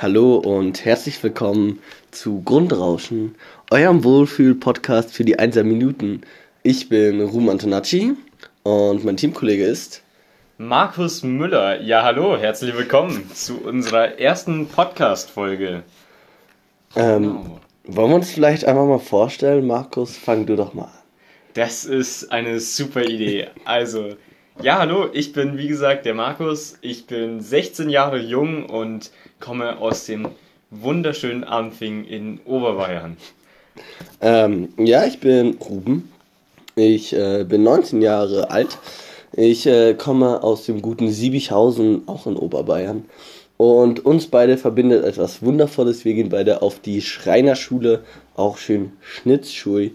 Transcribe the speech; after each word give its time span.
Hallo 0.00 0.36
und 0.36 0.84
herzlich 0.84 1.22
willkommen 1.22 1.78
zu 2.10 2.42
Grundrauschen, 2.42 3.34
eurem 3.70 4.02
Wohlfühl-Podcast 4.02 5.12
für 5.12 5.24
die 5.24 5.38
1 5.38 5.56
Minuten. 5.56 6.22
Ich 6.62 6.88
bin 6.88 7.20
Ruhm 7.20 7.48
Antonacci 7.48 8.14
und 8.64 9.04
mein 9.04 9.16
Teamkollege 9.16 9.64
ist 9.64 10.02
Markus 10.58 11.22
Müller. 11.22 11.80
Ja, 11.82 12.02
hallo, 12.02 12.36
herzlich 12.36 12.76
willkommen 12.76 13.30
zu 13.34 13.58
unserer 13.58 14.18
ersten 14.18 14.66
Podcast-Folge. 14.66 15.82
Ähm, 16.96 17.22
genau. 17.22 17.60
Wollen 17.84 18.10
wir 18.10 18.16
uns 18.16 18.30
vielleicht 18.30 18.64
einmal 18.64 18.86
mal 18.86 18.98
vorstellen? 18.98 19.66
Markus, 19.66 20.16
fang 20.16 20.46
du 20.46 20.56
doch 20.56 20.72
mal 20.74 20.84
an. 20.84 21.02
Das 21.54 21.84
ist 21.84 22.32
eine 22.32 22.60
super 22.60 23.04
Idee. 23.04 23.48
Also, 23.64 24.16
ja, 24.60 24.78
hallo, 24.78 25.08
ich 25.12 25.32
bin 25.32 25.58
wie 25.58 25.68
gesagt 25.68 26.06
der 26.06 26.14
Markus. 26.14 26.78
Ich 26.80 27.06
bin 27.06 27.40
16 27.40 27.90
Jahre 27.90 28.18
jung 28.18 28.66
und 28.66 29.10
komme 29.42 29.78
aus 29.78 30.06
dem 30.06 30.28
wunderschönen 30.70 31.44
Anfing 31.44 32.04
in 32.04 32.40
Oberbayern. 32.46 33.16
Ähm, 34.20 34.68
ja, 34.78 35.04
ich 35.04 35.18
bin 35.18 35.56
Ruben. 35.56 36.10
Ich 36.76 37.12
äh, 37.12 37.44
bin 37.44 37.64
19 37.64 38.00
Jahre 38.00 38.50
alt. 38.50 38.78
Ich 39.32 39.66
äh, 39.66 39.94
komme 39.94 40.42
aus 40.42 40.64
dem 40.64 40.80
guten 40.80 41.10
Siebichhausen, 41.10 42.06
auch 42.06 42.26
in 42.26 42.36
Oberbayern. 42.36 43.04
Und 43.56 44.04
uns 44.06 44.28
beide 44.28 44.56
verbindet 44.56 45.04
etwas 45.04 45.42
Wundervolles. 45.42 46.04
Wir 46.04 46.14
gehen 46.14 46.28
beide 46.28 46.62
auf 46.62 46.80
die 46.80 47.02
Schreinerschule, 47.02 48.04
auch 48.34 48.56
schön 48.56 48.92
Schnitzschul 49.00 49.90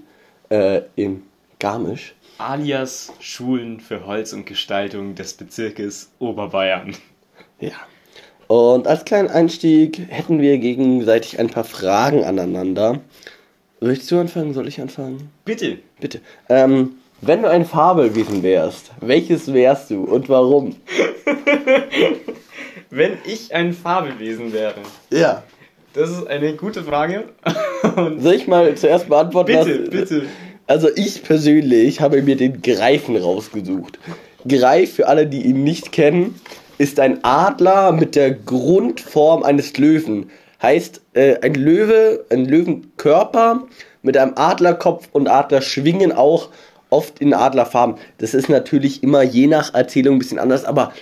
äh, 0.50 0.82
in 0.96 1.24
Garmisch. 1.60 2.16
Alias 2.38 3.14
Schulen 3.20 3.80
für 3.80 4.06
Holz 4.06 4.34
und 4.34 4.46
Gestaltung 4.46 5.16
des 5.16 5.34
Bezirkes 5.34 6.12
Oberbayern. 6.20 6.96
Ja. 7.60 7.72
Und 8.48 8.88
als 8.88 9.04
kleinen 9.06 9.30
Einstieg 9.30 10.00
hätten 10.10 10.40
wir 10.40 10.58
gegenseitig 10.58 11.40
ein 11.40 11.50
paar 11.50 11.66
Fragen 11.66 12.24
aneinander. 12.24 13.00
Willst 13.80 14.10
du 14.10 14.20
anfangen? 14.20 14.54
Soll 14.54 14.68
ich 14.68 14.80
anfangen? 14.82 15.30
Bitte. 15.46 15.78
Bitte. 16.00 16.22
Ähm, 16.50 16.96
wenn 17.22 17.42
du 17.42 17.50
ein 17.50 17.66
Fabelwesen 17.66 18.44
wärst, 18.44 18.92
welches 19.02 19.52
wärst 19.54 19.90
du 19.92 20.04
und 20.04 20.30
warum? 20.30 20.76
wenn 22.90 23.18
ich 23.26 23.54
ein 23.54 23.74
Fabelwesen 23.74 24.54
wäre. 24.54 24.76
Ja. 25.12 25.44
Das 25.94 26.12
ist 26.12 26.28
eine 26.28 26.54
gute 26.54 26.84
Frage. 26.84 27.26
Soll 27.96 28.34
ich 28.34 28.48
mal 28.48 28.76
zuerst 28.76 29.10
beantworten? 29.10 29.54
Bitte, 29.54 29.82
was, 29.84 29.90
bitte. 29.90 30.26
Also 30.68 30.90
ich 30.96 31.24
persönlich 31.24 32.02
habe 32.02 32.22
mir 32.22 32.36
den 32.36 32.62
Greifen 32.62 33.16
rausgesucht. 33.16 34.00
Greif, 34.48 34.94
für 34.94 35.08
alle, 35.08 35.26
die 35.26 35.42
ihn 35.42 35.64
nicht 35.64 35.92
kennen, 35.92 36.40
ist 36.78 37.00
ein 37.00 37.24
Adler 37.24 37.92
mit 37.92 38.16
der 38.16 38.32
Grundform 38.32 39.44
eines 39.44 39.78
Löwen. 39.78 40.30
Heißt, 40.62 41.02
äh, 41.14 41.38
ein 41.42 41.54
Löwe, 41.54 42.26
ein 42.32 42.46
Löwenkörper 42.46 43.64
mit 44.02 44.18
einem 44.18 44.34
Adlerkopf 44.36 45.08
und 45.12 45.28
Adlerschwingen 45.28 46.12
auch 46.12 46.50
oft 46.90 47.20
in 47.20 47.34
Adlerfarben. 47.34 47.98
Das 48.18 48.34
ist 48.34 48.50
natürlich 48.50 49.04
immer 49.04 49.22
je 49.22 49.48
nach 49.48 49.74
Erzählung 49.74 50.16
ein 50.16 50.20
bisschen 50.20 50.40
anders, 50.40 50.66
aber 50.66 50.94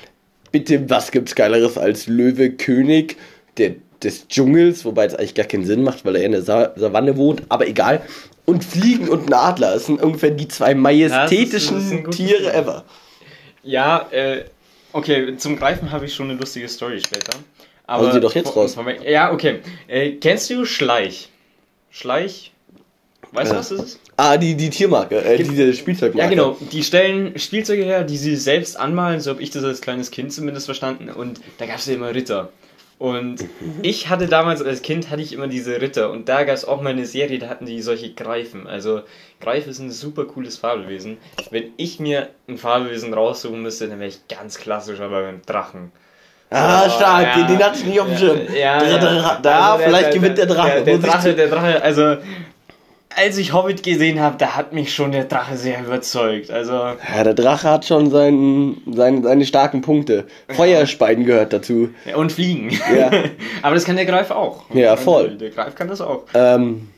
bitte, 0.51 0.89
was 0.89 1.11
gibt's 1.11 1.35
Geileres 1.35 1.77
als 1.77 2.07
Löwe 2.07 2.51
König 2.51 3.17
der, 3.57 3.75
des 4.01 4.27
Dschungels, 4.27 4.85
wobei 4.85 5.05
es 5.05 5.15
eigentlich 5.15 5.35
gar 5.35 5.45
keinen 5.45 5.65
Sinn 5.65 5.83
macht, 5.83 6.05
weil 6.05 6.15
er 6.15 6.23
in 6.23 6.31
der 6.31 6.41
Sa 6.41 6.71
Savanne 6.75 7.17
wohnt, 7.17 7.43
aber 7.49 7.67
egal. 7.67 8.01
Und 8.45 8.63
Fliegen 8.63 9.09
und 9.09 9.27
ein 9.27 9.33
Adler, 9.33 9.73
das 9.73 9.87
sind 9.87 10.01
ungefähr 10.01 10.31
die 10.31 10.47
zwei 10.47 10.75
majestätischen 10.75 12.03
ja, 12.03 12.09
Tiere 12.09 12.53
ever. 12.53 12.83
Ja, 13.63 14.07
äh, 14.11 14.45
okay, 14.95 15.35
zum 15.37 15.57
Greifen 15.57 15.91
habe 15.91 16.05
ich 16.05 16.13
schon 16.13 16.29
eine 16.29 16.39
lustige 16.39 16.67
Story 16.67 16.99
später. 16.99 17.37
Aber 17.85 18.11
sie 18.11 18.19
doch 18.19 18.33
jetzt 18.33 18.55
raus. 18.55 18.75
Ja, 19.05 19.31
okay. 19.31 19.59
Äh, 19.87 20.13
kennst 20.13 20.49
du 20.49 20.65
Schleich? 20.65 21.29
Schleich? 21.91 22.51
Weißt 23.31 23.51
ja. 23.51 23.53
du, 23.53 23.59
was 23.59 23.69
das 23.69 23.79
ist? 23.79 23.99
Ah, 24.17 24.37
die, 24.37 24.55
die 24.55 24.69
Tiermarke, 24.69 25.21
äh, 25.21 25.37
diese 25.37 25.73
Spielzeugmarke. 25.73 26.23
Ja, 26.23 26.29
genau. 26.29 26.57
Die 26.71 26.83
stellen 26.83 27.37
Spielzeuge 27.37 27.83
her, 27.83 28.03
die 28.03 28.17
sie 28.17 28.35
selbst 28.37 28.79
anmalen, 28.79 29.19
so 29.19 29.31
habe 29.31 29.43
ich 29.43 29.51
das 29.51 29.63
als 29.63 29.81
kleines 29.81 30.09
Kind 30.09 30.31
zumindest 30.31 30.65
verstanden. 30.65 31.09
Und 31.09 31.41
da 31.57 31.65
gab 31.65 31.77
es 31.77 31.85
ja 31.85 31.95
immer 31.95 32.13
Ritter. 32.15 32.49
Und 32.97 33.43
ich 33.81 34.09
hatte 34.09 34.27
damals 34.27 34.61
als 34.61 34.81
Kind 34.81 35.09
hatte 35.09 35.21
ich 35.21 35.33
immer 35.33 35.47
diese 35.47 35.81
Ritter 35.81 36.11
und 36.11 36.29
da 36.29 36.43
gab 36.43 36.55
es 36.55 36.63
auch 36.63 36.81
mal 36.81 36.91
eine 36.91 37.05
Serie, 37.05 37.39
da 37.39 37.49
hatten 37.49 37.65
die 37.65 37.81
solche 37.81 38.13
Greifen. 38.13 38.67
Also 38.67 39.01
Greif 39.41 39.67
ist 39.67 39.79
ein 39.79 39.91
super 39.91 40.23
cooles 40.23 40.57
Fabelwesen. 40.57 41.17
Wenn 41.51 41.73
ich 41.75 41.99
mir 41.99 42.29
ein 42.47 42.57
Fabelwesen 42.57 43.13
raussuchen 43.13 43.61
müsste, 43.61 43.89
dann 43.89 43.99
wäre 43.99 44.09
ich 44.09 44.27
ganz 44.29 44.57
klassisch 44.57 45.01
aber 45.01 45.23
beim 45.23 45.41
Drachen. 45.45 45.91
Ah, 46.51 46.89
stark, 46.89 47.23
ja, 47.23 47.35
den, 47.35 47.47
den 47.47 47.65
hatte 47.65 47.79
ich 47.79 47.85
nicht 47.85 47.99
auf 47.99 48.07
dem 48.07 48.17
Schirm. 48.17 48.39
Ja, 48.53 48.81
ja. 48.81 49.39
Da, 49.41 49.73
also 49.73 49.83
vielleicht 49.83 50.13
gewinnt 50.13 50.37
der 50.37 50.45
Drache. 50.45 50.83
Der, 50.83 50.97
der 50.97 50.97
Drache, 50.99 51.33
der 51.33 51.47
Drache, 51.49 51.81
also 51.81 52.17
als 53.15 53.37
ich 53.37 53.53
Hobbit 53.53 53.83
gesehen 53.83 54.19
habe, 54.19 54.37
da 54.37 54.55
hat 54.55 54.73
mich 54.73 54.93
schon 54.93 55.11
der 55.11 55.25
Drache 55.25 55.57
sehr 55.57 55.79
überzeugt. 55.79 56.51
Also 56.51 56.73
ja, 56.73 57.23
der 57.23 57.33
Drache 57.33 57.69
hat 57.69 57.85
schon 57.85 58.09
seinen, 58.09 58.81
seine, 58.93 59.23
seine 59.23 59.45
starken 59.45 59.81
Punkte. 59.81 60.25
Feuerspeiden 60.49 61.25
gehört 61.25 61.53
dazu. 61.53 61.89
Ja, 62.05 62.17
und 62.17 62.31
Fliegen. 62.31 62.71
Ja. 62.95 63.11
Aber 63.61 63.75
das 63.75 63.85
kann 63.85 63.95
der 63.95 64.05
Greif 64.05 64.31
auch. 64.31 64.63
Ja, 64.73 64.95
voll. 64.97 65.37
Der 65.37 65.49
Greif 65.49 65.75
kann 65.75 65.87
das 65.87 66.01
auch. 66.01 66.25
Ähm, 66.33 66.89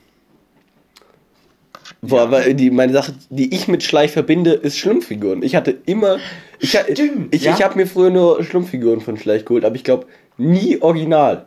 Boah, 2.02 2.18
ja. 2.18 2.24
aber 2.26 2.54
die, 2.54 2.70
meine 2.70 2.94
Sache, 2.94 3.14
die 3.30 3.54
ich 3.56 3.68
mit 3.68 3.82
Schleich 3.82 4.12
verbinde, 4.12 4.54
ist 4.54 4.78
Schlumpfiguren. 4.78 5.42
Ich 5.42 5.56
hatte 5.56 5.76
immer. 5.88 6.18
Ich, 6.60 6.70
Stimmt, 6.70 7.34
ich, 7.34 7.44
ja? 7.44 7.56
ich 7.56 7.64
habe 7.64 7.76
mir 7.76 7.88
früher 7.88 8.12
nur 8.12 8.44
Schlumpfiguren 8.44 9.02
von 9.02 9.18
Schleich 9.18 9.46
geholt, 9.46 9.66
aber 9.66 9.76
ich 9.76 9.84
glaube 9.84 10.06
nie 10.38 10.80
original. 10.80 11.46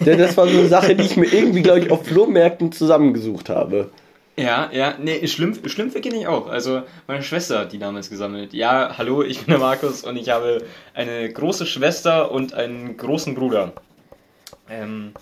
Denn 0.00 0.18
das 0.18 0.36
war 0.36 0.48
so 0.48 0.58
eine 0.58 0.68
Sache, 0.68 0.94
die 0.94 1.04
ich 1.04 1.16
mir 1.16 1.26
irgendwie, 1.26 1.62
glaube 1.62 1.80
ich, 1.80 1.90
auf 1.90 2.06
Flohmärkten 2.06 2.72
zusammengesucht 2.72 3.50
habe. 3.50 3.90
Ja, 4.40 4.70
ja, 4.72 4.94
nee, 4.98 5.26
Schlümpf, 5.26 5.68
Schlümpfe 5.70 6.00
kenne 6.00 6.18
ich 6.18 6.26
auch. 6.26 6.48
Also 6.48 6.82
meine 7.06 7.22
Schwester 7.22 7.58
hat 7.58 7.72
die 7.72 7.78
damals 7.78 8.08
gesammelt. 8.08 8.54
Ja, 8.54 8.94
hallo, 8.96 9.22
ich 9.22 9.40
bin 9.40 9.48
der 9.48 9.58
Markus 9.58 10.02
und 10.02 10.16
ich 10.16 10.30
habe 10.30 10.64
eine 10.94 11.30
große 11.30 11.66
Schwester 11.66 12.30
und 12.30 12.54
einen 12.54 12.96
großen 12.96 13.34
Bruder. 13.34 13.74
Ähm, 14.70 15.12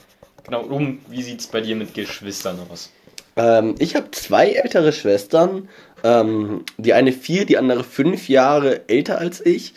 genau, 0.45 0.61
um, 0.63 1.01
wie 1.09 1.25
sieht 1.25 1.41
es 1.41 1.49
bei 1.49 1.61
dir 1.61 1.75
mit 1.75 1.95
Geschwistern 1.95 2.61
aus? 2.71 2.93
Ähm, 3.35 3.75
ich 3.81 3.97
habe 3.97 4.09
zwei 4.13 4.51
ältere 4.51 4.93
Schwestern. 4.93 5.69
Ähm, 6.05 6.65
die 6.77 6.93
eine 6.93 7.11
vier, 7.11 7.45
die 7.45 7.59
andere 7.59 7.83
fünf 7.83 8.29
Jahre 8.29 8.89
älter 8.89 9.19
als 9.19 9.45
ich. 9.45 9.75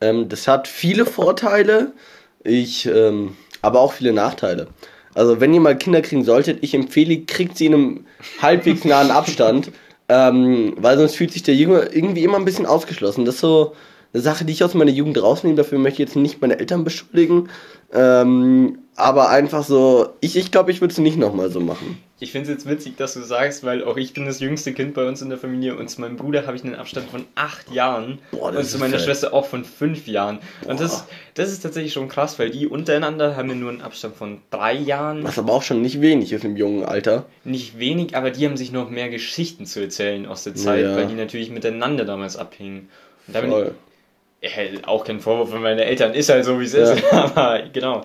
Ähm, 0.00 0.28
das 0.28 0.48
hat 0.48 0.66
viele 0.66 1.06
Vorteile, 1.06 1.92
ich, 2.42 2.86
ähm, 2.86 3.36
aber 3.62 3.82
auch 3.82 3.92
viele 3.92 4.12
Nachteile. 4.12 4.66
Also 5.14 5.40
wenn 5.40 5.52
ihr 5.52 5.60
mal 5.60 5.76
Kinder 5.76 6.02
kriegen 6.02 6.24
solltet, 6.24 6.58
ich 6.62 6.74
empfehle, 6.74 7.22
kriegt 7.22 7.56
sie 7.56 7.66
in 7.66 7.74
einem 7.74 8.04
halbwegs 8.40 8.84
nahen 8.84 9.10
Abstand, 9.10 9.72
ähm, 10.08 10.74
weil 10.78 10.98
sonst 10.98 11.16
fühlt 11.16 11.32
sich 11.32 11.42
der 11.42 11.54
Junge 11.54 11.90
irgendwie 11.92 12.24
immer 12.24 12.36
ein 12.36 12.44
bisschen 12.44 12.66
ausgeschlossen. 12.66 13.24
Das 13.24 13.36
ist 13.36 13.40
so 13.40 13.74
eine 14.12 14.22
Sache, 14.22 14.44
die 14.44 14.52
ich 14.52 14.64
aus 14.64 14.74
meiner 14.74 14.90
Jugend 14.90 15.20
rausnehme. 15.22 15.56
Dafür 15.56 15.78
möchte 15.78 16.02
ich 16.02 16.08
jetzt 16.08 16.16
nicht 16.16 16.40
meine 16.40 16.58
Eltern 16.58 16.84
beschuldigen. 16.84 17.48
Ähm, 17.92 18.78
aber 19.00 19.30
einfach 19.30 19.64
so, 19.64 20.10
ich 20.20 20.32
glaube, 20.32 20.40
ich, 20.40 20.50
glaub, 20.50 20.68
ich 20.68 20.80
würde 20.80 20.92
es 20.92 20.98
nicht 20.98 21.16
nochmal 21.16 21.50
so 21.50 21.60
machen. 21.60 21.98
Ich 22.22 22.32
finde 22.32 22.50
es 22.50 22.58
jetzt 22.58 22.68
witzig, 22.68 22.96
dass 22.98 23.14
du 23.14 23.22
sagst, 23.22 23.64
weil 23.64 23.82
auch 23.82 23.96
ich 23.96 24.12
bin 24.12 24.26
das 24.26 24.40
jüngste 24.40 24.74
Kind 24.74 24.92
bei 24.92 25.08
uns 25.08 25.22
in 25.22 25.30
der 25.30 25.38
Familie 25.38 25.74
und 25.74 25.88
zu 25.88 26.02
meinem 26.02 26.16
Bruder 26.16 26.46
habe 26.46 26.54
ich 26.54 26.62
einen 26.62 26.74
Abstand 26.74 27.08
von 27.08 27.24
acht 27.34 27.72
Jahren 27.72 28.18
Boah, 28.30 28.54
und 28.54 28.64
zu 28.64 28.78
meiner 28.78 28.98
fett. 28.98 29.06
Schwester 29.06 29.32
auch 29.32 29.46
von 29.46 29.64
fünf 29.64 30.06
Jahren. 30.06 30.38
Boah. 30.62 30.72
Und 30.72 30.80
das, 30.80 31.06
das 31.32 31.50
ist 31.50 31.60
tatsächlich 31.60 31.94
schon 31.94 32.08
krass, 32.08 32.38
weil 32.38 32.50
die 32.50 32.66
untereinander 32.66 33.36
haben 33.36 33.48
ja 33.48 33.54
nur 33.54 33.70
einen 33.70 33.80
Abstand 33.80 34.16
von 34.16 34.42
drei 34.50 34.74
Jahren. 34.74 35.24
Was 35.24 35.38
aber 35.38 35.54
auch 35.54 35.62
schon 35.62 35.80
nicht 35.80 36.02
wenig 36.02 36.32
ist 36.32 36.44
im 36.44 36.58
jungen 36.58 36.84
Alter. 36.84 37.24
Nicht 37.44 37.78
wenig, 37.78 38.14
aber 38.14 38.30
die 38.30 38.44
haben 38.44 38.58
sich 38.58 38.70
noch 38.70 38.90
mehr 38.90 39.08
Geschichten 39.08 39.64
zu 39.64 39.80
erzählen 39.80 40.26
aus 40.26 40.44
der 40.44 40.54
Zeit, 40.54 40.84
ja. 40.84 40.96
weil 40.96 41.06
die 41.06 41.14
natürlich 41.14 41.50
miteinander 41.50 42.04
damals 42.04 42.36
abhingen. 42.36 42.90
Und 43.26 43.34
da 43.34 43.40
bin 43.40 43.52
ich, 44.42 44.50
ja, 44.56 44.88
auch 44.88 45.04
kein 45.04 45.20
Vorwurf 45.20 45.50
von 45.50 45.62
meinen 45.62 45.78
Eltern, 45.78 46.12
ist 46.12 46.28
halt 46.28 46.44
so 46.44 46.60
wie 46.60 46.64
es 46.64 46.74
ja. 46.74 46.92
ist, 46.92 47.04
aber 47.12 47.62
genau. 47.72 48.04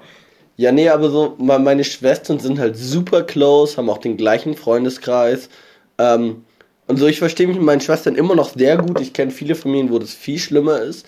Ja, 0.58 0.72
nee, 0.72 0.90
aber 0.90 1.10
so, 1.10 1.36
meine 1.38 1.84
Schwestern 1.84 2.40
sind 2.40 2.60
halt 2.60 2.78
super 2.78 3.24
close, 3.24 3.76
haben 3.76 3.90
auch 3.90 3.98
den 3.98 4.16
gleichen 4.16 4.56
Freundeskreis. 4.56 5.50
Ähm, 5.98 6.46
und 6.88 6.98
so, 6.98 7.08
ich 7.08 7.20
verstehe 7.20 7.48
mich 7.48 7.58
mit 7.58 7.66
meinen 7.66 7.82
Schwestern 7.82 8.16
immer 8.16 8.36
noch 8.36 8.54
sehr 8.56 8.78
gut. 8.78 9.02
Ich 9.02 9.14
kenne 9.14 9.32
viele 9.32 9.56
Familien, 9.56 9.92
wo 9.92 10.00
das 10.00 10.14
viel 10.14 10.40
schlimmer 10.40 10.80
ist. 10.80 11.06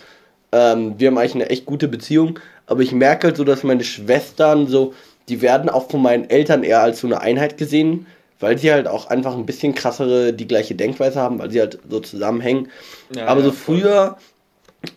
Ähm, 0.51 0.95
wir 0.97 1.07
haben 1.07 1.17
eigentlich 1.17 1.35
eine 1.35 1.49
echt 1.49 1.65
gute 1.65 1.87
Beziehung. 1.87 2.39
Aber 2.65 2.81
ich 2.81 2.91
merke 2.91 3.27
halt 3.27 3.37
so, 3.37 3.43
dass 3.43 3.63
meine 3.63 3.83
Schwestern 3.83 4.67
so, 4.67 4.93
die 5.29 5.41
werden 5.41 5.69
auch 5.69 5.89
von 5.89 6.01
meinen 6.01 6.29
Eltern 6.29 6.63
eher 6.63 6.81
als 6.81 6.99
so 6.99 7.07
eine 7.07 7.21
Einheit 7.21 7.57
gesehen, 7.57 8.05
weil 8.39 8.57
sie 8.57 8.71
halt 8.71 8.87
auch 8.87 9.07
einfach 9.07 9.35
ein 9.35 9.45
bisschen 9.45 9.73
krassere, 9.73 10.33
die 10.33 10.47
gleiche 10.47 10.75
Denkweise 10.75 11.19
haben, 11.19 11.39
weil 11.39 11.51
sie 11.51 11.59
halt 11.59 11.79
so 11.89 11.99
zusammenhängen. 11.99 12.69
Ja, 13.15 13.27
aber 13.27 13.39
ja, 13.39 13.45
so 13.47 13.51
früher, 13.53 14.17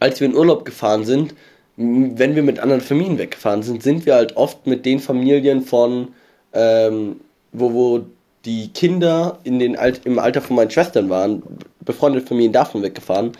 als 0.01 0.21
wir 0.21 0.27
in 0.27 0.35
Urlaub 0.35 0.65
gefahren 0.65 1.05
sind, 1.05 1.35
wenn 1.81 2.35
wir 2.35 2.43
mit 2.43 2.59
anderen 2.59 2.83
Familien 2.83 3.19
weggefahren 3.19 3.63
sind, 3.63 3.83
sind 3.83 4.05
wir 4.05 4.15
halt 4.15 4.37
oft 4.37 4.67
mit 4.67 4.85
den 4.85 4.99
Familien 4.99 5.63
von, 5.63 6.09
ähm, 6.53 7.21
wo, 7.53 7.73
wo 7.73 8.01
die 8.45 8.69
Kinder 8.69 9.39
in 9.45 9.59
den 9.59 9.77
Alt 9.77 10.03
im 10.05 10.19
Alter 10.19 10.43
von 10.43 10.57
meinen 10.57 10.71
Schwestern 10.71 11.09
waren, 11.09 11.43
befreundete 11.81 12.27
Familien 12.27 12.53
davon 12.53 12.83
weggefahren. 12.83 13.33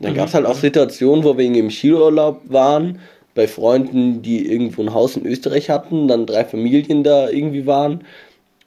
Dann 0.00 0.12
mhm. 0.12 0.16
gab 0.16 0.28
es 0.28 0.34
halt 0.34 0.46
auch 0.46 0.56
Situationen, 0.56 1.22
wo 1.22 1.36
wir 1.36 1.44
im 1.44 1.70
Skiurlaub 1.70 2.40
waren, 2.48 2.98
bei 3.34 3.46
Freunden, 3.46 4.22
die 4.22 4.46
irgendwo 4.46 4.82
ein 4.82 4.94
Haus 4.94 5.16
in 5.16 5.26
Österreich 5.26 5.70
hatten, 5.70 6.08
dann 6.08 6.26
drei 6.26 6.44
Familien 6.44 7.02
da 7.02 7.28
irgendwie 7.28 7.66
waren 7.66 8.04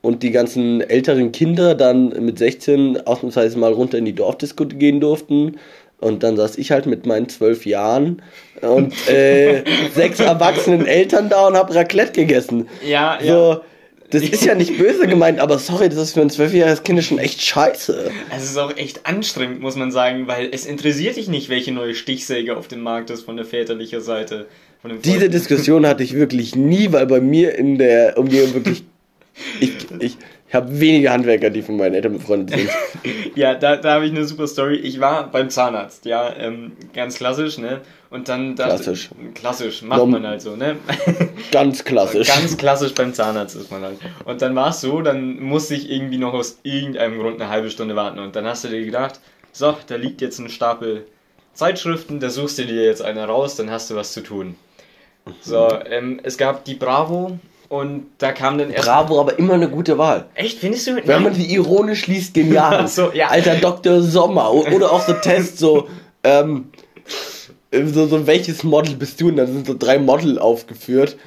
und 0.01 0.22
die 0.22 0.31
ganzen 0.31 0.81
älteren 0.81 1.31
Kinder 1.31 1.74
dann 1.74 2.10
mit 2.24 2.38
16 2.38 3.07
ausnahmsweise 3.07 3.57
mal 3.57 3.74
runter 3.74 3.98
in 3.98 4.06
die 4.06 4.13
Dorfdisco 4.13 4.66
gehen 4.66 5.00
durften. 5.00 5.57
Und 6.00 6.24
dann 6.24 6.36
saß 6.38 6.57
ich 6.57 6.71
halt 6.71 6.86
mit 6.86 7.06
meinen 7.06 7.30
zwölf 7.30 7.65
Jahren 7.65 8.21
und 8.62 8.94
äh, 9.07 9.63
sechs 9.95 10.19
erwachsenen 10.19 10.86
Eltern 10.86 11.30
da 11.30 11.47
und 11.47 11.56
hab 11.56 11.74
Raclette 11.74 12.12
gegessen. 12.12 12.68
Ja, 12.86 13.18
So, 13.21 13.27
ja. 13.27 13.62
das 14.12 14.24
ist 14.24 14.45
ja 14.45 14.56
nicht 14.56 14.77
böse 14.77 15.07
gemeint, 15.07 15.39
aber 15.39 15.57
sorry, 15.57 15.89
das 15.89 15.97
ist 15.97 16.13
für 16.13 16.21
ein 16.21 16.30
zwölfjähriges 16.30 16.83
Kind 16.83 17.03
schon 17.03 17.18
echt 17.18 17.42
scheiße. 17.42 18.12
Es 18.36 18.44
ist 18.44 18.57
auch 18.57 18.75
echt 18.75 19.06
anstrengend, 19.06 19.62
muss 19.62 19.77
man 19.77 19.92
sagen, 19.92 20.27
weil 20.27 20.50
es 20.51 20.65
interessiert 20.65 21.15
dich 21.15 21.27
nicht, 21.30 21.50
welche 21.50 21.71
neue 21.71 21.95
Stichsäge 21.95 22.57
auf 22.57 22.68
dem 22.68 22.81
Markt 22.81 23.09
ist 23.09 23.24
von 23.24 23.38
der 23.38 23.45
väterlichen 23.45 24.01
Seite. 24.01 24.48
Diese. 25.03 25.30
Diskussion 25.30 25.88
hatte 25.88 26.03
ich 26.03 26.13
wirklich 26.13 26.56
nie, 26.56 26.91
weil 26.91 27.07
bei 27.07 27.19
mir 27.19 27.56
in 27.56 27.77
der 27.77 28.18
Umgebung 28.18 28.53
wirklich. 28.53 28.83
Ich, 29.59 29.75
ich, 30.00 30.18
ich 30.47 30.53
habe 30.53 30.80
wenige 30.80 31.12
Handwerker, 31.12 31.50
die 31.50 31.62
von 31.62 31.75
meinen 31.77 31.95
Eltern 31.95 32.13
befreundet 32.13 32.57
sind. 32.57 32.69
Ja, 33.36 33.53
da, 33.53 33.75
da 33.75 33.95
habe 33.95 34.06
ich 34.06 34.12
eine 34.12 34.24
super 34.24 34.47
Story. 34.47 34.77
Ich 34.77 35.00
war 35.01 35.30
beim 35.30 35.50
Zahnarzt, 35.50 36.06
ja, 36.06 36.33
ähm, 36.38 36.71
ganz 36.94 37.18
klassisch, 37.18 37.57
ne? 37.57 37.81
Und 38.09 38.30
dann 38.30 38.56
dachte 38.56 38.75
Klassisch. 38.75 39.09
Klassisch, 39.33 39.81
macht 39.81 40.00
Norm- 40.00 40.12
man 40.12 40.25
halt 40.25 40.42
so, 40.42 40.56
ne? 40.56 40.77
Ganz 41.51 41.83
klassisch. 41.83 42.27
Ganz 42.27 42.56
klassisch 42.56 42.94
beim 42.94 43.13
Zahnarzt 43.13 43.57
ist 43.57 43.69
man 43.71 43.81
halt. 43.83 43.97
Und 44.24 44.42
dann 44.42 44.56
war 44.56 44.69
es 44.69 44.80
so, 44.80 45.01
dann 45.01 45.39
musste 45.44 45.75
ich 45.75 45.92
irgendwie 45.92 46.18
noch 46.18 46.33
aus 46.33 46.59
irgendeinem 46.63 47.19
Grund 47.19 47.41
eine 47.41 47.50
halbe 47.50 47.69
Stunde 47.69 47.95
warten. 47.98 48.19
Und 48.19 48.36
dann 48.38 48.45
hast 48.45 48.63
du 48.63 48.69
dir 48.69 48.86
gedacht, 48.86 49.19
so, 49.51 49.75
da 49.88 49.95
liegt 49.98 50.21
jetzt 50.21 50.39
ein 50.39 50.48
Stapel 50.50 51.06
Zeitschriften, 51.53 52.19
da 52.21 52.30
suchst 52.30 52.57
du 52.59 52.65
dir 52.65 52.86
jetzt 52.86 53.01
eine 53.01 53.25
raus, 53.25 53.56
dann 53.57 53.69
hast 53.69 53.89
du 53.89 53.95
was 53.95 54.13
zu 54.13 54.21
tun. 54.21 54.56
So, 55.41 55.68
ähm, 55.89 56.19
es 56.24 56.38
gab 56.38 56.63
die 56.65 56.75
Bravo 56.75 57.38
und 57.69 58.07
da 58.19 58.31
kam 58.31 58.57
dann 58.57 58.69
erst. 58.69 58.85
Bravo, 58.85 59.19
aber 59.19 59.38
immer 59.39 59.56
eine 59.56 59.69
gute 59.69 59.97
Wahl. 59.97 60.25
Echt, 60.35 60.59
findest 60.59 60.88
du? 60.88 61.01
Wenn 61.06 61.23
man 61.23 61.33
die 61.33 61.53
ironisch 61.53 62.07
liest, 62.07 62.33
genial. 62.33 62.88
So, 62.95 63.12
ja. 63.12 63.27
Alter 63.27 63.56
Dr. 63.56 64.01
Sommer. 64.01 64.53
Oder 64.53 64.91
auch 64.91 65.01
so 65.01 65.13
Tests, 65.13 65.59
so, 65.59 65.88
ähm, 66.23 66.69
so, 67.71 68.07
so, 68.07 68.27
welches 68.27 68.63
Model 68.63 68.95
bist 68.95 69.19
du? 69.19 69.29
Und 69.29 69.38
dann 69.38 69.47
sind 69.47 69.67
so 69.67 69.75
drei 69.77 69.97
Model 69.97 70.38
aufgeführt. 70.39 71.17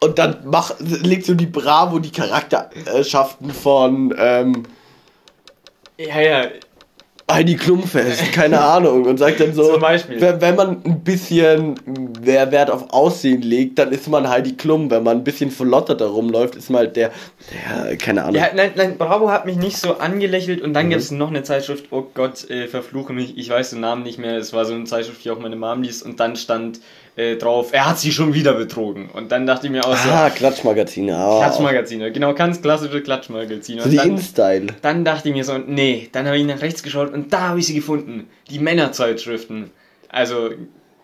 Und 0.00 0.18
dann 0.18 0.38
mach, 0.44 0.74
legst 0.80 1.28
du 1.28 1.34
die 1.34 1.46
Bravo, 1.46 1.98
die 1.98 2.10
Charakterschaften 2.10 3.50
von, 3.50 4.14
ähm, 4.18 4.64
ja, 5.98 6.20
ja, 6.20 6.44
Heidi 7.30 7.56
Klum 7.56 7.82
fest, 7.84 8.32
keine 8.32 8.60
Ahnung, 8.60 9.04
und 9.06 9.16
sagt 9.18 9.40
dann 9.40 9.54
so, 9.54 9.72
Zum 9.72 9.80
Beispiel. 9.80 10.20
Wenn, 10.20 10.40
wenn 10.40 10.54
man 10.56 10.82
ein 10.84 11.00
bisschen 11.00 11.74
mehr 12.24 12.50
Wert 12.52 12.70
auf 12.70 12.92
Aussehen 12.92 13.40
legt, 13.42 13.78
dann 13.78 13.90
ist 13.92 14.08
man 14.08 14.28
Heidi 14.28 14.52
Klum. 14.54 14.90
Wenn 14.90 15.02
man 15.02 15.18
ein 15.18 15.24
bisschen 15.24 15.50
verlotterter 15.50 16.06
rumläuft, 16.06 16.56
ist 16.56 16.68
man 16.68 16.80
halt 16.80 16.96
der, 16.96 17.10
der 17.86 17.96
keine 17.96 18.24
Ahnung. 18.24 18.34
Ja, 18.34 18.48
nein, 18.54 18.72
nein, 18.74 18.98
Bravo 18.98 19.30
hat 19.30 19.46
mich 19.46 19.56
nicht 19.56 19.76
so 19.78 19.98
angelächelt 19.98 20.60
und 20.60 20.70
Mhm. 20.70 20.74
dann 20.74 20.90
gab 20.90 20.98
es 20.98 21.10
noch 21.10 21.28
eine 21.28 21.42
Zeitschrift, 21.42 21.86
oh 21.90 22.04
Gott, 22.12 22.48
äh, 22.50 22.66
verfluche 22.66 23.12
mich, 23.12 23.38
ich 23.38 23.48
weiß 23.48 23.70
den 23.70 23.80
Namen 23.80 24.02
nicht 24.02 24.18
mehr, 24.18 24.36
es 24.36 24.52
war 24.52 24.64
so 24.64 24.74
eine 24.74 24.84
Zeitschrift, 24.84 25.24
die 25.24 25.30
auch 25.30 25.38
meine 25.38 25.56
Mom 25.56 25.82
liest 25.82 26.04
und 26.04 26.18
dann 26.20 26.36
stand 26.36 26.80
äh, 27.14 27.36
drauf, 27.36 27.68
er 27.72 27.90
hat 27.90 27.98
sie 27.98 28.10
schon 28.10 28.32
wieder 28.32 28.54
betrogen. 28.54 29.10
Und 29.12 29.30
dann 29.32 29.46
dachte 29.46 29.66
ich 29.66 29.70
mir 29.72 29.84
auch 29.84 29.94
so, 29.94 30.08
ah, 30.10 30.30
Klatschmagazine. 30.30 31.14
Ah. 31.14 31.40
Klatschmagazine, 31.40 32.10
genau, 32.10 32.32
ganz 32.32 32.62
klassische 32.62 33.02
Klatschmagazine. 33.02 33.80
So 33.82 33.84
Und 33.84 33.90
die 33.90 33.96
dann, 33.98 34.08
InStyle. 34.12 34.66
dann 34.80 35.04
dachte 35.04 35.28
ich 35.28 35.34
mir 35.34 35.44
so, 35.44 35.58
nee, 35.58 36.08
dann 36.12 36.24
habe 36.26 36.38
ich 36.38 36.46
nach 36.46 36.62
rechts 36.62 36.82
geschaut 36.82 37.12
und 37.12 37.21
da 37.30 37.48
habe 37.48 37.58
ich 37.58 37.66
sie 37.66 37.74
gefunden. 37.74 38.28
Die 38.50 38.58
Männerzeitschriften. 38.58 39.70
Also 40.08 40.50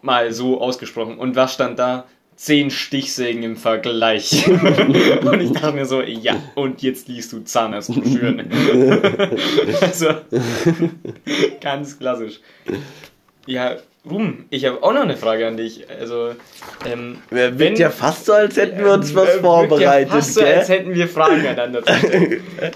mal 0.03 0.33
so 0.33 0.61
ausgesprochen. 0.61 1.19
Und 1.19 1.37
was 1.37 1.55
stand 1.55 1.79
da? 1.79 2.07
Zehn 2.37 2.71
Stichsägen 2.71 3.43
im 3.43 3.57
Vergleich. 3.57 4.47
und 4.49 5.41
ich 5.41 5.53
dachte 5.53 5.73
mir 5.73 5.87
so, 5.87 6.03
ja, 6.03 6.41
und 6.55 6.83
jetzt 6.83 7.09
liest 7.09 7.33
du 7.33 7.41
Zahnarztbroschüren. 7.41 8.49
also, 9.81 10.07
ganz 11.61 11.99
klassisch. 11.99 12.41
Ja, 13.47 13.79
Ruhm, 14.11 14.45
ich 14.51 14.65
habe 14.65 14.83
auch 14.83 14.93
noch 14.93 15.03
eine 15.03 15.17
Frage 15.17 15.47
an 15.47 15.57
dich. 15.57 15.87
Also, 15.91 16.31
ähm, 16.87 17.19
Wer 17.31 17.51
wenn- 17.53 17.59
wirkt 17.59 17.79
ja 17.79 17.91
fast 17.91 18.25
so, 18.27 18.33
als 18.33 18.57
hätten 18.57 18.83
wir 18.85 18.93
uns 18.93 19.11
äh, 19.13 19.17
was 19.17 19.27
wirkt 19.29 19.41
vorbereitet, 19.41 20.09
Ja 20.11 20.15
fast 20.17 20.35
so, 20.35 20.41
gell? 20.41 20.55
als 20.59 20.69
hätten 20.69 20.95
wir 20.95 21.09
Fragen 21.09 21.41
aneinander. 21.47 21.83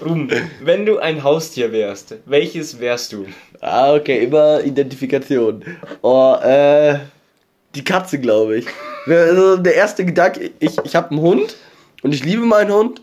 Ruhm, 0.04 0.28
wenn 0.60 0.84
du 0.86 0.98
ein 0.98 1.22
Haustier 1.24 1.72
wärst, 1.72 2.14
welches 2.26 2.78
wärst 2.80 3.12
du? 3.12 3.26
Ah, 3.60 3.94
okay, 3.94 4.24
immer 4.24 4.60
Identifikation. 4.62 5.64
Oh, 6.02 6.34
äh, 6.42 6.98
die 7.74 7.84
Katze, 7.84 8.18
glaube 8.18 8.58
ich. 8.58 8.66
Also 9.06 9.56
der 9.56 9.74
erste 9.74 10.04
Gedanke, 10.04 10.50
ich, 10.58 10.76
ich 10.84 10.94
habe 10.96 11.10
einen 11.10 11.20
Hund 11.20 11.56
und 12.02 12.14
ich 12.14 12.24
liebe 12.24 12.42
meinen 12.42 12.72
Hund, 12.72 13.02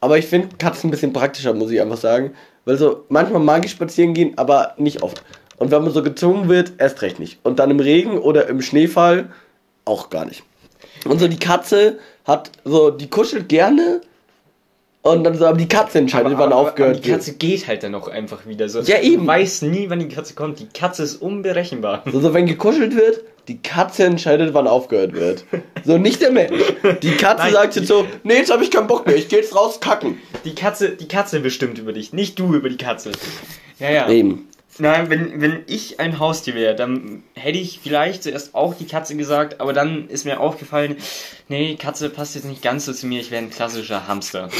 aber 0.00 0.18
ich 0.18 0.26
finde 0.26 0.56
Katzen 0.56 0.88
ein 0.88 0.90
bisschen 0.90 1.12
praktischer, 1.12 1.52
muss 1.54 1.70
ich 1.70 1.80
einfach 1.80 1.96
sagen. 1.98 2.32
Weil 2.64 2.76
so, 2.76 3.04
manchmal 3.08 3.40
mag 3.40 3.64
ich 3.64 3.70
spazieren 3.72 4.14
gehen, 4.14 4.32
aber 4.36 4.74
nicht 4.78 5.02
oft. 5.02 5.22
Und 5.58 5.70
wenn 5.70 5.82
man 5.82 5.92
so 5.92 6.02
gezwungen 6.02 6.48
wird, 6.48 6.72
erst 6.78 7.02
recht 7.02 7.18
nicht. 7.18 7.38
Und 7.42 7.58
dann 7.58 7.70
im 7.70 7.80
Regen 7.80 8.18
oder 8.18 8.48
im 8.48 8.62
Schneefall 8.62 9.30
auch 9.84 10.10
gar 10.10 10.24
nicht. 10.24 10.42
Und 11.04 11.18
so 11.18 11.28
die 11.28 11.38
Katze 11.38 11.98
hat 12.24 12.50
so, 12.64 12.90
die 12.90 13.08
kuschelt 13.08 13.48
gerne 13.48 14.00
und 15.02 15.24
dann 15.24 15.36
so, 15.36 15.46
aber 15.46 15.56
die 15.56 15.68
Katze 15.68 15.98
entscheidet, 15.98 16.34
wann 16.36 16.52
aufgehört 16.52 16.96
aber 16.96 17.00
die 17.00 17.08
wird. 17.08 17.18
Katze 17.18 17.34
geht 17.34 17.66
halt 17.66 17.82
dann 17.82 17.94
auch 17.94 18.08
einfach 18.08 18.46
wieder 18.46 18.68
so. 18.68 18.80
Ja, 18.80 19.00
eben. 19.00 19.22
Du 19.22 19.28
weißt 19.28 19.62
nie, 19.64 19.88
wann 19.88 20.00
die 20.00 20.08
Katze 20.08 20.34
kommt. 20.34 20.58
Die 20.58 20.66
Katze 20.66 21.04
ist 21.04 21.16
unberechenbar. 21.22 22.02
So, 22.10 22.20
so, 22.20 22.34
wenn 22.34 22.46
gekuschelt 22.46 22.94
wird, 22.94 23.22
die 23.46 23.58
Katze 23.58 24.04
entscheidet, 24.04 24.52
wann 24.52 24.66
aufgehört 24.66 25.14
wird. 25.14 25.44
So, 25.84 25.96
nicht 25.96 26.20
der 26.20 26.32
Mensch. 26.32 26.62
Die 27.02 27.12
Katze 27.12 27.44
Nein, 27.44 27.52
sagt 27.52 27.76
jetzt 27.76 27.88
so, 27.88 28.06
nee, 28.24 28.34
jetzt 28.34 28.52
habe 28.52 28.62
ich 28.62 28.70
keinen 28.70 28.86
Bock 28.86 29.06
mehr, 29.06 29.16
ich 29.16 29.28
gehe 29.28 29.38
jetzt 29.38 29.56
raus 29.56 29.80
kacken. 29.80 30.18
Die 30.44 30.54
Katze, 30.54 30.90
die 30.90 31.08
Katze 31.08 31.40
bestimmt 31.40 31.78
über 31.78 31.92
dich, 31.92 32.12
nicht 32.12 32.38
du 32.38 32.54
über 32.54 32.68
die 32.68 32.76
Katze. 32.76 33.12
Ja, 33.78 33.90
ja. 33.90 34.08
Eben. 34.10 34.47
Nein, 34.78 35.10
wenn, 35.10 35.40
wenn 35.40 35.64
ich 35.66 35.98
ein 36.00 36.18
Haustier 36.18 36.54
wäre, 36.54 36.74
dann 36.74 37.22
hätte 37.34 37.58
ich 37.58 37.80
vielleicht 37.82 38.22
zuerst 38.22 38.54
auch 38.54 38.74
die 38.74 38.86
Katze 38.86 39.16
gesagt, 39.16 39.60
aber 39.60 39.72
dann 39.72 40.08
ist 40.08 40.24
mir 40.24 40.40
aufgefallen, 40.40 40.96
nee, 41.48 41.76
Katze 41.76 42.10
passt 42.10 42.34
jetzt 42.34 42.44
nicht 42.44 42.62
ganz 42.62 42.86
so 42.86 42.92
zu 42.92 43.06
mir, 43.06 43.20
ich 43.20 43.30
wäre 43.30 43.42
ein 43.42 43.50
klassischer 43.50 44.06
Hamster. 44.06 44.48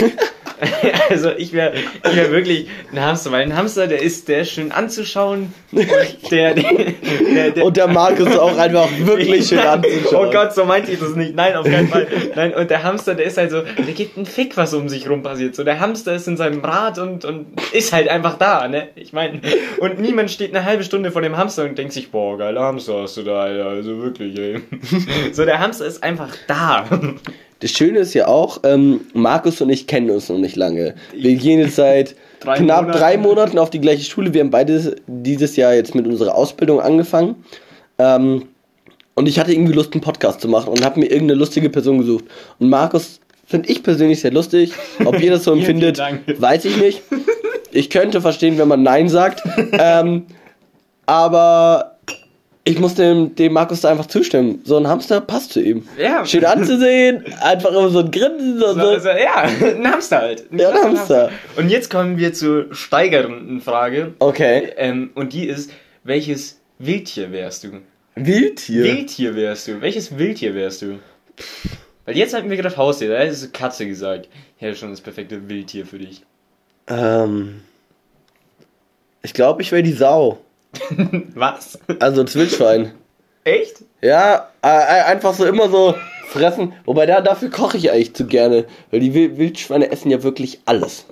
also 1.11 1.31
ich 1.37 1.53
wäre 1.53 1.75
ich 1.77 2.17
wär 2.17 2.31
wirklich 2.31 2.69
ein 2.93 3.01
Hamster, 3.01 3.31
weil 3.33 3.43
ein 3.43 3.57
Hamster, 3.57 3.87
der 3.87 4.03
ist, 4.03 4.29
der 4.29 4.41
ist 4.41 4.51
schön 4.51 4.73
anzuschauen 4.73 5.53
und 5.73 5.87
der, 6.31 6.55
der, 6.55 6.65
der, 7.35 7.51
der 7.53 7.65
Und 7.65 7.77
der 7.77 7.87
Markus 7.87 8.37
auch 8.37 8.57
einfach 8.57 8.89
wirklich 8.99 9.47
schön 9.47 9.59
anzuschauen. 9.67 10.29
Oh 10.29 10.31
Gott, 10.31 10.55
so 10.55 10.65
meinte 10.65 10.93
ich 10.93 10.99
das 10.99 11.15
nicht. 11.15 11.35
Nein, 11.35 11.55
auf 11.55 11.65
keinen 11.65 11.89
Fall. 11.89 12.07
Nein, 12.35 12.55
und 12.55 12.71
der 12.71 12.83
Hamster, 12.83 13.15
der 13.15 13.27
ist 13.27 13.39
halt 13.39 13.51
so, 13.51 13.63
der 13.63 13.95
gibt 13.95 14.17
einen 14.17 14.27
Fick, 14.27 14.57
was 14.57 14.75
um 14.75 14.89
sich 14.89 15.09
rum 15.09 15.23
passiert. 15.23 15.55
So, 15.55 15.65
der 15.65 15.81
Hamster 15.81 16.15
ist 16.15 16.27
in 16.27 16.37
seinem 16.37 16.65
Rad 16.65 16.99
und, 16.99 17.25
und 17.25 17.47
ist 17.73 17.93
halt 17.93 18.09
einfach 18.09 18.39
da, 18.39 18.67
ne? 18.69 18.89
Ich 18.97 19.13
meine, 19.13 19.41
und 19.79 20.01
niemand 20.09 20.31
steht 20.31 20.55
eine 20.55 20.65
halbe 20.65 20.83
Stunde 20.83 21.13
vor 21.13 21.23
dem 21.23 21.37
Hamster 21.37 21.65
und 21.65 21.79
denkt 21.79 21.93
sich, 21.93 22.11
boah, 22.11 22.37
geiler 22.37 22.63
Hamster 22.63 23.03
hast 23.03 23.17
du 23.17 23.23
da, 23.23 23.43
Alter. 23.43 23.67
Also 23.69 23.99
wirklich, 24.03 24.37
ey. 24.39 24.61
So, 25.33 25.45
der 25.45 25.61
Hamster 25.61 25.87
ist 25.87 26.03
einfach 26.03 26.35
da. 26.49 26.87
Das 27.61 27.71
Schöne 27.71 28.01
ist 28.01 28.15
ja 28.15 28.27
auch, 28.29 28.61
ähm, 28.65 29.01
Markus 29.15 29.61
und 29.61 29.71
ich 29.71 29.87
kennen 29.87 30.11
uns 30.11 30.29
noch 30.29 30.39
nicht 30.39 30.57
lange. 30.57 30.95
Wir 31.13 31.35
gehen 31.37 31.61
jetzt 31.61 31.77
seit 31.77 32.17
Drei 32.41 32.57
knapp 32.57 32.83
Monaten. 32.83 32.99
drei 32.99 33.17
Monaten 33.17 33.59
auf 33.59 33.71
die 33.71 33.81
gleiche 33.81 34.05
Schule. 34.09 34.33
Wir 34.33 34.43
haben 34.43 34.51
beide 34.51 34.97
dieses 35.07 35.57
Jahr 35.57 35.75
jetzt 35.75 35.95
mit 35.95 36.07
unserer 36.07 36.35
Ausbildung 36.37 36.81
angefangen. 36.81 37.37
Ähm, 37.99 38.45
und 39.15 39.27
ich 39.29 39.41
hatte 39.41 39.53
irgendwie 39.53 39.73
Lust, 39.73 39.93
einen 39.93 40.03
Podcast 40.03 40.41
zu 40.41 40.47
machen 40.49 40.69
und 40.69 40.85
habe 40.85 41.01
mir 41.01 41.07
irgendeine 41.07 41.39
lustige 41.39 41.69
Person 41.69 41.99
gesucht. 41.99 42.25
Und 42.61 42.69
Markus 42.69 43.19
finde 43.45 43.69
ich 43.69 43.83
persönlich 43.83 44.21
sehr 44.21 44.31
lustig. 44.31 44.73
Ob 45.05 45.21
ihr 45.21 45.33
das 45.33 45.43
so 45.45 45.53
empfindet, 45.55 45.99
weiß 45.99 46.65
ich 46.67 46.77
nicht. 46.77 47.03
Ich 47.71 47.91
könnte 47.91 48.21
verstehen, 48.21 48.59
wenn 48.59 48.69
man 48.69 48.83
Nein 48.83 49.09
sagt. 49.09 49.43
ähm, 49.73 50.27
aber 51.07 51.97
ich 52.65 52.79
muss 52.79 52.95
dem, 52.95 53.35
dem 53.35 53.55
Markus 53.55 53.81
da 53.81 53.91
einfach 53.91 54.07
zustimmen. 54.07 54.61
So 54.65 54.77
ein 54.77 54.87
Hamster 54.87 55.21
passt 55.23 55.53
zu 55.53 55.61
ihm. 55.63 55.89
Ja. 55.99 56.27
Schön 56.27 56.45
anzusehen, 56.45 57.25
einfach 57.41 57.71
immer 57.71 57.89
so 57.89 58.01
ein 58.01 58.11
Grinsen. 58.11 58.59
So, 58.59 58.67
So, 58.69 58.75
so. 58.75 58.89
also, 58.89 59.09
ja, 59.09 59.43
ein 59.43 59.91
Hamster 59.91 60.19
halt. 60.19 60.45
Ja, 60.51 60.71
ein 60.71 60.77
Hamster. 60.85 61.31
Und 61.57 61.71
jetzt 61.71 61.89
kommen 61.91 62.19
wir 62.19 62.35
zur 62.35 62.75
steigernden 62.75 63.61
Frage. 63.63 64.13
Okay. 64.19 64.71
Ähm, 64.77 65.11
und 65.15 65.33
die 65.33 65.47
ist, 65.47 65.71
welches 66.05 66.61
Wildtier 66.79 67.33
wärst 67.33 67.65
du? 67.65 67.69
Wildtier. 68.17 68.85
Wildtier 68.85 69.35
wärst 69.35 69.69
du. 69.69 69.81
Welches 69.81 70.19
Wildtier 70.19 70.55
wärst 70.55 70.83
du? 70.83 70.99
Weil 72.05 72.17
jetzt 72.17 72.35
hatten 72.35 72.51
wir 72.51 72.57
gerade 72.57 72.77
Haustier, 72.77 73.09
da 73.09 73.19
ist 73.19 73.53
Katze 73.55 73.87
gesagt. 73.87 74.29
Ich 74.57 74.63
hätte 74.63 74.77
schon 74.77 74.91
das 74.91 75.01
perfekte 75.01 75.49
Wildtier 75.49 75.87
für 75.87 75.99
dich. 75.99 76.23
Ähm, 76.89 77.61
ich 79.23 79.35
glaube, 79.35 79.63
ich 79.63 79.73
wäre 79.73 79.83
die 79.83 79.93
Sau. 79.93 80.39
Was? 81.35 81.79
Also 82.01 82.23
das 82.23 82.35
Wildschwein. 82.35 82.93
Echt? 83.45 83.77
Ja, 84.03 84.51
äh, 84.63 84.69
einfach 84.69 85.35
so 85.35 85.45
immer 85.47 85.69
so 85.69 85.95
fressen. 86.29 86.73
Wobei 86.85 87.07
da, 87.07 87.21
dafür 87.21 87.51
koche 87.51 87.77
ich 87.79 87.91
eigentlich 87.91 88.15
zu 88.15 88.27
gerne. 88.27 88.65
Weil 88.91 89.01
die 89.01 89.15
Wild- 89.15 89.39
Wildschweine 89.39 89.91
essen 89.91 90.11
ja 90.11 90.23
wirklich 90.23 90.61
alles. 90.67 91.07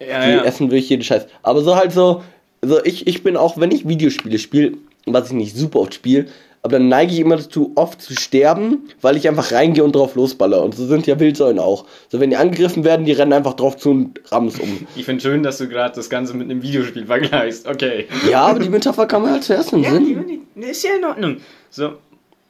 Ja, 0.00 0.24
Die 0.24 0.30
ja. 0.32 0.44
essen 0.44 0.70
wirklich 0.70 0.88
jeden 0.90 1.02
Scheiß. 1.04 1.26
Aber 1.42 1.62
so 1.62 1.76
halt 1.76 1.92
so, 1.92 2.22
so 2.62 2.82
ich, 2.84 3.06
ich 3.06 3.22
bin 3.22 3.36
auch, 3.36 3.58
wenn 3.58 3.70
ich 3.70 3.86
Videospiele 3.88 4.38
spiele, 4.38 4.72
was 5.06 5.28
ich 5.28 5.32
nicht 5.34 5.56
super 5.56 5.80
oft 5.80 5.94
spiele, 5.94 6.26
aber 6.66 6.78
dann 6.78 6.88
neige 6.88 7.12
ich 7.12 7.20
immer 7.20 7.36
dazu, 7.36 7.70
oft 7.76 8.02
zu 8.02 8.12
sterben, 8.14 8.88
weil 9.00 9.16
ich 9.16 9.28
einfach 9.28 9.52
reingehe 9.52 9.84
und 9.84 9.94
drauf 9.94 10.16
losballer. 10.16 10.64
Und 10.64 10.74
so 10.74 10.84
sind 10.84 11.06
ja 11.06 11.20
Wildsäulen 11.20 11.60
auch. 11.60 11.86
So, 12.08 12.18
wenn 12.18 12.30
die 12.30 12.36
angegriffen 12.36 12.82
werden, 12.82 13.06
die 13.06 13.12
rennen 13.12 13.32
einfach 13.32 13.54
drauf 13.54 13.76
zu 13.76 13.90
und 13.90 14.20
rammen 14.32 14.48
es 14.48 14.58
um. 14.58 14.84
Ich 14.96 15.04
finde 15.04 15.22
schön, 15.22 15.44
dass 15.44 15.58
du 15.58 15.68
gerade 15.68 15.94
das 15.94 16.10
Ganze 16.10 16.34
mit 16.34 16.50
einem 16.50 16.62
Videospiel 16.62 17.06
vergleichst. 17.06 17.68
Okay. 17.68 18.08
Ja, 18.28 18.40
aber 18.46 18.58
die 18.58 18.68
Metapher 18.68 19.06
kann 19.06 19.22
man 19.22 19.30
halt 19.30 19.44
zuerst 19.44 19.70
den 19.70 19.84
Ja, 19.84 19.90
Sinn. 19.92 20.26
die, 20.26 20.40
die 20.60 20.66
ist 20.66 20.82
ja 20.82 20.90
in 20.98 21.04
Ordnung. 21.04 21.36
So, 21.70 21.92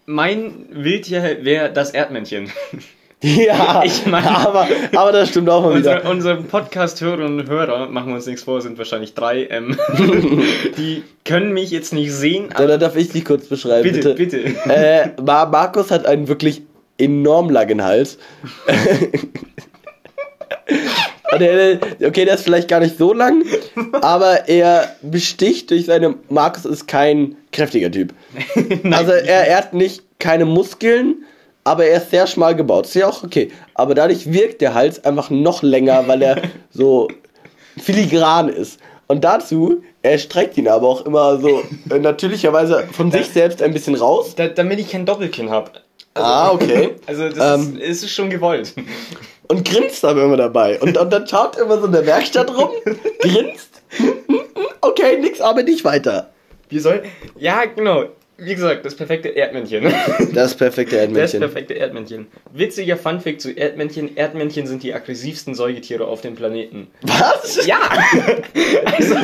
mein 0.07 0.65
Wildtier 0.71 1.39
wäre 1.43 1.71
das 1.71 1.91
Erdmännchen. 1.91 2.51
Ja, 3.23 3.83
Ich 3.85 4.07
meine- 4.07 4.29
aber, 4.31 4.69
aber 4.95 5.13
das 5.13 5.31
stimmt 5.31 5.49
auch 5.49 5.63
mal 5.63 5.79
wieder. 5.79 5.95
Unsere, 5.97 6.11
unsere 6.11 6.37
Podcast-Hörerinnen 6.43 7.41
und 7.41 7.49
Hörer, 7.49 7.89
machen 7.89 8.09
wir 8.09 8.17
uns 8.17 8.27
nichts 8.27 8.43
vor, 8.43 8.61
sind 8.61 8.77
wahrscheinlich 8.79 9.15
drei. 9.15 9.47
Ähm, 9.51 9.77
die 10.77 11.03
können 11.25 11.53
mich 11.53 11.71
jetzt 11.71 11.93
nicht 11.95 12.13
sehen, 12.13 12.51
aber 12.55 12.67
da 12.67 12.77
darf 12.77 12.95
ich 12.97 13.11
dich 13.11 13.25
kurz 13.25 13.47
beschreiben, 13.47 13.91
bitte, 13.91 14.15
bitte. 14.15 14.39
bitte. 14.39 14.71
Äh, 14.71 15.09
Mar 15.23 15.49
Markus 15.49 15.91
hat 15.91 16.05
einen 16.07 16.29
wirklich 16.29 16.63
enorm 16.99 17.51
langen 17.51 17.83
Hals. 17.83 18.19
Okay, 21.29 22.25
der 22.25 22.35
ist 22.35 22.45
vielleicht 22.45 22.69
gar 22.69 22.81
nicht 22.81 22.99
so 22.99 23.13
lang, 23.13 23.43
aber 23.93 24.49
er 24.49 24.97
besticht 25.03 25.71
durch 25.71 25.85
seine. 25.87 26.15
Markus 26.29 26.65
ist 26.65 26.87
kein 26.89 27.37
kräftiger 27.53 27.91
Typ. 27.91 28.15
also 28.91 29.13
er, 29.13 29.49
er 29.49 29.57
hat 29.59 29.75
nicht 29.75 30.03
keine 30.19 30.45
Muskeln, 30.45 31.25
aber 31.67 31.85
er 31.87 31.97
ist 32.01 32.11
sehr 32.11 32.27
schmal 32.29 32.55
gebaut. 32.55 32.87
Ist 32.87 32.95
ja 32.95 33.09
auch 33.09 33.25
okay. 33.25 33.51
Aber 33.75 33.95
dadurch 33.95 34.33
wirkt 34.33 34.61
der 34.61 34.73
Hals 34.75 35.05
einfach 35.05 35.31
noch 35.31 35.63
länger, 35.63 36.07
weil 36.07 36.23
er 36.23 36.43
so 36.71 37.09
filigran 37.77 38.49
ist. 38.49 38.79
Und 39.09 39.25
dazu, 39.25 39.83
er 40.03 40.19
streckt 40.19 40.57
ihn 40.57 40.69
aber 40.69 40.87
auch 40.89 41.05
immer 41.07 41.39
so 41.41 41.63
äh, 41.91 41.99
natürlicherweise 41.99 42.87
von 42.93 43.11
sich 43.11 43.27
selbst 43.29 43.63
ein 43.63 43.73
bisschen 43.73 43.97
raus. 43.97 44.35
Da, 44.37 44.47
damit 44.49 44.79
ich 44.79 44.91
kein 44.91 45.05
Doppelkinn 45.07 45.51
habe. 45.51 45.73
Ah, 46.15 46.53
okay. 46.53 46.95
Also 47.07 47.29
das 47.29 47.59
Ähm. 47.61 47.77
ist, 47.79 48.05
ist 48.05 48.13
schon 48.13 48.31
gewollt. 48.31 48.73
Und 49.49 49.69
grinst 49.69 50.05
aber 50.05 50.23
immer 50.25 50.37
dabei. 50.37 50.81
Und, 50.81 50.97
und 50.97 51.13
dann 51.13 51.27
schaut 51.27 51.57
er 51.57 51.65
immer 51.65 51.79
so 51.79 51.87
in 51.87 51.93
der 51.93 52.07
Werkstatt 52.07 52.57
rum, 52.57 52.71
grinst. 53.21 53.83
Okay, 54.81 55.19
nix, 55.21 55.41
aber 55.41 55.63
nicht 55.63 55.85
weiter. 55.85 56.31
Wir 56.69 56.81
sollen. 56.81 57.03
Ja, 57.39 57.65
genau. 57.65 58.05
Wie 58.39 58.55
gesagt, 58.55 58.85
das 58.85 58.95
perfekte 58.95 59.29
Erdmännchen. 59.31 59.93
Das 60.35 60.55
perfekte 60.55 60.97
Das 60.97 61.05
Erdmännchen. 61.05 61.41
perfekte 61.41 61.75
Erdmännchen. 61.75 62.27
Witziger 62.53 62.99
Funfact 62.99 63.41
zu 63.41 63.51
Erdmännchen. 63.51 64.17
Erdmännchen 64.17 64.67
sind 64.67 64.83
die 64.83 64.93
aggressivsten 64.93 65.55
Säugetiere 65.55 66.07
auf 66.07 66.21
dem 66.21 66.35
Planeten. 66.35 66.89
Was? 67.03 67.65
Ja! 67.67 67.79
Also, 68.85 69.15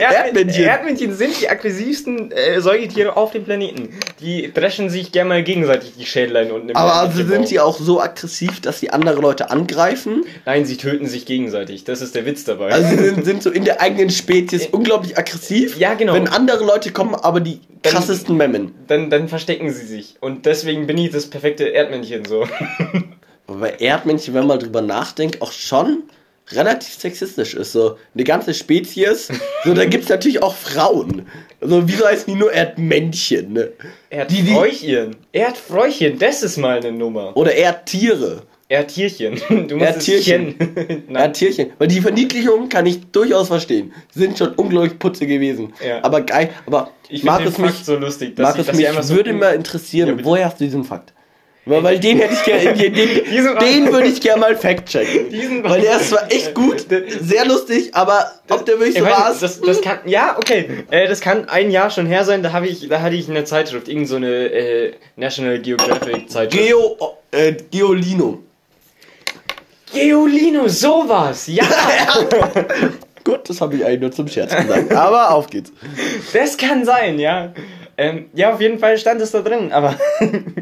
Erdmännchen. 0.00 0.64
Erdmännchen. 0.64 1.14
Sind 1.14 1.40
die 1.40 1.48
aggressivsten 1.48 2.32
äh, 2.32 2.60
Säugetiere 2.60 3.16
auf 3.16 3.30
dem 3.32 3.44
Planeten. 3.44 3.90
Die 4.20 4.52
dreschen 4.52 4.90
sich 4.90 5.12
gerne 5.12 5.28
mal 5.28 5.42
gegenseitig 5.42 5.92
die 5.98 6.06
Schädlein 6.06 6.50
unten 6.50 6.70
im 6.70 6.76
Aber 6.76 6.94
also 6.94 7.24
sind 7.24 7.48
sie 7.48 7.60
auch 7.60 7.78
so 7.78 8.00
aggressiv, 8.00 8.60
dass 8.60 8.80
sie 8.80 8.90
andere 8.90 9.20
Leute 9.20 9.50
angreifen? 9.50 10.24
Nein, 10.44 10.64
sie 10.64 10.76
töten 10.76 11.06
sich 11.06 11.26
gegenseitig. 11.26 11.84
Das 11.84 12.00
ist 12.02 12.14
der 12.14 12.26
Witz 12.26 12.44
dabei. 12.44 12.70
Also 12.72 12.88
sie 12.96 13.04
sind, 13.04 13.24
sind 13.24 13.42
so 13.42 13.50
in 13.50 13.64
der 13.64 13.80
eigenen 13.80 14.10
Spezies 14.10 14.66
unglaublich 14.66 15.18
aggressiv. 15.18 15.76
Ja, 15.78 15.94
genau. 15.94 16.14
Wenn 16.14 16.28
andere 16.28 16.64
Leute 16.64 16.92
kommen, 16.92 17.14
aber 17.14 17.40
die 17.40 17.60
krassesten 17.82 18.36
Memmen. 18.36 18.74
dann, 18.86 19.10
dann 19.10 19.28
verstecken 19.28 19.70
sie 19.72 19.86
sich. 19.86 20.16
Und 20.20 20.46
deswegen 20.46 20.86
bin 20.86 20.98
ich 20.98 21.10
das 21.10 21.28
perfekte 21.28 21.64
Erdmännchen 21.64 22.24
so. 22.24 22.46
Wobei 23.46 23.70
Erdmännchen, 23.78 24.34
wenn 24.34 24.46
man 24.46 24.58
drüber 24.60 24.80
nachdenkt, 24.82 25.42
auch 25.42 25.52
schon 25.52 26.04
relativ 26.52 26.94
sexistisch 26.94 27.54
ist. 27.54 27.72
So 27.72 27.96
eine 28.14 28.24
ganze 28.24 28.54
Spezies. 28.54 29.28
So, 29.64 29.74
da 29.74 29.84
gibt's 29.84 30.08
natürlich 30.08 30.42
auch 30.42 30.54
Frauen. 30.54 31.26
Also 31.60 31.86
wieso 31.86 32.06
heißen 32.06 32.32
die 32.32 32.38
nur 32.38 32.50
Erdmännchen? 32.50 33.52
Ne? 33.52 33.72
Die- 34.10 34.42
die- 34.42 34.48
Erdfräuchchen. 34.50 35.16
Erdfräuchchen, 35.32 36.18
das 36.18 36.42
ist 36.42 36.56
mal 36.56 36.78
eine 36.78 36.92
Nummer. 36.92 37.36
Oder 37.36 37.54
Erdtiere. 37.54 38.42
Erdtierchen. 38.70 39.34
Du 39.68 39.76
musst 39.76 39.90
Erdtierchen. 39.90 40.54
es 40.58 40.74
kennen. 40.74 41.02
Nein. 41.08 41.22
Erdtierchen. 41.24 41.72
Weil 41.78 41.88
die 41.88 42.00
Verniedlichung 42.00 42.68
kann 42.68 42.86
ich 42.86 43.00
durchaus 43.10 43.48
verstehen. 43.48 43.92
Sind 44.14 44.38
schon 44.38 44.54
unglaublich 44.54 44.98
putze 44.98 45.26
gewesen. 45.26 45.72
Ja. 45.86 46.02
Aber 46.02 46.20
geil, 46.22 46.50
aber 46.66 46.92
Ich 47.08 47.20
finde 47.22 47.38
den 47.38 47.44
Markus, 47.44 47.56
Fakt 47.56 47.78
mich, 47.78 47.84
so 47.84 47.96
lustig, 47.96 48.36
dass 48.36 48.56
ich, 48.56 48.66
dass 48.66 48.76
mich 48.76 48.88
so 49.02 49.14
würde 49.16 49.32
mal 49.32 49.54
interessieren, 49.56 50.18
Ja, 50.18 50.24
woher 50.24 50.46
hast 50.46 50.60
du 50.60 50.64
diesen 50.64 50.84
Fakt? 50.84 51.12
Weil, 51.66 51.82
weil 51.82 51.98
den 52.00 52.18
hätte 52.18 52.32
ich 52.32 52.44
gerne, 52.44 52.72
den, 52.74 52.94
den, 52.94 53.58
den 53.58 53.92
würde 53.92 54.06
ich 54.06 54.20
gerne 54.20 54.40
mal 54.40 54.56
fact-checken. 54.56 55.62
Weil 55.64 55.80
der 55.82 55.96
ist 55.96 56.10
zwar 56.10 56.30
echt 56.32 56.54
gut, 56.54 56.86
sehr 57.20 57.44
lustig, 57.46 57.90
aber 57.92 58.30
ob 58.48 58.64
der 58.64 58.76
wirklich 58.78 58.96
Ich 58.96 59.02
so 59.02 59.06
war, 59.06 59.36
das, 59.38 59.60
das 59.60 59.80
kann, 59.82 59.98
ja, 60.06 60.36
okay, 60.38 60.84
äh, 60.90 61.06
das 61.08 61.20
kann 61.20 61.48
ein 61.48 61.70
Jahr 61.70 61.90
schon 61.90 62.06
her 62.06 62.24
sein, 62.24 62.42
da 62.44 62.52
habe 62.52 62.66
ich, 62.68 62.88
da 62.88 63.02
hatte 63.02 63.16
ich 63.16 63.28
eine 63.28 63.44
Zeitschrift, 63.44 63.88
irgend 63.88 64.08
so 64.08 64.16
eine 64.16 64.28
äh, 64.28 64.92
National 65.16 65.58
Geographic 65.58 66.30
Zeitschrift. 66.30 66.66
Geo, 66.66 66.96
äh, 67.32 67.54
Geolino. 67.70 68.38
Geolino, 69.92 70.68
sowas, 70.68 71.46
ja, 71.46 71.64
Gut, 73.24 73.50
das 73.50 73.60
habe 73.60 73.76
ich 73.76 73.84
eigentlich 73.84 74.00
nur 74.00 74.12
zum 74.12 74.28
Scherz 74.28 74.56
gesagt. 74.56 74.92
Aber 74.92 75.32
auf 75.32 75.48
geht's. 75.48 75.72
das 76.32 76.56
kann 76.56 76.84
sein, 76.84 77.18
ja. 77.18 77.52
Ähm, 77.98 78.30
ja, 78.32 78.54
auf 78.54 78.60
jeden 78.60 78.78
Fall 78.78 78.96
stand 78.96 79.20
es 79.20 79.30
da 79.32 79.42
drin, 79.42 79.72
aber 79.72 79.94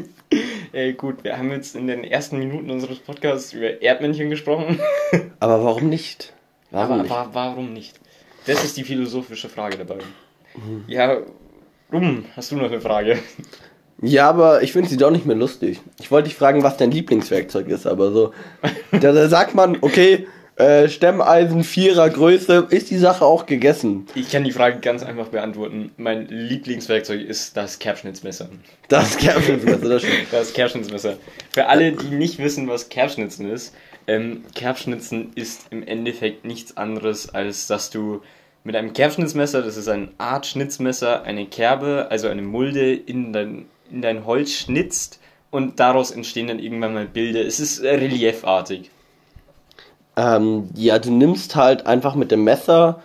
äh, 0.73 0.91
gut, 0.93 1.23
wir 1.23 1.37
haben 1.37 1.51
jetzt 1.51 1.75
in 1.75 1.87
den 1.87 2.03
ersten 2.03 2.37
Minuten 2.37 2.69
unseres 2.69 2.99
Podcasts 2.99 3.53
über 3.53 3.81
Erdmännchen 3.81 4.29
gesprochen, 4.29 4.79
Aber 5.39 5.63
warum 5.63 5.87
nicht? 5.87 6.33
Warum 6.71 6.91
aber 6.93 7.01
nicht? 7.03 7.11
wa 7.11 7.29
warum 7.31 7.73
nicht? 7.73 7.99
Das 8.45 8.63
ist 8.63 8.75
die 8.75 8.83
philosophische 8.83 9.47
Frage 9.47 9.77
dabei. 9.77 9.99
Ja, 10.87 11.19
rum, 11.93 12.25
hast 12.35 12.51
du 12.51 12.57
noch 12.57 12.65
eine 12.65 12.81
Frage? 12.81 13.19
Ja, 14.01 14.29
aber 14.29 14.61
ich 14.63 14.71
finde 14.71 14.89
sie 14.89 14.97
doch 14.97 15.11
nicht 15.11 15.25
mehr 15.25 15.35
lustig. 15.35 15.81
Ich 15.99 16.09
wollte 16.11 16.29
dich 16.29 16.37
fragen, 16.37 16.63
was 16.63 16.77
dein 16.77 16.91
Lieblingswerkzeug 16.91 17.67
ist, 17.67 17.85
aber 17.85 18.11
so. 18.11 18.33
Da, 18.91 19.11
da 19.13 19.29
sagt 19.29 19.53
man, 19.53 19.77
okay, 19.81 20.27
äh, 20.55 20.89
Stemmeisen, 20.89 21.63
Vierer 21.63 22.09
Größe, 22.09 22.67
ist 22.69 22.89
die 22.89 22.97
Sache 22.97 23.23
auch 23.23 23.45
gegessen. 23.45 24.07
Ich 24.15 24.29
kann 24.29 24.43
die 24.43 24.51
Frage 24.51 24.79
ganz 24.79 25.03
einfach 25.03 25.27
beantworten. 25.27 25.91
Mein 25.95 26.27
Lieblingswerkzeug 26.27 27.21
ist 27.21 27.55
das 27.55 27.79
Kerbschnitzmesser. 27.79 28.49
Das 28.89 29.17
Kerbschnitzmesser, 29.17 29.89
das 29.89 30.01
stimmt. 30.01 30.17
Das 30.31 30.53
Kerbschnitzmesser. 30.53 31.17
Für 31.51 31.67
alle, 31.67 31.93
die 31.93 32.09
nicht 32.09 32.39
wissen, 32.39 32.67
was 32.67 32.89
Kerbschnitzen 32.89 33.49
ist, 33.49 33.73
ähm, 34.07 34.43
Kerbschnitzen 34.55 35.31
ist 35.35 35.67
im 35.69 35.87
Endeffekt 35.87 36.43
nichts 36.43 36.75
anderes, 36.75 37.33
als 37.33 37.67
dass 37.67 37.89
du 37.89 38.21
mit 38.63 38.75
einem 38.75 38.91
Kerbschnitzmesser, 38.91 39.61
das 39.61 39.77
ist 39.77 39.87
ein 39.87 40.09
Art 40.17 40.45
Schnitzmesser, 40.45 41.23
eine 41.23 41.45
Kerbe, 41.45 42.07
also 42.09 42.27
eine 42.27 42.41
Mulde 42.41 42.93
in 42.93 43.31
dein, 43.31 43.65
in 43.91 44.01
dein 44.01 44.25
Holz 44.25 44.51
schnitzt 44.51 45.19
und 45.51 45.79
daraus 45.79 46.11
entstehen 46.11 46.47
dann 46.47 46.59
irgendwann 46.59 46.93
mal 46.93 47.05
Bilder. 47.05 47.45
Es 47.45 47.59
ist 47.59 47.81
reliefartig. 47.81 48.91
Ähm, 50.15 50.69
ja, 50.75 50.99
du 50.99 51.11
nimmst 51.11 51.55
halt 51.55 51.85
einfach 51.85 52.15
mit 52.15 52.31
dem 52.31 52.43
Messer 52.43 53.01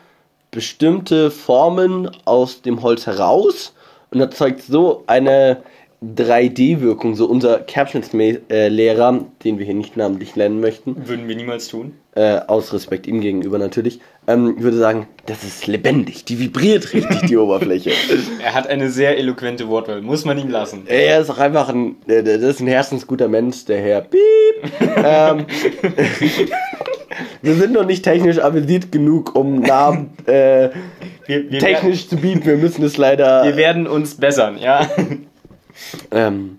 bestimmte 0.51 1.31
Formen 1.31 2.11
aus 2.25 2.63
dem 2.63 2.83
Holz 2.83 3.07
heraus 3.07 3.75
und 4.11 4.21
erzeugt 4.21 4.63
so 4.63 5.05
eine 5.07 5.63
3D-Wirkung. 6.03 7.15
So 7.15 7.27
unser 7.27 7.59
Kerbschnitzlehrer, 7.61 9.25
den 9.45 9.59
wir 9.59 9.65
hier 9.67 9.75
nicht 9.75 9.97
namentlich 9.97 10.37
nennen 10.37 10.61
möchten, 10.61 10.97
Würden 11.09 11.29
wir 11.29 11.37
niemals 11.37 11.69
tun. 11.69 11.93
äh, 12.15 12.41
aus 12.47 12.73
Respekt 12.73 13.07
ihm 13.07 13.21
gegenüber 13.21 13.59
natürlich, 13.59 14.01
ähm, 14.27 14.57
würde 14.63 14.77
sagen, 14.79 15.07
das 15.27 15.45
ist 15.45 15.67
lebendig, 15.67 16.25
die 16.25 16.39
vibriert 16.39 16.93
richtig 16.95 17.23
die 17.29 17.37
Oberfläche. 17.39 17.91
Er 18.43 18.55
hat 18.55 18.67
eine 18.69 18.91
sehr 18.91 19.19
eloquente 19.19 19.69
Wortwahl, 19.69 20.01
muss 20.03 20.25
man 20.25 20.39
ihm 20.39 20.49
lassen. 20.49 20.85
Er 20.87 21.21
ist 21.21 21.31
auch 21.31 21.39
einfach 21.39 21.69
ein, 21.69 21.97
äh, 22.07 22.23
das 22.23 22.41
ist 22.43 22.61
ein 22.61 22.67
herzensguter 22.69 23.29
Mensch, 23.29 23.65
der 23.67 23.81
Herr 23.81 24.01
Piep. 24.03 24.21
ähm, 24.97 25.47
wir 27.43 27.55
sind 27.55 27.73
noch 27.73 27.85
nicht 27.87 28.03
technisch 28.05 28.39
avisiert 28.39 28.91
genug, 28.93 29.35
um 29.37 29.61
Namen 29.61 30.11
äh, 30.27 30.71
Wir, 31.27 31.51
wir 31.51 31.59
technisch 31.59 32.09
zu 32.09 32.17
bieten. 32.17 32.45
Wir 32.45 32.57
müssen 32.57 32.85
es 32.85 32.99
Werden, 32.99 33.19
wir 33.19 33.27
leider. 33.43 33.57
werden 33.57 33.87
uns 33.87 34.15
bessern, 34.17 34.59
ja. 34.59 34.89
Ähm, 36.11 36.59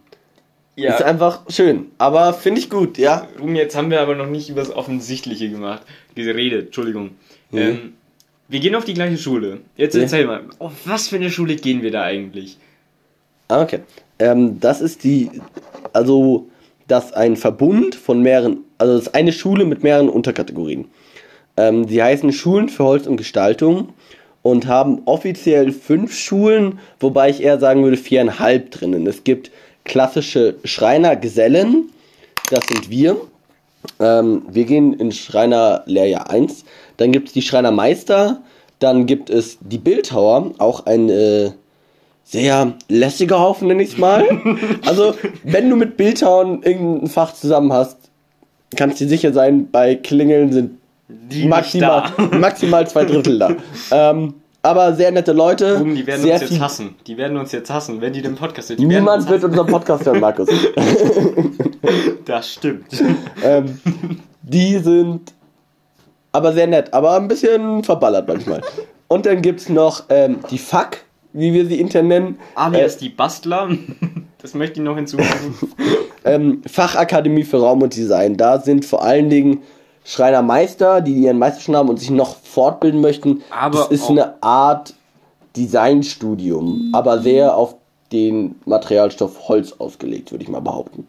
ja. 0.75 0.93
Ist 0.95 1.03
einfach 1.03 1.43
schön, 1.50 1.88
aber 1.98 2.34
finde 2.34 2.60
ich 2.60 2.69
gut, 2.69 2.98
ja. 2.98 3.27
Jetzt 3.53 3.77
haben 3.77 3.89
wir 3.91 4.01
aber 4.01 4.15
noch 4.15 4.27
nicht 4.27 4.50
über 4.50 4.60
das 4.60 4.75
Offensichtliche 4.75 5.50
gemacht. 5.50 5.84
Geredet, 6.15 6.67
Entschuldigung. 6.67 7.12
Mhm. 7.51 7.57
Ähm, 7.57 7.93
wir 8.50 8.60
gehen 8.60 8.75
auf 8.75 8.84
die 8.86 8.93
gleiche 8.93 9.17
Schule. 9.17 9.60
Jetzt 9.77 9.95
Ja. 9.95 10.01
erzähl 10.01 10.25
mal, 10.27 10.43
auf 10.60 10.74
was 10.86 11.07
für 11.07 11.15
eine 11.15 11.29
Schule 11.31 11.55
gehen 11.55 11.81
wir 11.81 11.91
da 11.91 12.03
eigentlich? 12.03 12.57
Ah, 13.48 13.62
Okay. 13.62 13.79
Ähm, 14.19 14.60
das 14.60 14.79
ist 14.81 15.03
die, 15.03 15.29
also, 15.93 16.48
das 16.88 17.05
ist 17.07 17.15
ein 17.15 17.36
Verbund 17.36 17.95
von 17.95 18.22
mehreren, 18.22 18.60
also 18.77 18.93
das 18.98 19.07
ist 19.07 19.15
eine 19.15 19.34
Schule 19.34 19.65
mit 19.65 19.84
mehreren 19.84 20.07
Unterkategorien. 20.10 20.86
Ähm, 21.57 21.86
die 21.88 22.01
heißen 22.03 22.31
Schulen 22.34 22.69
für 22.69 22.84
Holz 22.84 23.07
und 23.07 23.17
Gestaltung 23.17 23.89
und 24.46 24.68
haben 24.68 25.02
offiziell 25.06 25.72
fünf 25.72 26.16
Schulen, 26.16 26.78
wobei 27.00 27.32
ich 27.32 27.42
eher 27.42 27.60
sagen 27.60 27.84
würde 27.84 27.98
viereinhalb 27.98 28.70
drinnen. 28.70 29.08
Es 29.08 29.24
gibt 29.24 29.50
klassische 29.86 30.58
Schreinergesellen, 30.64 31.90
das 32.52 32.68
sind 32.68 32.92
wir. 32.92 33.18
Ähm, 34.00 34.44
wir 34.48 34.66
gehen 34.66 34.94
in 34.94 35.12
Schreinerlehrjahr 35.12 36.30
1. 36.30 36.64
Dann 36.98 37.12
gibt 37.12 37.30
es 37.30 37.34
die 37.34 37.42
Schreinermeister, 37.42 38.44
dann 38.78 39.08
gibt 39.08 39.32
es 39.32 39.58
die 39.62 39.80
Bildhauer, 39.80 40.52
auch 40.60 40.86
ein 40.86 41.10
äh, 41.10 41.50
sehr 42.24 42.74
lässiger 42.88 43.40
Haufen, 43.40 43.68
nenne 43.68 43.82
ich 43.82 43.94
es 43.94 43.98
mal. 43.98 44.25
also, 44.86 45.16
wenn 45.42 45.72
du 45.72 45.75
mit 45.75 45.98
Bildhauern 45.98 46.62
irgendein 46.62 47.10
Fach 47.10 47.34
zusammen 47.34 47.74
hast, 47.74 47.98
kannst 48.75 49.02
du 49.02 49.06
dir 49.06 49.10
sicher 49.10 49.34
sein, 49.34 49.72
bei 49.72 49.96
Klingeln 49.96 50.54
sind 50.54 50.78
Die 51.07 51.45
maximal, 51.47 52.12
maximal 52.31 52.88
zwei 52.88 53.05
Drittel 53.05 53.39
da. 53.39 53.55
ähm, 53.91 54.33
aber 54.63 54.95
sehr 54.95 55.12
nette 55.12 55.31
Leute. 55.31 55.77
Ruben, 55.77 55.93
die 55.93 56.07
werden 56.07 56.21
uns 56.27 56.41
jetzt 56.41 56.59
hassen. 56.59 56.95
Die 57.05 57.17
werden 57.17 57.38
uns 57.38 57.51
jetzt 57.51 57.69
hassen, 57.69 58.01
wenn 58.01 58.13
die 58.13 58.24
den 58.24 58.33
Podcast 58.33 58.71
hören. 58.71 58.88
Niemand 58.88 59.21
uns 59.21 59.29
wird 59.29 59.43
unseren 59.43 59.67
Podcast 59.67 60.05
hören, 60.05 60.19
Markus. 60.19 60.50
Das 62.25 62.51
stimmt. 62.51 62.85
ähm, 63.43 63.79
die 64.41 64.79
sind 64.79 65.33
aber 66.31 66.51
sehr 66.53 66.65
nett, 66.65 66.91
aber 66.93 67.15
ein 67.15 67.27
bisschen 67.27 67.83
verballert 67.83 68.27
manchmal. 68.27 68.62
Und 69.07 69.27
dann 69.27 69.43
gibt's 69.43 69.69
noch 69.69 70.05
ähm, 70.09 70.39
die 70.50 70.57
Fuck, 70.57 70.97
wie 71.33 71.53
wir 71.53 71.67
sie 71.67 71.79
intern 71.79 72.07
nennen. 72.07 72.39
Alias 72.55 72.97
die 72.97 73.09
Bastler. 73.09 73.69
Das 74.41 74.55
möchte 74.55 74.79
ich 74.79 74.83
noch 74.83 74.95
hinzufügen. 74.95 75.55
ähm, 76.24 76.62
Fachakademie 76.65 77.43
für 77.43 77.57
Raum 77.57 77.83
und 77.83 77.95
Design. 77.95 78.35
Da 78.35 78.59
sind 78.59 78.83
vor 78.83 79.03
allen 79.03 79.29
Dingen 79.29 79.62
Schreinermeister, 80.05 81.01
die 81.01 81.13
ihren 81.13 81.39
Meisterschein 81.39 81.75
haben 81.75 81.89
und 81.89 82.00
sich 82.00 82.12
noch 82.12 82.38
fortbilden 82.38 83.01
möchten. 83.01 83.43
Aber 83.50 83.79
das 83.79 83.88
ist 83.89 84.09
eine 84.09 84.41
Art 84.41 84.93
Designstudium, 85.57 86.91
aber 86.93 87.19
sehr 87.19 87.55
auf 87.55 87.75
den 88.12 88.55
Materialstoff 88.65 89.47
Holz 89.47 89.74
ausgelegt, 89.79 90.31
würde 90.31 90.43
ich 90.43 90.50
mal 90.50 90.62
behaupten. 90.62 91.07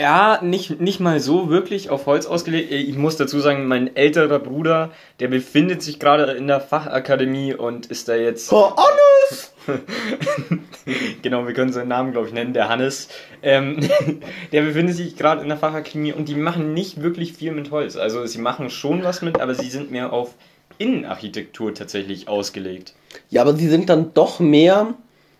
Ja, 0.00 0.40
nicht, 0.42 0.80
nicht 0.80 1.00
mal 1.00 1.20
so 1.20 1.48
wirklich 1.48 1.90
auf 1.90 2.06
Holz 2.06 2.26
ausgelegt. 2.26 2.72
Ich 2.72 2.96
muss 2.96 3.16
dazu 3.16 3.38
sagen, 3.40 3.66
mein 3.66 3.94
älterer 3.96 4.40
Bruder, 4.40 4.90
der 5.20 5.28
befindet 5.28 5.82
sich 5.82 5.98
gerade 5.98 6.32
in 6.32 6.48
der 6.48 6.60
Fachakademie 6.60 7.54
und 7.54 7.86
ist 7.86 8.08
da 8.08 8.14
jetzt. 8.14 8.52
Oh, 8.52 8.72
Hannes! 8.76 9.52
genau, 11.22 11.46
wir 11.46 11.54
können 11.54 11.72
seinen 11.72 11.88
Namen, 11.88 12.12
glaube 12.12 12.28
ich, 12.28 12.34
nennen, 12.34 12.52
der 12.52 12.68
Hannes. 12.68 13.08
Ähm, 13.42 13.80
der 14.52 14.62
befindet 14.62 14.96
sich 14.96 15.16
gerade 15.16 15.42
in 15.42 15.48
der 15.48 15.56
Fachakademie 15.56 16.12
und 16.12 16.28
die 16.28 16.34
machen 16.34 16.74
nicht 16.74 17.02
wirklich 17.02 17.32
viel 17.34 17.52
mit 17.52 17.70
Holz. 17.70 17.96
Also 17.96 18.26
sie 18.26 18.38
machen 18.38 18.70
schon 18.70 19.02
was 19.02 19.22
mit, 19.22 19.40
aber 19.40 19.54
sie 19.54 19.70
sind 19.70 19.90
mehr 19.90 20.12
auf 20.12 20.34
Innenarchitektur 20.78 21.74
tatsächlich 21.74 22.28
ausgelegt. 22.28 22.94
Ja, 23.28 23.42
aber 23.42 23.54
sie 23.54 23.68
sind 23.68 23.88
dann 23.88 24.14
doch 24.14 24.40
mehr 24.40 24.94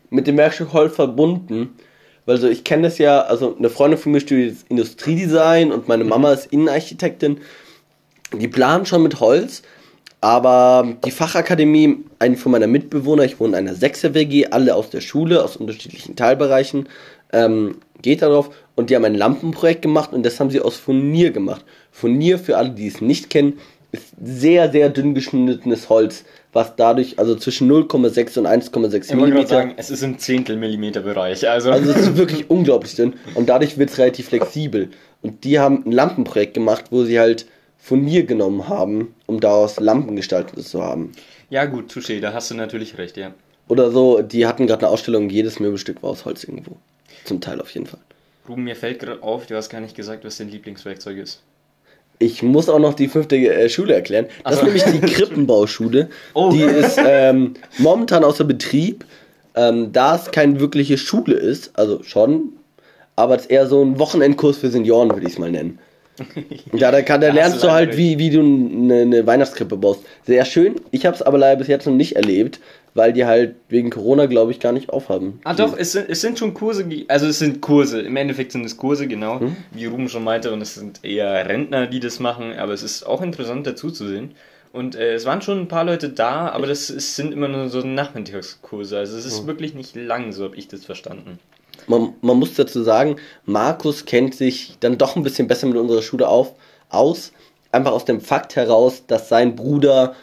mit 0.09 0.27
dem 0.27 0.37
Werkstück 0.37 0.73
Holz 0.73 0.95
verbunden. 0.95 1.77
Weil 2.25 2.37
so, 2.37 2.47
ich 2.47 2.63
kenne 2.63 2.83
das 2.83 2.99
ja, 2.99 3.21
also 3.21 3.55
eine 3.57 3.69
Freundin 3.69 3.99
von 3.99 4.11
mir 4.11 4.19
studiert 4.19 4.57
Industriedesign 4.69 5.71
und 5.71 5.87
meine 5.87 6.03
Mama 6.03 6.31
ist 6.31 6.45
Innenarchitektin. 6.47 7.39
Die 8.33 8.47
planen 8.47 8.85
schon 8.85 9.03
mit 9.03 9.19
Holz, 9.19 9.63
aber 10.21 10.97
die 11.03 11.11
Fachakademie, 11.11 12.05
ein 12.19 12.37
von 12.37 12.51
meiner 12.51 12.67
Mitbewohner, 12.67 13.23
ich 13.23 13.39
wohne 13.39 13.57
in 13.57 13.67
einer 13.67 13.77
6er 13.77 14.13
WG, 14.13 14.45
alle 14.45 14.75
aus 14.75 14.91
der 14.91 15.01
Schule, 15.01 15.43
aus 15.43 15.57
unterschiedlichen 15.57 16.15
Teilbereichen, 16.15 16.87
ähm, 17.33 17.77
geht 18.03 18.21
darauf 18.21 18.51
und 18.75 18.89
die 18.89 18.95
haben 18.95 19.05
ein 19.05 19.15
Lampenprojekt 19.15 19.81
gemacht 19.81 20.13
und 20.13 20.23
das 20.23 20.39
haben 20.39 20.51
sie 20.51 20.61
aus 20.61 20.77
Furnier 20.77 21.31
gemacht. 21.31 21.65
Furnier, 21.91 22.37
für 22.37 22.57
alle, 22.57 22.69
die 22.69 22.87
es 22.87 23.01
nicht 23.01 23.31
kennen, 23.31 23.57
ist 23.91 24.13
sehr, 24.23 24.71
sehr 24.71 24.89
dünn 24.89 25.15
geschnittenes 25.15 25.89
Holz, 25.89 26.23
was 26.53 26.75
dadurch, 26.75 27.17
also 27.17 27.35
zwischen 27.35 27.69
0,6 27.69 28.39
und 28.39 28.47
1,6 28.47 28.53
Ich 28.53 28.77
wollte 28.77 28.95
gerade 29.07 29.15
Millimeter, 29.15 29.47
sagen, 29.47 29.73
es 29.77 29.89
ist 29.89 30.03
im 30.03 30.17
Zehntelmillimeter-Bereich. 30.19 31.49
Also, 31.49 31.71
also 31.71 31.91
es 31.91 31.97
ist 31.97 32.17
wirklich 32.17 32.49
unglaublich 32.49 32.95
dünn 32.95 33.13
und 33.33 33.49
dadurch 33.49 33.77
wird 33.77 33.89
es 33.89 33.97
relativ 33.97 34.29
flexibel. 34.29 34.89
Und 35.21 35.43
die 35.43 35.59
haben 35.59 35.83
ein 35.85 35.91
Lampenprojekt 35.91 36.53
gemacht, 36.53 36.85
wo 36.91 37.03
sie 37.03 37.19
halt 37.19 37.47
Furnier 37.81 38.23
genommen 38.25 38.69
haben, 38.69 39.15
um 39.25 39.39
daraus 39.39 39.79
Lampen 39.79 40.15
gestaltet 40.15 40.63
zu 40.63 40.83
haben. 40.83 41.11
ja 41.49 41.65
gut, 41.65 41.91
Touché, 41.91 42.21
da 42.21 42.31
hast 42.31 42.51
du 42.51 42.55
natürlich 42.55 42.97
recht, 42.97 43.17
ja. 43.17 43.33
Oder 43.67 43.89
so, 43.89 44.21
die 44.21 44.45
hatten 44.45 44.67
gerade 44.67 44.85
eine 44.85 44.93
Ausstellung, 44.93 45.29
jedes 45.29 45.59
Möbelstück 45.59 46.03
war 46.03 46.11
aus 46.11 46.25
Holz 46.25 46.43
irgendwo. 46.43 46.77
Zum 47.25 47.41
Teil 47.41 47.59
auf 47.59 47.71
jeden 47.71 47.87
Fall. 47.87 47.99
Ruben, 48.47 48.63
mir 48.63 48.75
fällt 48.75 48.99
gerade 48.99 49.23
auf, 49.23 49.47
du 49.47 49.55
hast 49.55 49.69
gar 49.69 49.81
nicht 49.81 49.95
gesagt, 49.95 50.23
was 50.23 50.37
dein 50.37 50.49
Lieblingswerkzeug 50.49 51.17
ist. 51.17 51.41
Ich 52.19 52.43
muss 52.43 52.69
auch 52.69 52.79
noch 52.79 52.93
die 52.93 53.07
fünfte 53.07 53.35
äh, 53.35 53.67
Schule 53.67 53.95
erklären. 53.95 54.27
Das 54.43 54.59
so. 54.59 54.67
ist 54.67 54.85
nämlich 54.85 55.01
die 55.01 55.13
Krippenbauschule. 55.13 56.09
Oh. 56.35 56.51
Die 56.51 56.61
ist 56.61 56.99
ähm, 57.03 57.55
momentan 57.79 58.23
außer 58.23 58.43
Betrieb. 58.43 59.05
Ähm, 59.55 59.91
da 59.91 60.15
es 60.15 60.31
keine 60.31 60.59
wirkliche 60.59 60.97
Schule 60.97 61.33
ist, 61.33 61.71
also 61.77 62.03
schon, 62.03 62.53
aber 63.15 63.35
es 63.35 63.41
ist 63.41 63.51
eher 63.51 63.67
so 63.67 63.83
ein 63.83 63.99
Wochenendkurs 63.99 64.57
für 64.57 64.69
Senioren, 64.69 65.09
würde 65.11 65.27
ich 65.27 65.33
es 65.33 65.39
mal 65.39 65.51
nennen. 65.51 65.79
Ja, 66.73 66.91
da, 66.91 67.01
kann, 67.01 67.21
da 67.21 67.31
lernst 67.31 67.63
du 67.63 67.71
halt, 67.71 67.97
wie, 67.97 68.17
wie 68.17 68.29
du 68.29 68.39
eine, 68.39 69.01
eine 69.01 69.27
Weihnachtskrippe 69.27 69.77
baust. 69.77 70.01
Sehr 70.25 70.45
schön. 70.45 70.75
Ich 70.91 71.05
habe 71.05 71.15
es 71.15 71.21
aber 71.21 71.37
leider 71.37 71.57
bis 71.57 71.67
jetzt 71.67 71.85
noch 71.85 71.93
nicht 71.93 72.15
erlebt, 72.15 72.59
weil 72.93 73.13
die 73.13 73.25
halt 73.25 73.55
wegen 73.69 73.89
Corona, 73.89 74.25
glaube 74.25 74.51
ich, 74.51 74.59
gar 74.59 74.71
nicht 74.71 74.89
aufhaben. 74.89 75.39
Ah 75.43 75.53
doch, 75.53 75.77
es 75.77 75.93
sind, 75.93 76.09
es 76.09 76.21
sind 76.21 76.39
schon 76.39 76.53
Kurse, 76.53 76.85
also 77.07 77.27
es 77.27 77.39
sind 77.39 77.61
Kurse, 77.61 78.01
im 78.01 78.15
Endeffekt 78.15 78.51
sind 78.51 78.65
es 78.65 78.77
Kurse, 78.77 79.07
genau, 79.07 79.41
wie 79.71 79.85
Ruben 79.85 80.09
schon 80.09 80.23
meinte, 80.23 80.51
und 80.51 80.61
es 80.61 80.75
sind 80.75 81.03
eher 81.03 81.47
Rentner, 81.47 81.87
die 81.87 81.99
das 81.99 82.19
machen, 82.19 82.53
aber 82.57 82.73
es 82.73 82.83
ist 82.83 83.03
auch 83.03 83.21
interessant 83.21 83.65
dazu 83.67 83.91
zu 83.91 84.07
sehen. 84.07 84.31
Und 84.73 84.95
äh, 84.95 85.15
es 85.15 85.25
waren 85.25 85.41
schon 85.41 85.59
ein 85.59 85.67
paar 85.67 85.83
Leute 85.83 86.09
da, 86.09 86.47
aber 86.49 86.65
das 86.65 86.89
ist, 86.89 87.15
sind 87.17 87.33
immer 87.33 87.49
nur 87.49 87.67
so 87.67 87.81
Nachmittagskurse, 87.81 88.97
also 88.97 89.17
es 89.17 89.25
ist 89.25 89.45
wirklich 89.45 89.73
nicht 89.73 89.95
lang, 89.95 90.31
so 90.31 90.45
habe 90.45 90.55
ich 90.55 90.67
das 90.67 90.85
verstanden. 90.85 91.39
Man, 91.87 92.13
man 92.21 92.37
muss 92.37 92.53
dazu 92.55 92.83
sagen, 92.83 93.15
Markus 93.45 94.05
kennt 94.05 94.35
sich 94.35 94.77
dann 94.79 94.97
doch 94.97 95.15
ein 95.15 95.23
bisschen 95.23 95.47
besser 95.47 95.67
mit 95.67 95.77
unserer 95.77 96.01
Schule 96.01 96.27
auf, 96.27 96.53
aus. 96.89 97.31
Einfach 97.71 97.91
aus 97.93 98.05
dem 98.05 98.19
Fakt 98.21 98.55
heraus, 98.55 99.03
dass 99.07 99.29
sein 99.29 99.55
Bruder 99.55 100.15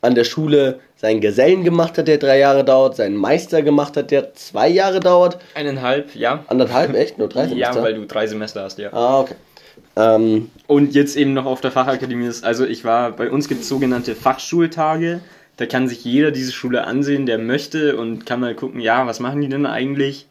an 0.00 0.14
der 0.14 0.24
Schule 0.24 0.80
seinen 0.96 1.20
Gesellen 1.20 1.64
gemacht 1.64 1.98
hat, 1.98 2.08
der 2.08 2.18
drei 2.18 2.38
Jahre 2.38 2.64
dauert, 2.64 2.96
seinen 2.96 3.16
Meister 3.16 3.62
gemacht 3.62 3.96
hat, 3.96 4.10
der 4.10 4.34
zwei 4.34 4.68
Jahre 4.68 5.00
dauert. 5.00 5.38
Eineinhalb, 5.54 6.14
ja. 6.14 6.44
Anderthalb, 6.48 6.94
echt? 6.94 7.18
Nur 7.18 7.28
drei 7.28 7.44
Ja, 7.46 7.72
Semester? 7.72 7.82
weil 7.82 7.94
du 7.94 8.06
drei 8.06 8.26
Semester 8.26 8.62
hast, 8.62 8.78
ja. 8.78 8.92
Ah, 8.92 9.20
okay. 9.20 9.34
Ähm, 9.96 10.50
Und 10.66 10.94
jetzt 10.94 11.16
eben 11.16 11.34
noch 11.34 11.46
auf 11.46 11.60
der 11.60 11.70
Fachakademie 11.70 12.26
ist, 12.26 12.44
also 12.44 12.64
ich 12.64 12.84
war, 12.84 13.12
bei 13.12 13.30
uns 13.30 13.48
gibt 13.48 13.62
es 13.62 13.68
sogenannte 13.68 14.14
Fachschultage. 14.14 15.20
Da 15.56 15.66
kann 15.66 15.88
sich 15.88 16.04
jeder 16.04 16.32
diese 16.32 16.52
Schule 16.52 16.84
ansehen, 16.84 17.26
der 17.26 17.38
möchte 17.38 17.96
und 17.96 18.26
kann 18.26 18.40
mal 18.40 18.54
gucken, 18.54 18.80
ja, 18.80 19.06
was 19.06 19.20
machen 19.20 19.40
die 19.40 19.48
denn 19.48 19.66
eigentlich? 19.66 20.26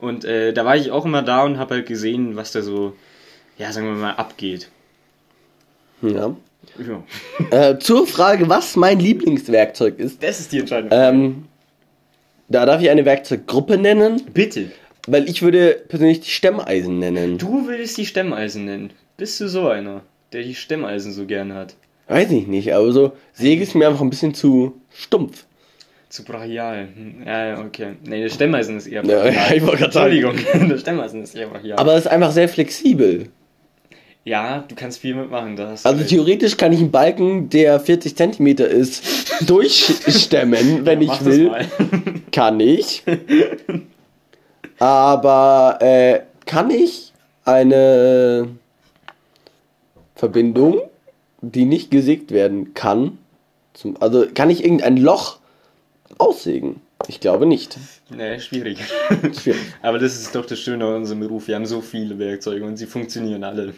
Und 0.00 0.24
äh, 0.24 0.52
da 0.52 0.64
war 0.64 0.76
ich 0.76 0.90
auch 0.90 1.04
immer 1.04 1.22
da 1.22 1.44
und 1.44 1.58
habe 1.58 1.76
halt 1.76 1.86
gesehen, 1.86 2.36
was 2.36 2.52
da 2.52 2.62
so, 2.62 2.94
ja, 3.56 3.72
sagen 3.72 3.86
wir 3.86 3.94
mal, 3.94 4.12
abgeht. 4.14 4.70
ja. 6.02 6.34
Ja. 6.78 7.02
Äh, 7.50 7.78
zur 7.78 8.06
Frage, 8.06 8.48
was 8.48 8.76
mein 8.76 8.98
Lieblingswerkzeug 8.98 9.98
ist. 9.98 10.22
Das 10.22 10.38
ist 10.40 10.52
die 10.52 10.58
Entscheidung. 10.58 10.90
Ähm, 10.92 11.44
da 12.48 12.66
darf 12.66 12.82
ich 12.82 12.90
eine 12.90 13.04
Werkzeuggruppe 13.04 13.78
nennen, 13.78 14.22
Bitte. 14.34 14.70
weil 15.06 15.28
ich 15.28 15.40
würde 15.40 15.82
persönlich 15.88 16.20
die 16.20 16.30
Stemmeisen 16.30 16.98
nennen. 16.98 17.38
Du 17.38 17.66
willst 17.68 17.96
die 17.96 18.04
Stemmeisen 18.06 18.66
nennen. 18.66 18.90
Bist 19.16 19.40
du 19.40 19.48
so 19.48 19.68
einer, 19.68 20.02
der 20.32 20.42
die 20.42 20.54
Stemmeisen 20.54 21.12
so 21.12 21.26
gern 21.26 21.54
hat? 21.54 21.74
Weiß 22.08 22.30
ich 22.32 22.46
nicht, 22.46 22.74
aber 22.74 22.92
so 22.92 23.12
Säge 23.32 23.62
ist 23.62 23.74
mir 23.74 23.88
einfach 23.88 24.02
ein 24.02 24.10
bisschen 24.10 24.34
zu 24.34 24.78
stumpf. 24.92 25.46
Zu 26.08 26.24
brachial. 26.24 26.88
Ja, 27.26 27.46
ja, 27.48 27.60
okay. 27.60 27.94
Nee, 28.04 28.22
der 28.22 28.30
Stemmeisen 28.30 28.78
ist 28.78 28.86
eher 28.86 29.04
Ja, 29.04 29.22
brachial. 29.22 29.56
ich 29.56 29.62
wollte 29.62 29.76
gerade. 29.88 30.10
Entschuldigung, 30.14 30.68
der 30.70 30.78
Stemmeisen 30.78 31.22
ist 31.22 31.34
eher 31.34 31.48
brachial. 31.48 31.78
Aber 31.78 31.94
es 31.94 32.00
ist 32.06 32.10
einfach 32.10 32.30
sehr 32.32 32.48
flexibel. 32.48 33.28
ja, 34.24 34.64
du 34.66 34.74
kannst 34.74 35.00
viel 35.00 35.14
mitmachen. 35.14 35.56
Da 35.56 35.68
hast 35.70 35.84
du 35.84 35.88
Also 35.90 36.04
theoretisch 36.04 36.56
kann 36.56 36.72
ich 36.72 36.80
einen 36.80 36.90
Balken, 36.90 37.50
der 37.50 37.78
40 37.80 38.16
Zentimeter 38.16 38.66
ist, 38.66 39.02
durchstemmen, 39.48 40.86
wenn 40.86 41.04
Mach 41.04 41.14
ich 41.14 41.18
das 41.18 41.26
will. 41.26 41.50
Kann 42.32 42.60
ich. 42.60 43.02
Aber 44.78 45.78
äh, 45.80 46.20
kann 46.46 46.70
ich 46.70 47.12
eine 47.44 48.48
Verbindung, 50.14 50.80
die 51.40 51.64
nicht 51.64 51.90
gesägt 51.90 52.30
werden 52.32 52.74
kann, 52.74 53.18
zum, 53.74 53.96
also 54.00 54.26
kann 54.34 54.50
ich 54.50 54.64
irgendein 54.64 54.96
Loch 54.96 55.38
aussägen? 56.18 56.80
Ich 57.06 57.20
glaube 57.20 57.46
nicht. 57.46 57.76
Nee, 58.10 58.40
schwierig. 58.40 58.78
Schwierig. 59.40 59.60
Aber 59.82 59.98
das 59.98 60.14
ist 60.16 60.34
doch 60.34 60.44
das 60.46 60.58
Schöne 60.58 60.84
an 60.84 60.94
unserem 60.96 61.20
Beruf. 61.20 61.48
Wir 61.48 61.54
haben 61.54 61.66
so 61.66 61.80
viele 61.80 62.18
Werkzeuge 62.18 62.64
und 62.64 62.76
sie 62.76 62.86
funktionieren 62.86 63.44
alle. 63.44 63.74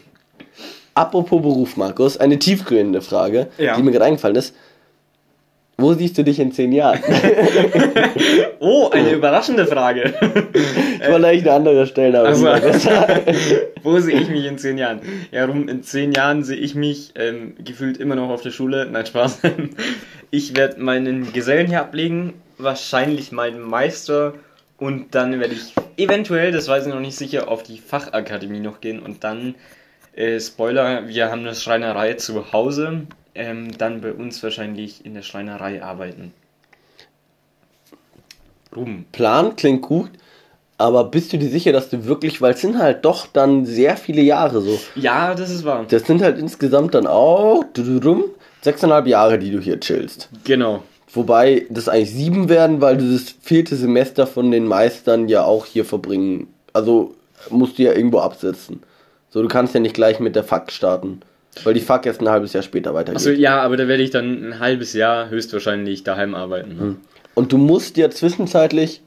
Apropos 0.93 1.41
Beruf, 1.41 1.77
Markus, 1.77 2.17
eine 2.17 2.37
tiefgründe 2.39 3.01
Frage, 3.01 3.47
Ja. 3.57 3.75
die 3.77 3.83
mir 3.83 3.91
gerade 3.91 4.05
eingefallen 4.05 4.35
ist. 4.35 4.53
Wo 5.77 5.93
siehst 5.93 6.17
du 6.17 6.23
dich 6.23 6.39
in 6.39 6.51
zehn 6.51 6.71
Jahren? 6.71 6.99
Oh, 8.63 8.89
eine 8.91 9.13
überraschende 9.13 9.65
Frage. 9.65 10.13
Ich 11.01 11.09
wollte 11.09 11.27
eigentlich 11.27 11.41
eine 11.41 11.53
andere 11.53 11.87
stellen, 11.87 12.15
aber 12.15 12.27
Also, 12.27 12.45
besser. 12.45 13.07
wo 13.83 13.97
sehe 13.97 14.19
ich 14.19 14.29
mich 14.29 14.45
in 14.45 14.59
zehn 14.59 14.77
Jahren? 14.77 15.01
Ja, 15.31 15.45
rum 15.45 15.67
in 15.67 15.81
zehn 15.81 16.11
Jahren 16.11 16.43
sehe 16.43 16.57
ich 16.57 16.75
mich 16.75 17.11
ähm, 17.15 17.55
gefühlt 17.63 17.97
immer 17.97 18.13
noch 18.13 18.29
auf 18.29 18.43
der 18.43 18.51
Schule. 18.51 18.87
Nein, 18.91 19.07
Spaß. 19.07 19.39
Ich 20.29 20.55
werde 20.55 20.79
meinen 20.79 21.33
Gesellen 21.33 21.67
hier 21.67 21.81
ablegen, 21.81 22.33
wahrscheinlich 22.59 23.31
meinen 23.31 23.61
Meister 23.61 24.35
und 24.77 25.15
dann 25.15 25.39
werde 25.39 25.55
ich 25.55 25.73
eventuell, 25.97 26.51
das 26.51 26.67
weiß 26.67 26.85
ich 26.85 26.93
noch 26.93 26.99
nicht 27.01 27.17
sicher, 27.17 27.47
auf 27.49 27.63
die 27.63 27.79
Fachakademie 27.79 28.59
noch 28.59 28.79
gehen 28.79 28.99
und 28.99 29.23
dann, 29.23 29.55
äh, 30.15 30.39
Spoiler, 30.39 31.07
wir 31.07 31.31
haben 31.31 31.41
eine 31.41 31.55
Schreinerei 31.55 32.13
zu 32.13 32.53
Hause, 32.53 33.07
ähm, 33.35 33.77
dann 33.77 34.01
bei 34.01 34.11
uns 34.11 34.41
wahrscheinlich 34.43 35.05
in 35.05 35.13
der 35.13 35.21
Schreinerei 35.21 35.83
arbeiten. 35.83 36.33
Ruben. 38.75 39.05
Plan 39.11 39.55
klingt 39.55 39.81
gut, 39.81 40.09
aber 40.77 41.03
bist 41.05 41.33
du 41.33 41.37
dir 41.37 41.49
sicher, 41.49 41.71
dass 41.71 41.89
du 41.89 42.05
wirklich, 42.05 42.41
weil 42.41 42.53
es 42.53 42.61
sind 42.61 42.77
halt 42.77 43.05
doch 43.05 43.27
dann 43.27 43.65
sehr 43.65 43.97
viele 43.97 44.21
Jahre 44.21 44.61
so. 44.61 44.79
Ja, 44.95 45.35
das 45.35 45.49
ist 45.49 45.65
wahr. 45.65 45.85
Das 45.89 46.05
sind 46.07 46.21
halt 46.21 46.37
insgesamt 46.37 46.93
dann 46.95 47.07
auch 47.07 47.63
sechseinhalb 48.61 49.07
Jahre, 49.07 49.39
die 49.39 49.51
du 49.51 49.59
hier 49.59 49.79
chillst. 49.79 50.29
Genau. 50.43 50.83
Wobei 51.13 51.65
das 51.69 51.89
eigentlich 51.89 52.13
sieben 52.13 52.47
werden, 52.47 52.79
weil 52.79 52.97
du 52.97 53.11
das 53.11 53.35
vierte 53.41 53.75
Semester 53.75 54.25
von 54.25 54.49
den 54.49 54.65
Meistern 54.65 55.27
ja 55.27 55.43
auch 55.43 55.65
hier 55.65 55.83
verbringen. 55.83 56.47
Also 56.71 57.15
musst 57.49 57.77
du 57.77 57.83
ja 57.83 57.93
irgendwo 57.93 58.19
absetzen. 58.19 58.81
So, 59.29 59.41
du 59.41 59.47
kannst 59.47 59.73
ja 59.73 59.79
nicht 59.81 59.95
gleich 59.95 60.19
mit 60.19 60.35
der 60.35 60.43
FAK 60.43 60.71
starten. 60.71 61.21
Weil 61.63 61.73
die 61.73 61.81
FAK 61.81 62.05
erst 62.05 62.21
ein 62.21 62.29
halbes 62.29 62.53
Jahr 62.53 62.63
später 62.63 62.93
weitergeht. 62.93 63.17
Achso, 63.17 63.29
ja, 63.29 63.61
aber 63.61 63.77
da 63.77 63.87
werde 63.87 64.03
ich 64.03 64.09
dann 64.09 64.51
ein 64.51 64.59
halbes 64.59 64.93
Jahr 64.93 65.29
höchstwahrscheinlich 65.29 66.03
daheim 66.03 66.33
arbeiten. 66.33 66.79
Hm. 66.79 66.97
Und 67.35 67.51
du 67.51 67.57
musst 67.57 67.97
ja 67.97 68.09
zwischenzeitlich, 68.09 69.01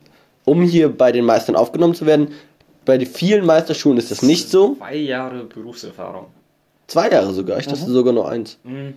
um 0.45 0.63
hier 0.63 0.91
bei 0.91 1.11
den 1.11 1.25
Meistern 1.25 1.57
aufgenommen 1.57 1.95
zu 1.95 2.07
werden, 2.07 2.29
bei 2.85 2.99
den 2.99 3.09
vielen 3.09 3.47
Meisterschulen 3.47 3.99
ist 3.99 4.11
das 4.11 4.23
nicht 4.23 4.51
so. 4.51 4.77
Zwei 4.77 4.97
Jahre 4.97 5.45
Berufserfahrung. 5.45 6.27
Zwei 6.87 7.11
Jahre 7.11 7.33
sogar, 7.33 7.59
ich 7.59 7.67
dachte 7.67 7.87
sogar 7.87 8.13
nur 8.13 8.29
eins. 8.29 8.59
Mhm. 8.63 8.95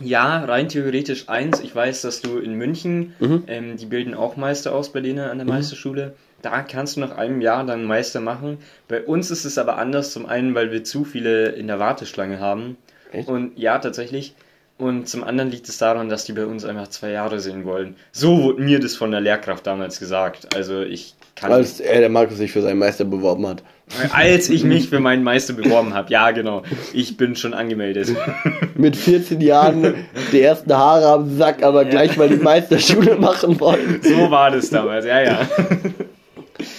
Ja, 0.00 0.44
rein 0.44 0.68
theoretisch 0.68 1.28
eins. 1.28 1.60
Ich 1.60 1.74
weiß, 1.74 2.02
dass 2.02 2.22
du 2.22 2.38
in 2.38 2.54
München, 2.54 3.14
ähm, 3.46 3.76
die 3.76 3.86
bilden 3.86 4.14
auch 4.14 4.36
Meister 4.36 4.74
aus 4.74 4.92
bei 4.92 5.00
denen 5.00 5.20
an 5.20 5.38
der 5.38 5.46
Meisterschule. 5.46 6.14
Da 6.42 6.62
kannst 6.62 6.96
du 6.96 7.00
nach 7.00 7.16
einem 7.16 7.40
Jahr 7.40 7.64
dann 7.64 7.84
Meister 7.84 8.20
machen. 8.20 8.58
Bei 8.86 9.02
uns 9.02 9.30
ist 9.30 9.44
es 9.44 9.58
aber 9.58 9.76
anders. 9.76 10.12
Zum 10.12 10.26
einen, 10.26 10.54
weil 10.54 10.70
wir 10.70 10.84
zu 10.84 11.04
viele 11.04 11.46
in 11.48 11.66
der 11.66 11.78
Warteschlange 11.78 12.38
haben. 12.38 12.76
Echt? 13.12 13.28
Und 13.28 13.58
ja, 13.58 13.78
tatsächlich. 13.78 14.34
Und 14.78 15.08
zum 15.08 15.24
anderen 15.24 15.50
liegt 15.50 15.68
es 15.68 15.78
daran, 15.78 16.08
dass 16.08 16.24
die 16.24 16.32
bei 16.32 16.46
uns 16.46 16.64
einfach 16.64 16.86
zwei 16.86 17.10
Jahre 17.10 17.40
sehen 17.40 17.64
wollen. 17.64 17.96
So 18.12 18.40
wurde 18.44 18.62
mir 18.62 18.78
das 18.78 18.94
von 18.94 19.10
der 19.10 19.20
Lehrkraft 19.20 19.66
damals 19.66 19.98
gesagt. 19.98 20.54
Also 20.54 20.82
ich 20.82 21.14
kann 21.34 21.50
Als 21.50 21.80
er, 21.80 21.98
der 21.98 22.08
Markus 22.08 22.36
sich 22.38 22.52
für 22.52 22.62
seinen 22.62 22.78
Meister 22.78 23.04
beworben 23.04 23.44
hat. 23.48 23.64
als 24.12 24.48
ich 24.48 24.62
mich 24.62 24.88
für 24.88 25.00
meinen 25.00 25.24
Meister 25.24 25.54
beworben 25.54 25.94
habe. 25.94 26.12
Ja, 26.12 26.30
genau. 26.30 26.62
Ich 26.92 27.16
bin 27.16 27.34
schon 27.34 27.54
angemeldet. 27.54 28.14
Mit 28.76 28.94
14 28.94 29.40
Jahren 29.40 29.94
die 30.30 30.42
ersten 30.42 30.72
Haare 30.72 31.06
am 31.08 31.36
Sack, 31.36 31.64
aber 31.64 31.84
gleich 31.84 32.16
mal 32.16 32.28
die 32.28 32.36
Meisterschule 32.36 33.16
machen 33.16 33.58
wollen. 33.58 34.00
So 34.02 34.30
war 34.30 34.52
das 34.52 34.70
damals. 34.70 35.04
Ja, 35.06 35.20
ja. 35.22 35.48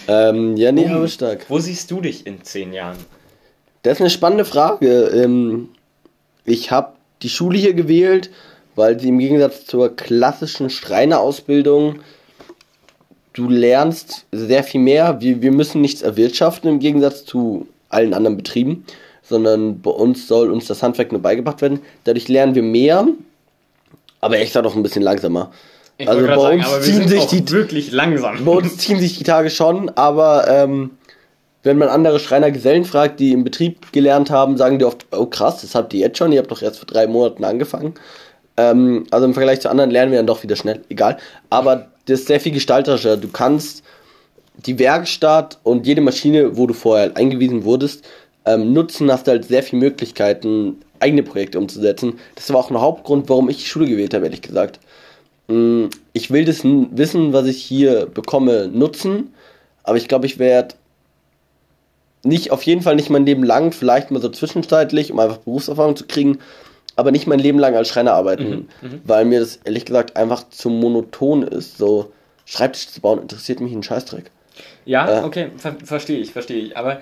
Ähm, 0.07 0.57
ja, 0.57 0.71
nee, 0.71 0.87
aber 0.87 1.07
stark. 1.07 1.45
Wo 1.49 1.59
siehst 1.59 1.91
du 1.91 2.01
dich 2.01 2.25
in 2.27 2.43
zehn 2.43 2.73
Jahren? 2.73 2.97
Das 3.83 3.93
ist 3.93 4.01
eine 4.01 4.09
spannende 4.09 4.45
Frage. 4.45 5.05
Ähm, 5.05 5.69
ich 6.45 6.71
habe 6.71 6.93
die 7.21 7.29
Schule 7.29 7.57
hier 7.57 7.73
gewählt, 7.73 8.29
weil 8.75 8.99
sie 8.99 9.09
im 9.09 9.19
Gegensatz 9.19 9.65
zur 9.65 9.95
klassischen 9.95 10.69
Schreinerausbildung 10.69 11.99
du 13.39 13.49
lernst 13.49 14.25
sehr 14.31 14.63
viel 14.63 14.81
mehr. 14.81 15.21
Wir, 15.21 15.41
wir 15.41 15.51
müssen 15.51 15.81
nichts 15.81 16.01
erwirtschaften 16.01 16.69
im 16.69 16.79
Gegensatz 16.79 17.25
zu 17.25 17.67
allen 17.89 18.13
anderen 18.13 18.37
Betrieben, 18.37 18.85
sondern 19.23 19.81
bei 19.81 19.91
uns 19.91 20.27
soll 20.27 20.51
uns 20.51 20.67
das 20.67 20.83
Handwerk 20.83 21.11
nur 21.11 21.21
beigebracht 21.21 21.61
werden. 21.61 21.79
Dadurch 22.03 22.27
lernen 22.27 22.55
wir 22.55 22.63
mehr, 22.63 23.07
aber 24.21 24.37
echt 24.39 24.57
auch 24.57 24.75
ein 24.75 24.83
bisschen 24.83 25.03
langsamer. 25.03 25.51
Ich 25.99 26.07
Also 26.07 26.21
bei 26.25 26.27
gerade 26.33 26.55
uns 26.55 26.81
ziehen 26.81 27.07
sich 27.09 27.25
die- 27.25 27.51
wirklich 27.51 27.91
langsam. 27.91 28.43
Bei 28.45 28.51
uns 28.53 28.77
ziehen 28.77 28.99
sich 28.99 29.17
die 29.17 29.25
Tage 29.25 29.49
schon, 29.49 29.89
aber 29.89 30.47
ähm, 30.47 30.91
wenn 31.63 31.77
man 31.77 31.89
andere 31.89 32.19
Schreinergesellen 32.19 32.85
fragt, 32.85 33.19
die 33.19 33.33
im 33.33 33.43
Betrieb 33.43 33.91
gelernt 33.91 34.29
haben, 34.31 34.55
sagen 34.55 34.79
die 34.79 34.85
oft, 34.85 35.05
oh 35.11 35.25
krass, 35.25 35.59
das 35.61 35.75
habt 35.75 35.93
ihr 35.93 35.99
jetzt 35.99 36.17
schon, 36.17 36.31
ihr 36.31 36.39
habt 36.39 36.49
doch 36.49 36.61
erst 36.61 36.79
vor 36.79 36.87
drei 36.87 37.05
Monaten 37.05 37.43
angefangen. 37.43 37.95
Ähm, 38.55 39.07
also 39.11 39.25
im 39.25 39.33
Vergleich 39.33 39.59
zu 39.59 39.69
anderen 39.69 39.91
lernen 39.91 40.13
wir 40.13 40.19
dann 40.19 40.27
doch 40.27 40.41
wieder 40.41 40.55
schnell, 40.55 40.81
egal. 40.89 41.17
Aber 41.49 41.87
das 42.05 42.21
ist 42.21 42.27
sehr 42.27 42.39
viel 42.39 42.53
gestalterischer. 42.53 43.17
Du 43.17 43.27
kannst 43.27 43.83
die 44.65 44.79
Werkstatt 44.79 45.59
und 45.63 45.85
jede 45.85 45.99
Maschine, 45.99 46.55
wo 46.57 46.65
du 46.65 46.73
vorher 46.73 47.11
eingewiesen 47.17 47.65
wurdest, 47.65 48.05
ähm, 48.45 48.71
nutzen, 48.71 49.11
hast 49.11 49.27
halt 49.27 49.43
sehr 49.45 49.63
viele 49.63 49.81
Möglichkeiten, 49.81 50.77
eigene 51.01 51.23
Projekte 51.23 51.57
umzusetzen. 51.59 52.19
Das 52.35 52.49
war 52.53 52.61
auch 52.61 52.69
ein 52.71 52.79
Hauptgrund, 52.79 53.27
warum 53.27 53.49
ich 53.49 53.57
die 53.57 53.65
Schule 53.65 53.85
gewählt 53.85 54.13
habe, 54.13 54.23
ehrlich 54.25 54.41
gesagt. 54.41 54.79
Mm, 55.49 55.89
Ich 56.13 56.31
will 56.31 56.45
das 56.45 56.63
Wissen, 56.63 57.33
was 57.33 57.45
ich 57.47 57.61
hier 57.61 58.05
bekomme, 58.05 58.67
nutzen, 58.67 59.33
aber 59.83 59.97
ich 59.97 60.07
glaube, 60.07 60.25
ich 60.25 60.39
werde 60.39 60.75
nicht, 62.23 62.51
auf 62.51 62.63
jeden 62.63 62.81
Fall 62.81 62.95
nicht 62.95 63.09
mein 63.09 63.25
Leben 63.25 63.43
lang, 63.43 63.71
vielleicht 63.71 64.11
mal 64.11 64.21
so 64.21 64.29
zwischenzeitlich, 64.29 65.11
um 65.11 65.19
einfach 65.19 65.37
Berufserfahrung 65.37 65.95
zu 65.95 66.05
kriegen, 66.05 66.39
aber 66.95 67.11
nicht 67.11 67.27
mein 67.27 67.39
Leben 67.39 67.59
lang 67.59 67.75
als 67.75 67.87
Schreiner 67.87 68.13
arbeiten, 68.13 68.67
weil 69.05 69.23
mir 69.25 69.39
das 69.39 69.59
ehrlich 69.63 69.85
gesagt 69.85 70.17
einfach 70.17 70.49
zu 70.49 70.69
monoton 70.69 71.43
ist. 71.43 71.77
So 71.77 72.11
Schreibtisch 72.45 72.87
zu 72.89 72.99
bauen 72.99 73.21
interessiert 73.21 73.59
mich 73.61 73.71
ein 73.71 73.83
Scheißdreck. 73.83 74.31
Ja, 74.83 75.21
Äh. 75.21 75.23
okay, 75.23 75.51
ver 75.55 75.75
verstehe 75.83 76.17
ich, 76.19 76.31
verstehe 76.33 76.57
ich. 76.59 76.75
Aber 76.75 76.99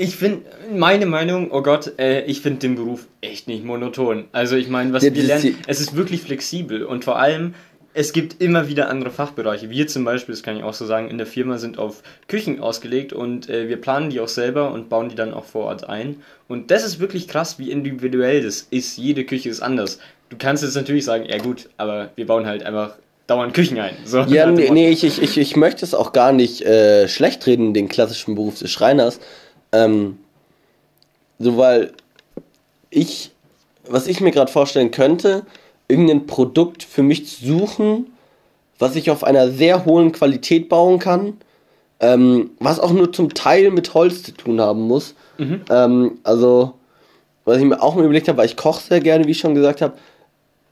ich 0.00 0.16
finde, 0.16 0.46
meine 0.74 1.04
Meinung, 1.04 1.50
oh 1.50 1.60
Gott, 1.60 1.98
äh, 1.98 2.24
ich 2.24 2.40
finde 2.40 2.60
den 2.60 2.74
Beruf 2.74 3.06
echt 3.20 3.48
nicht 3.48 3.64
monoton. 3.64 4.24
Also 4.32 4.56
ich 4.56 4.68
meine, 4.68 4.94
was 4.94 5.02
Ja, 5.02 5.14
wir 5.14 5.22
lernen, 5.22 5.58
es 5.66 5.78
ist 5.78 5.94
wirklich 5.94 6.22
flexibel 6.22 6.84
und 6.84 7.04
vor 7.04 7.18
allem, 7.18 7.54
es 7.92 8.14
gibt 8.14 8.40
immer 8.40 8.66
wieder 8.66 8.88
andere 8.88 9.10
Fachbereiche. 9.10 9.68
Wir 9.68 9.88
zum 9.88 10.04
Beispiel, 10.04 10.34
das 10.34 10.42
kann 10.42 10.56
ich 10.56 10.62
auch 10.62 10.72
so 10.72 10.86
sagen, 10.86 11.10
in 11.10 11.18
der 11.18 11.26
Firma 11.26 11.58
sind 11.58 11.78
auf 11.78 12.02
Küchen 12.28 12.60
ausgelegt 12.60 13.12
und 13.12 13.50
äh, 13.50 13.68
wir 13.68 13.78
planen 13.78 14.08
die 14.08 14.20
auch 14.20 14.28
selber 14.28 14.72
und 14.72 14.88
bauen 14.88 15.10
die 15.10 15.16
dann 15.16 15.34
auch 15.34 15.44
vor 15.44 15.66
Ort 15.66 15.86
ein. 15.86 16.22
Und 16.48 16.70
das 16.70 16.82
ist 16.82 16.98
wirklich 16.98 17.28
krass, 17.28 17.58
wie 17.58 17.70
individuell 17.70 18.42
das 18.42 18.66
ist. 18.70 18.96
Jede 18.96 19.24
Küche 19.24 19.50
ist 19.50 19.60
anders. 19.60 19.98
Du 20.30 20.36
kannst 20.38 20.62
jetzt 20.62 20.76
natürlich 20.76 21.04
sagen, 21.04 21.26
ja 21.26 21.36
gut, 21.36 21.68
aber 21.76 22.10
wir 22.16 22.26
bauen 22.26 22.46
halt 22.46 22.62
einfach 22.62 22.94
dauernd 23.26 23.52
Küchen 23.54 23.78
ein. 23.78 23.96
So, 24.06 24.20
Ja, 24.20 24.46
nee, 24.50 24.70
nee 24.70 24.90
ich, 24.90 25.04
ich, 25.04 25.20
ich, 25.20 25.36
ich 25.36 25.56
möchte 25.56 25.84
es 25.84 25.92
auch 25.92 26.12
gar 26.12 26.32
nicht 26.32 26.62
äh, 26.62 27.06
schlecht 27.06 27.46
reden, 27.46 27.74
den 27.74 27.88
klassischen 27.88 28.34
Beruf 28.34 28.58
des 28.58 28.70
Schreiners. 28.70 29.20
Ähm, 29.72 30.18
so, 31.38 31.56
weil 31.56 31.92
ich, 32.90 33.30
was 33.88 34.06
ich 34.06 34.20
mir 34.20 34.30
gerade 34.30 34.50
vorstellen 34.52 34.90
könnte, 34.90 35.46
irgendein 35.88 36.26
Produkt 36.26 36.82
für 36.82 37.02
mich 37.02 37.26
zu 37.26 37.46
suchen, 37.46 38.06
was 38.78 38.96
ich 38.96 39.10
auf 39.10 39.24
einer 39.24 39.50
sehr 39.50 39.84
hohen 39.84 40.12
Qualität 40.12 40.68
bauen 40.68 40.98
kann, 40.98 41.34
ähm, 42.00 42.50
was 42.58 42.80
auch 42.80 42.92
nur 42.92 43.12
zum 43.12 43.34
Teil 43.34 43.70
mit 43.70 43.92
Holz 43.94 44.22
zu 44.22 44.32
tun 44.32 44.60
haben 44.60 44.82
muss. 44.82 45.14
Ähm, 45.70 46.18
also, 46.22 46.74
was 47.44 47.58
ich 47.58 47.64
mir 47.64 47.82
auch 47.82 47.94
mal 47.94 48.04
überlegt 48.04 48.28
habe, 48.28 48.38
weil 48.38 48.46
ich 48.46 48.56
koche 48.56 48.82
sehr 48.82 49.00
gerne, 49.00 49.26
wie 49.26 49.32
ich 49.32 49.38
schon 49.38 49.54
gesagt 49.54 49.82
habe, 49.82 49.94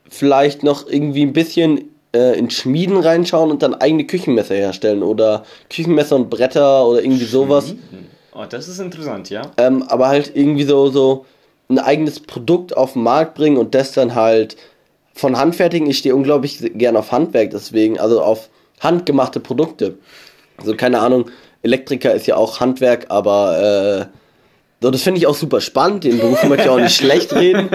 vielleicht 0.08 0.62
noch 0.62 0.88
irgendwie 0.88 1.22
ein 1.22 1.32
bisschen 1.34 1.90
äh, 2.14 2.38
in 2.38 2.48
Schmieden 2.50 2.96
reinschauen 2.96 3.50
und 3.50 3.62
dann 3.62 3.74
eigene 3.74 4.04
Küchenmesser 4.06 4.54
herstellen 4.54 5.02
oder 5.02 5.44
Küchenmesser 5.68 6.16
und 6.16 6.30
Bretter 6.30 6.87
oder 6.87 7.02
irgendwie 7.02 7.24
sowas. 7.26 7.74
Oh, 8.40 8.44
das 8.48 8.68
ist 8.68 8.79
interessant, 8.79 9.31
ja. 9.31 9.42
Ähm, 9.57 9.83
aber 9.88 10.07
halt 10.07 10.31
irgendwie 10.37 10.62
so, 10.62 10.90
so 10.90 11.27
ein 11.68 11.81
eigenes 11.81 12.20
Produkt 12.20 12.77
auf 12.77 12.92
den 12.92 13.03
Markt 13.03 13.35
bringen 13.35 13.57
und 13.57 13.74
das 13.74 13.90
dann 13.90 14.14
halt 14.14 14.57
von 15.12 15.37
Handfertigen. 15.37 15.90
Ich 15.90 15.98
stehe 15.98 16.14
unglaublich 16.14 16.70
gern 16.74 16.96
auf 16.96 17.11
Handwerk, 17.11 17.51
deswegen, 17.51 17.98
also 17.98 18.22
auf 18.22 18.48
handgemachte 18.79 19.40
Produkte. 19.40 19.98
Also 20.57 20.77
keine 20.77 21.01
Ahnung, 21.01 21.31
Elektriker 21.62 22.14
ist 22.14 22.29
ja 22.29 22.37
auch 22.37 22.61
Handwerk, 22.61 23.07
aber 23.09 24.07
äh, 24.09 24.18
so, 24.81 24.92
das 24.92 25.03
finde 25.03 25.18
ich 25.18 25.27
auch 25.27 25.35
super 25.35 25.61
spannend. 25.61 26.05
Den 26.05 26.18
Beruf 26.18 26.44
möchte 26.44 26.66
ich 26.66 26.70
auch 26.70 26.79
nicht 26.79 26.96
schlecht 26.96 27.33
reden. 27.33 27.68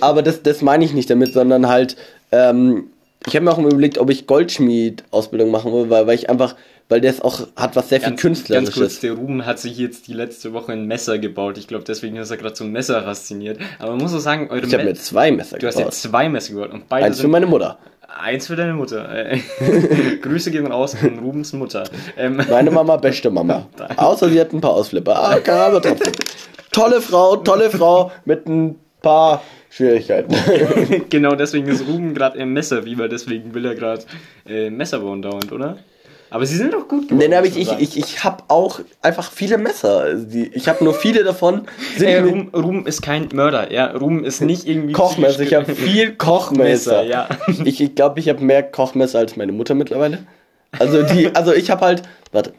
Aber 0.00 0.22
das, 0.22 0.44
das 0.44 0.62
meine 0.62 0.84
ich 0.84 0.94
nicht 0.94 1.10
damit, 1.10 1.32
sondern 1.32 1.66
halt, 1.66 1.96
ähm, 2.30 2.90
ich 3.26 3.34
habe 3.34 3.44
mir 3.44 3.50
auch 3.50 3.58
mal 3.58 3.72
überlegt, 3.72 3.98
ob 3.98 4.10
ich 4.10 4.28
Goldschmied-Ausbildung 4.28 5.50
machen 5.50 5.72
will, 5.72 5.90
weil, 5.90 6.06
weil 6.06 6.14
ich 6.14 6.30
einfach, 6.30 6.54
weil 6.88 7.00
der 7.00 7.10
es 7.10 7.20
auch 7.20 7.46
hat, 7.56 7.76
was 7.76 7.88
sehr 7.88 8.00
viel 8.00 8.10
Ganz, 8.10 8.20
Künstlerisches. 8.20 8.74
ganz 8.74 8.78
kurz, 8.78 9.00
der 9.00 9.12
Ruben 9.12 9.46
hat 9.46 9.58
sich 9.58 9.76
jetzt 9.78 10.06
die 10.08 10.12
letzte 10.12 10.52
Woche 10.52 10.72
ein 10.72 10.86
Messer 10.86 11.18
gebaut. 11.18 11.56
Ich 11.58 11.66
glaube, 11.66 11.84
deswegen 11.84 12.16
ist 12.16 12.30
er 12.30 12.36
gerade 12.36 12.54
so 12.56 12.64
ein 12.64 12.72
Messer 12.72 13.02
fasziniert. 13.02 13.58
Aber 13.78 13.92
man 13.92 14.00
muss 14.02 14.14
auch 14.14 14.18
sagen, 14.18 14.48
eure 14.50 14.66
Ich 14.66 14.74
habe 14.74 14.84
mir 14.84 14.94
zwei 14.94 15.30
Messer 15.32 15.58
Du 15.58 15.66
hast 15.66 15.76
gebaut. 15.76 15.92
jetzt 15.92 16.02
zwei 16.02 16.28
Messer 16.28 16.52
gebaut 16.54 16.72
und 16.72 16.88
beide 16.88 17.06
Eins 17.06 17.20
für 17.20 17.28
meine 17.28 17.46
Mutter. 17.46 17.78
eins 18.20 18.46
für 18.46 18.54
deine 18.56 18.74
Mutter. 18.74 19.08
Äh, 19.12 19.38
Grüße 20.22 20.50
gehen 20.50 20.66
raus 20.66 20.94
an 21.02 21.18
Rubens 21.18 21.52
Mutter. 21.52 21.84
Ähm, 22.16 22.40
Meine 22.48 22.70
Mama, 22.72 22.96
beste 22.96 23.30
Mama. 23.30 23.66
Außer 23.96 24.28
sie 24.28 24.40
hat 24.40 24.52
ein 24.52 24.60
paar 24.60 24.72
Ausflipper. 24.72 25.16
Ah, 25.18 25.40
kann 25.40 25.58
aber 25.58 25.80
trotzdem. 25.82 26.12
Tolle 26.70 27.00
Frau, 27.00 27.36
tolle 27.36 27.70
Frau 27.70 28.12
mit 28.24 28.46
ein 28.46 28.76
paar 29.00 29.42
Schwierigkeiten. 29.70 30.34
genau 31.10 31.34
deswegen 31.34 31.66
ist 31.68 31.86
Ruben 31.86 32.14
gerade 32.14 32.38
im 32.38 32.52
Messerfieber, 32.52 33.08
deswegen 33.08 33.54
will 33.54 33.64
er 33.64 33.74
gerade 33.74 34.02
äh, 34.46 34.70
Messer 34.70 35.00
bauen 35.00 35.20
dauernd, 35.22 35.50
oder? 35.52 35.78
Aber 36.30 36.46
sie 36.46 36.56
sind 36.56 36.72
doch 36.72 36.88
gut 36.88 37.08
geworden. 37.08 37.32
Hab 37.34 37.44
muss 37.44 37.56
ich, 37.56 37.70
ich, 37.70 37.80
ich, 37.80 37.96
ich 37.96 38.24
habe 38.24 38.42
auch 38.48 38.80
einfach 39.02 39.30
viele 39.30 39.56
Messer. 39.58 40.00
Also 40.00 40.26
Ich 40.52 40.68
habe 40.68 40.82
nur 40.82 40.94
viele 40.94 41.22
davon. 41.22 41.66
Sind 41.96 42.08
Äh, 42.08 42.22
mit 42.22 42.32
Ruben, 42.32 42.48
Ruben 42.54 42.86
ist 42.86 43.02
kein 43.02 43.28
Mörder, 43.32 43.72
ja. 43.72 43.92
Ruben 43.92 44.24
ist 44.24 44.40
nicht 44.40 44.66
irgendwie. 44.66 44.92
Kochmesser. 44.92 45.40
Ich 45.40 45.54
habe 45.54 45.74
viel 45.74 46.12
Kochmesser. 46.16 47.02
Messer, 47.02 47.04
ja. 47.04 47.28
Ich 47.46 47.54
glaube, 47.56 47.68
ich, 47.68 47.94
glaub, 47.94 48.18
ich 48.18 48.28
habe 48.28 48.44
mehr 48.44 48.62
Kochmesser 48.62 49.20
als 49.20 49.36
meine 49.36 49.52
Mutter 49.52 49.74
mittlerweile. 49.74 50.26
Also 50.78 51.02
die, 51.02 51.34
also 51.34 51.52
ich 51.52 51.70
habe 51.70 51.84
halt, 51.84 52.02
warte, 52.32 52.52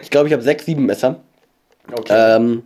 ich 0.00 0.10
glaube, 0.10 0.28
ich 0.28 0.32
habe 0.32 0.42
sechs, 0.42 0.66
sieben 0.66 0.86
Messer. 0.86 1.16
Okay. 1.92 2.12
ähm, 2.36 2.62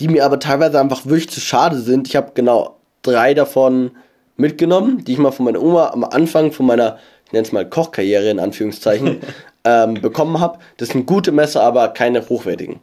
die 0.00 0.08
mir 0.08 0.24
aber 0.24 0.38
teilweise 0.38 0.80
einfach 0.80 1.06
wirklich 1.06 1.30
zu 1.30 1.40
schade 1.40 1.78
sind. 1.78 2.08
Ich 2.08 2.16
habe 2.16 2.32
genau 2.34 2.76
drei 3.02 3.34
davon 3.34 3.92
mitgenommen, 4.36 5.04
die 5.04 5.12
ich 5.12 5.18
mal 5.18 5.30
von 5.32 5.44
meiner 5.44 5.62
Oma 5.62 5.90
am 5.90 6.04
Anfang 6.04 6.52
von 6.52 6.66
meiner, 6.66 6.98
ich 7.26 7.32
nenne 7.32 7.46
es 7.46 7.52
mal 7.52 7.68
Kochkarriere 7.68 8.30
in 8.30 8.40
Anführungszeichen, 8.40 9.20
ähm, 9.64 9.94
bekommen 9.94 10.40
habe. 10.40 10.58
Das 10.76 10.90
sind 10.90 11.06
gute 11.06 11.32
Messer, 11.32 11.62
aber 11.62 11.88
keine 11.88 12.26
hochwertigen. 12.28 12.80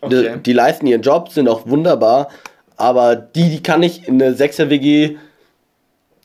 Okay. 0.00 0.34
Die, 0.34 0.42
die 0.42 0.52
leisten 0.52 0.86
ihren 0.86 1.02
Job, 1.02 1.30
sind 1.30 1.48
auch 1.48 1.66
wunderbar, 1.66 2.28
aber 2.76 3.16
die, 3.16 3.50
die 3.50 3.62
kann 3.62 3.82
ich 3.82 4.08
in 4.08 4.20
eine 4.20 4.34
6er 4.34 4.70
WG 4.70 5.16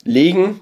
legen. 0.04 0.60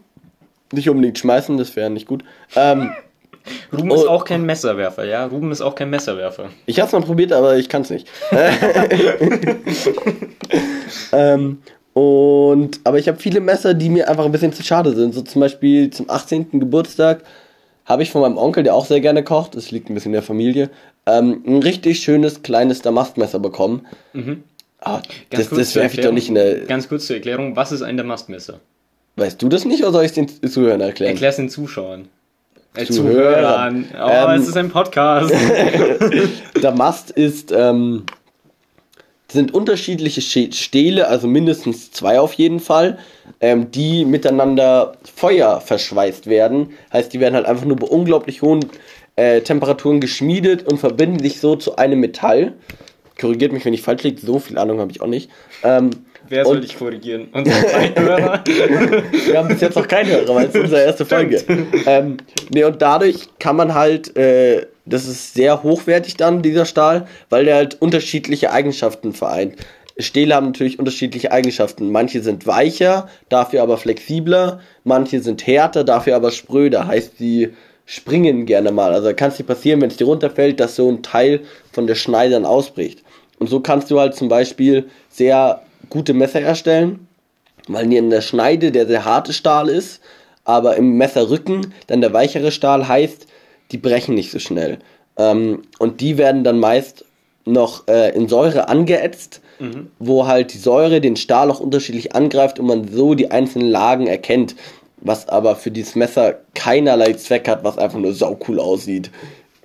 Nicht 0.72 0.88
unbedingt 0.88 1.18
schmeißen, 1.18 1.56
das 1.56 1.74
wäre 1.76 1.90
nicht 1.90 2.06
gut. 2.06 2.24
Ähm, 2.54 2.92
Ruben 3.72 3.90
ist 3.92 4.06
auch 4.06 4.26
kein 4.26 4.44
Messerwerfer, 4.44 5.04
ja? 5.04 5.24
Ruben 5.24 5.50
ist 5.50 5.62
auch 5.62 5.74
kein 5.74 5.88
Messerwerfer. 5.88 6.50
ich 6.66 6.78
habe 6.78 6.88
es 6.88 6.92
mal 6.92 7.00
probiert, 7.00 7.32
aber 7.32 7.56
ich 7.56 7.70
kann 7.70 7.82
es 7.82 7.90
nicht. 7.90 8.06
ähm, 11.12 11.62
und, 11.94 12.80
aber 12.84 12.98
ich 12.98 13.08
habe 13.08 13.18
viele 13.18 13.40
Messer, 13.40 13.74
die 13.74 13.88
mir 13.88 14.08
einfach 14.08 14.24
ein 14.24 14.30
bisschen 14.30 14.52
zu 14.52 14.62
schade 14.62 14.94
sind. 14.94 15.14
So 15.14 15.22
zum 15.22 15.40
Beispiel 15.40 15.90
zum 15.90 16.08
18. 16.08 16.60
Geburtstag 16.60 17.24
habe 17.88 18.02
ich 18.02 18.10
von 18.10 18.20
meinem 18.20 18.36
Onkel, 18.36 18.62
der 18.62 18.74
auch 18.74 18.84
sehr 18.86 19.00
gerne 19.00 19.24
kocht, 19.24 19.56
das 19.56 19.70
liegt 19.70 19.88
ein 19.90 19.94
bisschen 19.94 20.10
in 20.10 20.14
der 20.14 20.22
Familie, 20.22 20.70
ähm, 21.06 21.42
ein 21.46 21.62
richtig 21.62 22.00
schönes 22.00 22.42
kleines 22.42 22.82
Damastmesser 22.82 23.38
bekommen. 23.40 23.86
Ah, 24.80 25.00
das 25.30 25.48
das 25.48 25.74
werfe 25.74 25.96
ich 25.98 26.04
doch 26.06 26.12
nicht 26.12 26.28
in 26.28 26.34
der. 26.36 26.60
Ganz 26.66 26.88
kurz 26.88 27.06
zur 27.06 27.16
Erklärung, 27.16 27.56
was 27.56 27.72
ist 27.72 27.82
ein 27.82 27.96
Damastmesser? 27.96 28.60
Weißt 29.16 29.42
du 29.42 29.48
das 29.48 29.64
nicht 29.64 29.82
oder 29.82 29.90
soll 29.92 30.04
ich 30.04 30.10
es 30.10 30.14
den 30.14 30.28
Zuhörern 30.50 30.80
erklären? 30.80 31.12
Erklär's 31.14 31.36
den 31.36 31.48
Zuschauern. 31.48 32.08
Äh, 32.76 32.84
Zuhörern. 32.84 33.86
Zuhörern. 33.90 34.28
Oh, 34.28 34.32
Ähm, 34.34 34.40
es 34.40 34.46
ist 34.48 34.56
ein 34.56 34.70
Podcast. 34.70 35.34
Damast 36.62 37.10
ist, 37.10 37.50
ähm, 37.52 38.04
sind 39.30 39.52
unterschiedliche 39.52 40.20
Sch- 40.20 40.54
Stähle, 40.54 41.08
also 41.08 41.26
mindestens 41.26 41.90
zwei 41.90 42.20
auf 42.20 42.34
jeden 42.34 42.60
Fall, 42.60 42.98
ähm, 43.40 43.70
die 43.70 44.04
miteinander 44.04 44.96
Feuer 45.14 45.60
verschweißt 45.60 46.26
werden. 46.26 46.70
Heißt, 46.92 47.12
die 47.12 47.20
werden 47.20 47.34
halt 47.34 47.46
einfach 47.46 47.64
nur 47.64 47.76
bei 47.76 47.86
unglaublich 47.86 48.42
hohen 48.42 48.64
äh, 49.16 49.40
Temperaturen 49.40 50.00
geschmiedet 50.00 50.66
und 50.66 50.78
verbinden 50.78 51.20
sich 51.20 51.40
so 51.40 51.56
zu 51.56 51.76
einem 51.76 52.00
Metall. 52.00 52.54
Korrigiert 53.20 53.52
mich, 53.52 53.64
wenn 53.64 53.74
ich 53.74 53.82
falsch 53.82 54.04
liege, 54.04 54.20
so 54.20 54.38
viel 54.38 54.58
Ahnung 54.58 54.78
habe 54.78 54.92
ich 54.92 55.00
auch 55.00 55.08
nicht. 55.08 55.30
Ähm, 55.64 55.90
Wer 56.28 56.44
soll 56.44 56.60
dich 56.60 56.76
korrigieren? 56.76 57.28
Unsere 57.32 57.66
zwei 57.66 57.94
Hörer? 57.96 58.44
Wir 58.46 59.38
haben 59.38 59.48
bis 59.48 59.60
jetzt 59.60 59.76
noch 59.76 59.88
keinen 59.88 60.10
Hörer, 60.10 60.34
weil 60.34 60.46
es 60.46 60.54
ist 60.54 60.60
unsere 60.60 60.82
erste 60.82 61.06
Folge. 61.06 61.42
Ähm, 61.86 62.18
nee, 62.50 62.64
und 62.64 62.82
dadurch 62.82 63.28
kann 63.38 63.56
man 63.56 63.74
halt, 63.74 64.14
äh, 64.16 64.66
das 64.84 65.06
ist 65.06 65.34
sehr 65.34 65.62
hochwertig 65.62 66.16
dann, 66.16 66.42
dieser 66.42 66.66
Stahl, 66.66 67.06
weil 67.30 67.46
der 67.46 67.56
halt 67.56 67.80
unterschiedliche 67.80 68.52
Eigenschaften 68.52 69.14
vereint. 69.14 69.56
Stähle 69.98 70.34
haben 70.34 70.46
natürlich 70.46 70.78
unterschiedliche 70.78 71.32
Eigenschaften. 71.32 71.90
Manche 71.90 72.22
sind 72.22 72.46
weicher, 72.46 73.08
dafür 73.28 73.62
aber 73.62 73.78
flexibler. 73.78 74.60
Manche 74.84 75.20
sind 75.20 75.46
härter, 75.46 75.84
dafür 75.84 76.16
aber 76.16 76.30
spröder. 76.30 76.86
Heißt, 76.86 77.18
die 77.18 77.50
springen 77.84 78.46
gerne 78.46 78.70
mal. 78.70 78.92
Also 78.92 79.12
kann 79.14 79.30
es 79.30 79.38
dir 79.38 79.44
passieren, 79.44 79.80
wenn 79.80 79.90
es 79.90 79.96
dir 79.96 80.06
runterfällt, 80.06 80.60
dass 80.60 80.76
so 80.76 80.88
ein 80.90 81.02
Teil 81.02 81.40
von 81.72 81.86
der 81.86 81.94
Schneide 81.94 82.34
dann 82.34 82.44
ausbricht. 82.44 83.02
Und 83.38 83.48
so 83.48 83.60
kannst 83.60 83.90
du 83.90 83.98
halt 83.98 84.14
zum 84.14 84.28
Beispiel 84.28 84.88
sehr 85.08 85.62
gute 85.88 86.14
Messer 86.14 86.40
erstellen, 86.40 87.08
weil 87.66 87.92
in 87.92 88.10
der 88.10 88.20
Schneide 88.20 88.72
der 88.72 88.86
sehr 88.86 89.04
harte 89.04 89.32
Stahl 89.32 89.68
ist, 89.68 90.00
aber 90.44 90.76
im 90.76 90.96
Messerrücken 90.96 91.72
dann 91.86 92.00
der 92.00 92.12
weichere 92.12 92.52
Stahl 92.52 92.88
heißt, 92.88 93.26
die 93.72 93.78
brechen 93.78 94.14
nicht 94.14 94.30
so 94.30 94.38
schnell. 94.38 94.78
Ähm, 95.16 95.62
und 95.78 96.00
die 96.00 96.18
werden 96.18 96.44
dann 96.44 96.58
meist 96.58 97.04
noch 97.44 97.88
äh, 97.88 98.14
in 98.14 98.28
Säure 98.28 98.68
angeätzt, 98.68 99.40
wo 99.98 100.26
halt 100.26 100.54
die 100.54 100.58
Säure 100.58 101.00
den 101.00 101.16
Stahl 101.16 101.50
auch 101.50 101.60
unterschiedlich 101.60 102.14
angreift 102.14 102.58
und 102.58 102.66
man 102.66 102.88
so 102.88 103.14
die 103.14 103.30
einzelnen 103.30 103.70
Lagen 103.70 104.06
erkennt, 104.06 104.54
was 105.00 105.28
aber 105.28 105.56
für 105.56 105.70
dieses 105.70 105.94
Messer 105.94 106.40
keinerlei 106.54 107.12
Zweck 107.14 107.48
hat, 107.48 107.64
was 107.64 107.78
einfach 107.78 107.98
nur 107.98 108.12
saucool 108.12 108.60
aussieht. 108.60 109.10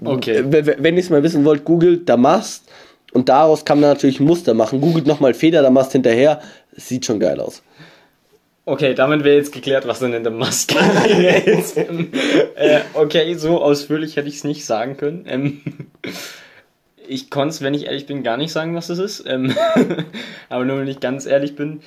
Okay. 0.04 0.44
Wenn 0.46 0.96
ihr 0.96 1.00
es 1.02 1.10
mal 1.10 1.24
wissen 1.24 1.46
wollt, 1.46 1.66
googelt 1.66 2.10
Damast 2.10 2.66
und 3.14 3.30
daraus 3.30 3.66
kann 3.66 3.80
man 3.80 3.92
natürlich 3.92 4.20
ein 4.20 4.26
Muster 4.26 4.54
machen. 4.54 4.82
Googelt 4.82 5.08
nochmal 5.08 5.34
Federdamast 5.34 5.92
hinterher, 5.92 6.42
sieht 6.76 7.06
schon 7.06 7.20
geil 7.20 7.40
aus. 7.40 7.62
Okay, 8.66 8.94
damit 8.94 9.26
wäre 9.26 9.36
jetzt 9.36 9.52
geklärt, 9.52 9.88
was 9.88 10.00
denn 10.00 10.14
in 10.14 10.24
der 10.24 10.32
Maske 10.32 10.78
ist. 11.46 11.78
Ähm, 11.78 12.12
äh, 12.56 12.80
okay, 12.94 13.34
so 13.36 13.62
ausführlich 13.62 14.16
hätte 14.16 14.30
ich 14.30 14.36
es 14.36 14.44
nicht 14.46 14.66
sagen 14.66 14.96
können. 14.96 15.26
Ähm, 15.28 15.62
ich 17.08 17.30
konnte 17.30 17.50
es, 17.50 17.62
wenn 17.62 17.74
ich 17.74 17.86
ehrlich 17.86 18.06
bin, 18.06 18.24
gar 18.24 18.38
nicht 18.38 18.52
sagen, 18.52 18.76
was 18.76 18.90
es 18.90 19.00
ist. 19.00 19.26
Ähm, 19.28 19.56
aber 20.50 20.66
nur 20.66 20.80
wenn 20.80 20.88
ich 20.88 21.00
ganz 21.00 21.26
ehrlich 21.26 21.56
bin, 21.56 21.82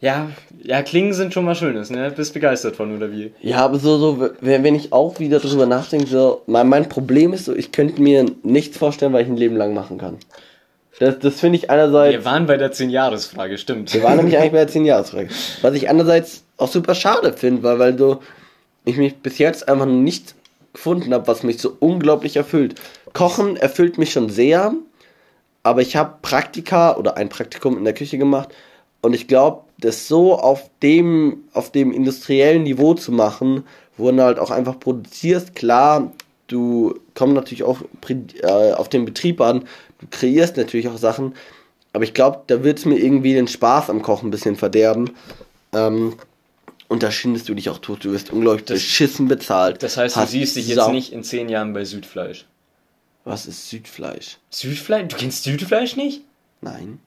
ja, 0.00 0.30
ja, 0.62 0.82
Klingen 0.82 1.12
sind 1.12 1.34
schon 1.34 1.44
mal 1.44 1.56
Schönes, 1.56 1.90
ne? 1.90 2.12
Bist 2.14 2.32
begeistert 2.32 2.76
von, 2.76 2.96
oder 2.96 3.10
wie? 3.10 3.32
Ja, 3.40 3.64
aber 3.64 3.80
so, 3.80 3.98
so, 3.98 4.30
wenn 4.40 4.74
ich 4.76 4.92
auch 4.92 5.18
wieder 5.18 5.40
drüber 5.40 5.66
nachdenke, 5.66 6.06
so, 6.06 6.42
mein, 6.46 6.68
mein 6.68 6.88
Problem 6.88 7.32
ist 7.32 7.46
so, 7.46 7.54
ich 7.54 7.72
könnte 7.72 8.00
mir 8.00 8.26
nichts 8.44 8.78
vorstellen, 8.78 9.12
weil 9.12 9.24
ich 9.24 9.28
ein 9.28 9.36
Leben 9.36 9.56
lang 9.56 9.74
machen 9.74 9.98
kann. 9.98 10.18
Das, 11.00 11.18
das 11.18 11.40
finde 11.40 11.58
ich 11.58 11.70
einerseits. 11.70 12.12
Wir 12.12 12.24
waren 12.24 12.46
bei 12.46 12.56
der 12.56 12.72
10-Jahres-Frage, 12.72 13.58
stimmt. 13.58 13.92
Wir 13.92 14.02
waren 14.04 14.16
nämlich 14.16 14.36
eigentlich 14.38 14.52
bei 14.52 14.58
der 14.58 14.68
10 14.68 14.84
Jahresfrage. 14.84 15.28
Was 15.62 15.74
ich 15.74 15.88
andererseits 15.88 16.44
auch 16.56 16.68
super 16.68 16.94
schade 16.94 17.32
finde, 17.32 17.64
weil, 17.64 17.78
weil 17.80 17.98
so, 17.98 18.20
ich 18.84 18.96
mich 18.96 19.16
bis 19.16 19.38
jetzt 19.38 19.68
einfach 19.68 19.86
nicht 19.86 20.34
gefunden 20.72 21.12
habe, 21.12 21.26
was 21.26 21.42
mich 21.42 21.58
so 21.58 21.76
unglaublich 21.80 22.36
erfüllt. 22.36 22.76
Kochen 23.12 23.56
erfüllt 23.56 23.98
mich 23.98 24.12
schon 24.12 24.30
sehr, 24.30 24.74
aber 25.62 25.82
ich 25.82 25.96
habe 25.96 26.16
Praktika 26.22 26.96
oder 26.96 27.16
ein 27.16 27.28
Praktikum 27.28 27.76
in 27.76 27.84
der 27.84 27.94
Küche 27.94 28.18
gemacht 28.18 28.50
und 29.00 29.14
ich 29.14 29.28
glaube, 29.28 29.62
das 29.78 30.08
so 30.08 30.38
auf 30.38 30.70
dem, 30.82 31.44
auf 31.52 31.70
dem 31.70 31.92
industriellen 31.92 32.64
Niveau 32.64 32.94
zu 32.94 33.12
machen, 33.12 33.64
wo 33.96 34.10
du 34.10 34.22
halt 34.22 34.38
auch 34.38 34.50
einfach 34.50 34.78
produzierst, 34.78 35.54
klar, 35.54 36.12
du 36.48 36.94
kommst 37.14 37.34
natürlich 37.34 37.62
auch 37.62 37.82
äh, 38.42 38.72
auf 38.72 38.88
den 38.88 39.04
Betrieb 39.04 39.40
an, 39.40 39.60
du 40.00 40.06
kreierst 40.10 40.56
natürlich 40.56 40.88
auch 40.88 40.98
Sachen, 40.98 41.34
aber 41.92 42.04
ich 42.04 42.14
glaube, 42.14 42.42
da 42.46 42.62
wird 42.64 42.78
es 42.78 42.84
mir 42.84 42.98
irgendwie 42.98 43.34
den 43.34 43.48
Spaß 43.48 43.90
am 43.90 44.02
Kochen 44.02 44.28
ein 44.28 44.30
bisschen 44.30 44.56
verderben. 44.56 45.10
Ähm, 45.72 46.14
und 46.88 47.02
da 47.02 47.10
schindest 47.10 47.48
du 47.48 47.54
dich 47.54 47.68
auch 47.70 47.78
tot. 47.78 48.04
Du 48.04 48.12
wirst 48.12 48.32
unglaublich 48.32 48.64
beschissen 48.64 49.28
bezahlt. 49.28 49.82
Das 49.82 49.96
heißt, 49.96 50.16
du 50.16 50.26
siehst 50.26 50.56
dich 50.56 50.68
jetzt 50.68 50.88
nicht 50.88 51.12
in 51.12 51.22
10 51.22 51.48
Jahren 51.48 51.72
bei 51.72 51.84
Südfleisch. 51.84 52.46
Was 53.28 53.44
ist 53.44 53.68
Südfleisch? 53.68 54.38
Südfleisch? 54.48 55.08
Du 55.08 55.16
kennst 55.16 55.44
Südfleisch 55.44 55.96
nicht? 55.96 56.22
Nein. 56.62 56.98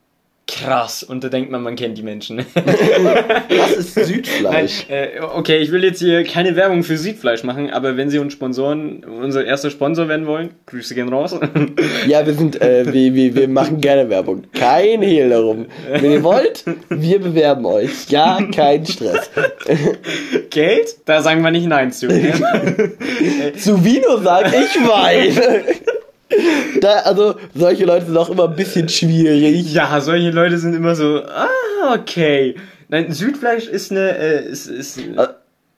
Krass, 0.46 1.02
und 1.02 1.24
da 1.24 1.30
denkt 1.30 1.50
man, 1.50 1.64
man 1.64 1.76
kennt 1.76 1.98
die 1.98 2.04
Menschen. 2.04 2.40
Was 2.56 3.72
ist 3.72 3.96
Nein, 3.96 4.06
Südfleisch? 4.06 4.86
äh, 4.90 5.20
okay, 5.22 5.58
ich 5.58 5.72
will 5.72 5.84
jetzt 5.84 6.00
hier 6.00 6.24
keine 6.24 6.56
Werbung 6.56 6.84
für 6.84 6.98
Südfleisch 6.98 7.44
machen, 7.44 7.72
aber 7.72 7.98
wenn 7.98 8.10
Sie 8.12 8.20
uns 8.20 8.34
Sponsoren, 8.34 9.04
unser 9.04 9.46
erster 9.46 9.72
Sponsor 9.72 10.10
werden 10.10 10.28
wollen, 10.28 10.50
Grüße 10.68 10.94
gehen 10.94 11.10
raus. 11.10 11.36
Ja, 12.08 12.26
wir 12.26 12.34
sind, 12.34 12.62
äh, 12.62 12.86
wir, 12.92 13.16
wir, 13.16 13.36
wir 13.36 13.48
machen 13.48 13.80
gerne 13.82 14.10
Werbung. 14.10 14.44
Kein 14.54 15.02
Hehl 15.02 15.30
darum. 15.30 15.68
Wenn 15.90 16.12
ihr 16.12 16.24
wollt, 16.24 16.66
wir 16.90 17.20
bewerben 17.20 17.66
euch. 17.66 18.10
Ja, 18.10 18.40
kein 18.54 18.86
Stress. 18.86 19.30
Geld? 20.50 20.98
Da 21.06 21.22
sagen 21.22 21.44
wir 21.44 21.52
nicht 21.52 21.68
Nein 21.68 21.92
zu. 21.92 22.08
Zu 22.10 23.84
Vino 23.84 24.18
sag 24.22 24.48
ich 24.48 24.76
Wein. 24.88 25.38
Da, 26.80 27.00
also, 27.00 27.36
solche 27.54 27.86
Leute 27.86 28.06
sind 28.06 28.18
auch 28.18 28.30
immer 28.30 28.48
ein 28.50 28.56
bisschen 28.56 28.90
schwierig. 28.90 29.74
ja, 29.74 30.00
solche 30.02 30.32
Leute 30.32 30.58
sind 30.58 30.74
immer 30.74 30.96
so, 30.96 31.22
ah, 31.24 31.94
okay. 31.94 32.56
Nein, 32.90 33.12
Südfleisch 33.12 33.68
ist 33.68 33.92
eine, 33.92 34.18
äh, 34.18 34.46
ist, 34.46 34.68
ist 34.68 35.00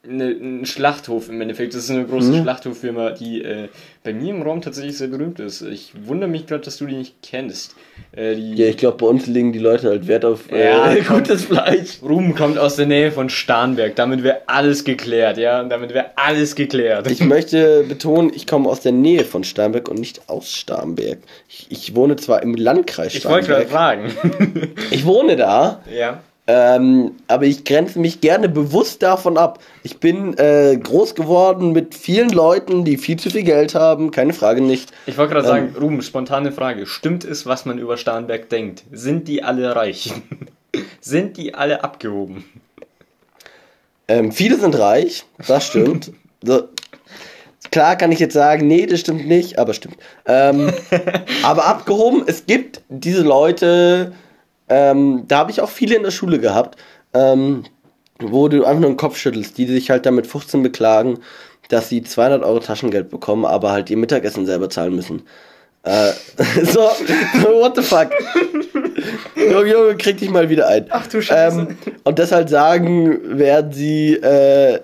eine, 0.08 0.26
ein 0.26 0.66
Schlachthof 0.66 1.30
im 1.30 1.40
Endeffekt. 1.40 1.74
Das 1.74 1.84
ist 1.86 1.90
eine 1.92 2.06
große 2.06 2.42
Schlachthoffirma, 2.42 3.12
die 3.12 3.42
äh, 3.42 3.70
bei 4.04 4.14
mir 4.14 4.34
im 4.34 4.42
Raum 4.42 4.62
tatsächlich 4.62 4.98
sehr 4.98 5.08
berühmt 5.08 5.40
ist. 5.40 5.62
Ich 5.62 5.94
wundere 6.06 6.30
mich 6.30 6.46
gerade, 6.46 6.62
dass 6.64 6.78
du 6.78 6.86
die 6.86 6.96
nicht 6.96 7.16
kennst. 7.24 7.76
Äh, 8.12 8.36
die 8.36 8.56
Ja, 8.56 8.68
ich 8.68 8.76
glaube, 8.78 8.98
bei 8.98 9.06
uns 9.06 9.28
legen 9.28 9.54
die 9.54 9.60
Leute 9.60 9.90
halt 9.90 10.08
Wert 10.08 10.26
auf 10.26 10.52
äh, 10.52 10.70
Ja, 10.72 10.94
gutes 11.08 11.46
Fleisch. 11.46 12.00
Ruben 12.02 12.36
kommt 12.36 12.58
aus 12.58 12.76
der 12.76 12.86
Nähe 12.86 13.12
von 13.14 13.30
Starnberg. 13.30 13.96
Damit 13.96 14.24
wäre 14.24 14.42
alles 14.48 14.84
geklärt, 14.84 15.38
ja? 15.38 15.62
Und 15.62 15.70
damit 15.70 15.94
wäre 15.94 16.12
alles 16.18 16.56
geklärt. 16.56 17.10
Ich 17.10 17.22
möchte 17.22 17.84
betonen, 17.84 18.32
ich 18.36 18.46
komme 18.46 18.68
aus 18.70 18.82
der 18.82 18.92
Nähe 18.92 19.24
von 19.24 19.44
Starnberg 19.46 19.88
und 19.88 20.00
nicht 20.00 20.28
aus 20.28 20.52
Starnberg. 20.52 21.20
Ich, 21.48 21.68
ich 21.70 21.96
wohne 21.96 22.18
zwar 22.18 22.44
im 22.44 22.56
Landkreis 22.56 23.16
Ich 23.16 23.26
wollte 23.26 23.48
gerade 23.48 23.68
Starnberg. 23.70 24.12
fragen. 24.12 24.68
Ich 24.92 25.06
wohne 25.06 25.38
da, 25.38 25.82
ja. 25.98 26.22
Ähm, 26.46 27.12
aber 27.28 27.46
ich 27.46 27.64
grenze 27.64 28.00
mich 28.00 28.20
gerne 28.20 28.50
bewusst 28.50 29.02
davon 29.02 29.38
ab. 29.38 29.60
Ich 29.84 30.00
bin 30.00 30.38
äh, 30.38 30.78
groß 30.82 31.16
geworden 31.16 31.72
mit 31.72 31.96
vielen 31.96 32.30
Leuten, 32.30 32.84
die 32.84 32.98
viel 32.98 33.18
zu 33.18 33.30
viel 33.30 33.44
Geld 33.44 33.76
haben, 33.76 34.12
keine 34.12 34.34
Frage 34.34 34.62
nicht. 34.62 34.92
Ich 35.06 35.18
wollte 35.18 35.34
gerade 35.34 35.48
Ähm. 35.48 35.54
sagen, 35.54 35.76
Ruben, 35.80 36.02
spontane 36.02 36.52
Frage. 36.52 36.86
Stimmt 36.86 37.24
es, 37.24 37.46
was 37.46 37.66
man 37.66 37.78
über 37.78 37.96
Starnberg 37.98 38.50
denkt? 38.50 38.84
Sind 38.92 39.28
die 39.28 39.42
alle 39.44 39.76
reich? 39.76 40.12
Sind 41.02 41.38
die 41.38 41.54
alle 41.54 41.84
abgehoben? 41.84 42.44
Ähm, 44.08 44.32
viele 44.32 44.58
sind 44.58 44.78
reich, 44.78 45.24
das 45.48 45.66
stimmt. 45.68 46.12
so, 46.44 46.64
klar 47.72 47.96
kann 47.96 48.12
ich 48.12 48.20
jetzt 48.20 48.34
sagen, 48.34 48.68
nee, 48.68 48.86
das 48.86 49.00
stimmt 49.00 49.28
nicht, 49.28 49.60
aber 49.60 49.74
stimmt. 49.74 49.98
Ähm, 50.26 50.74
aber 51.44 51.66
abgehoben, 51.66 52.24
es 52.26 52.46
gibt 52.46 52.82
diese 52.90 53.22
Leute, 53.22 54.14
ähm, 54.74 55.26
da 55.28 55.38
habe 55.38 55.52
ich 55.52 55.62
auch 55.62 55.70
viele 55.70 55.96
in 55.96 56.02
der 56.02 56.10
Schule 56.10 56.40
gehabt, 56.40 56.80
ähm, 57.14 57.64
wo 58.20 58.48
du 58.48 58.66
einfach 58.66 58.82
nur 58.82 58.90
den 58.90 58.98
Kopf 58.98 59.18
schüttelst, 59.18 59.56
die 59.60 59.68
sich 59.68 59.92
halt 59.92 60.08
damit 60.08 60.26
15 60.26 60.64
beklagen, 60.64 61.20
dass 61.70 61.90
sie 61.90 62.02
200 62.02 62.44
Euro 62.44 62.60
Taschengeld 62.60 63.10
bekommen, 63.10 63.46
aber 63.46 63.72
halt 63.72 63.92
ihr 63.92 63.98
Mittagessen 63.98 64.48
selber 64.48 64.72
zahlen 64.72 64.96
müssen. 64.96 65.22
Äh, 65.84 66.14
so, 66.64 66.80
what 67.60 67.76
the 67.76 67.84
fuck? 67.84 68.10
Junge, 69.36 69.72
Junge, 69.72 69.96
krieg 69.98 70.18
dich 70.18 70.32
mal 70.32 70.50
wieder 70.50 70.68
ein. 70.68 70.88
Ach 70.90 71.06
du 71.06 71.22
Scheiße. 71.22 71.60
Ähm, 71.60 71.78
und 72.04 72.18
deshalb 72.18 72.50
sagen, 72.50 73.38
werden 73.38 73.72
sie 73.74 74.16
äh, 74.16 74.80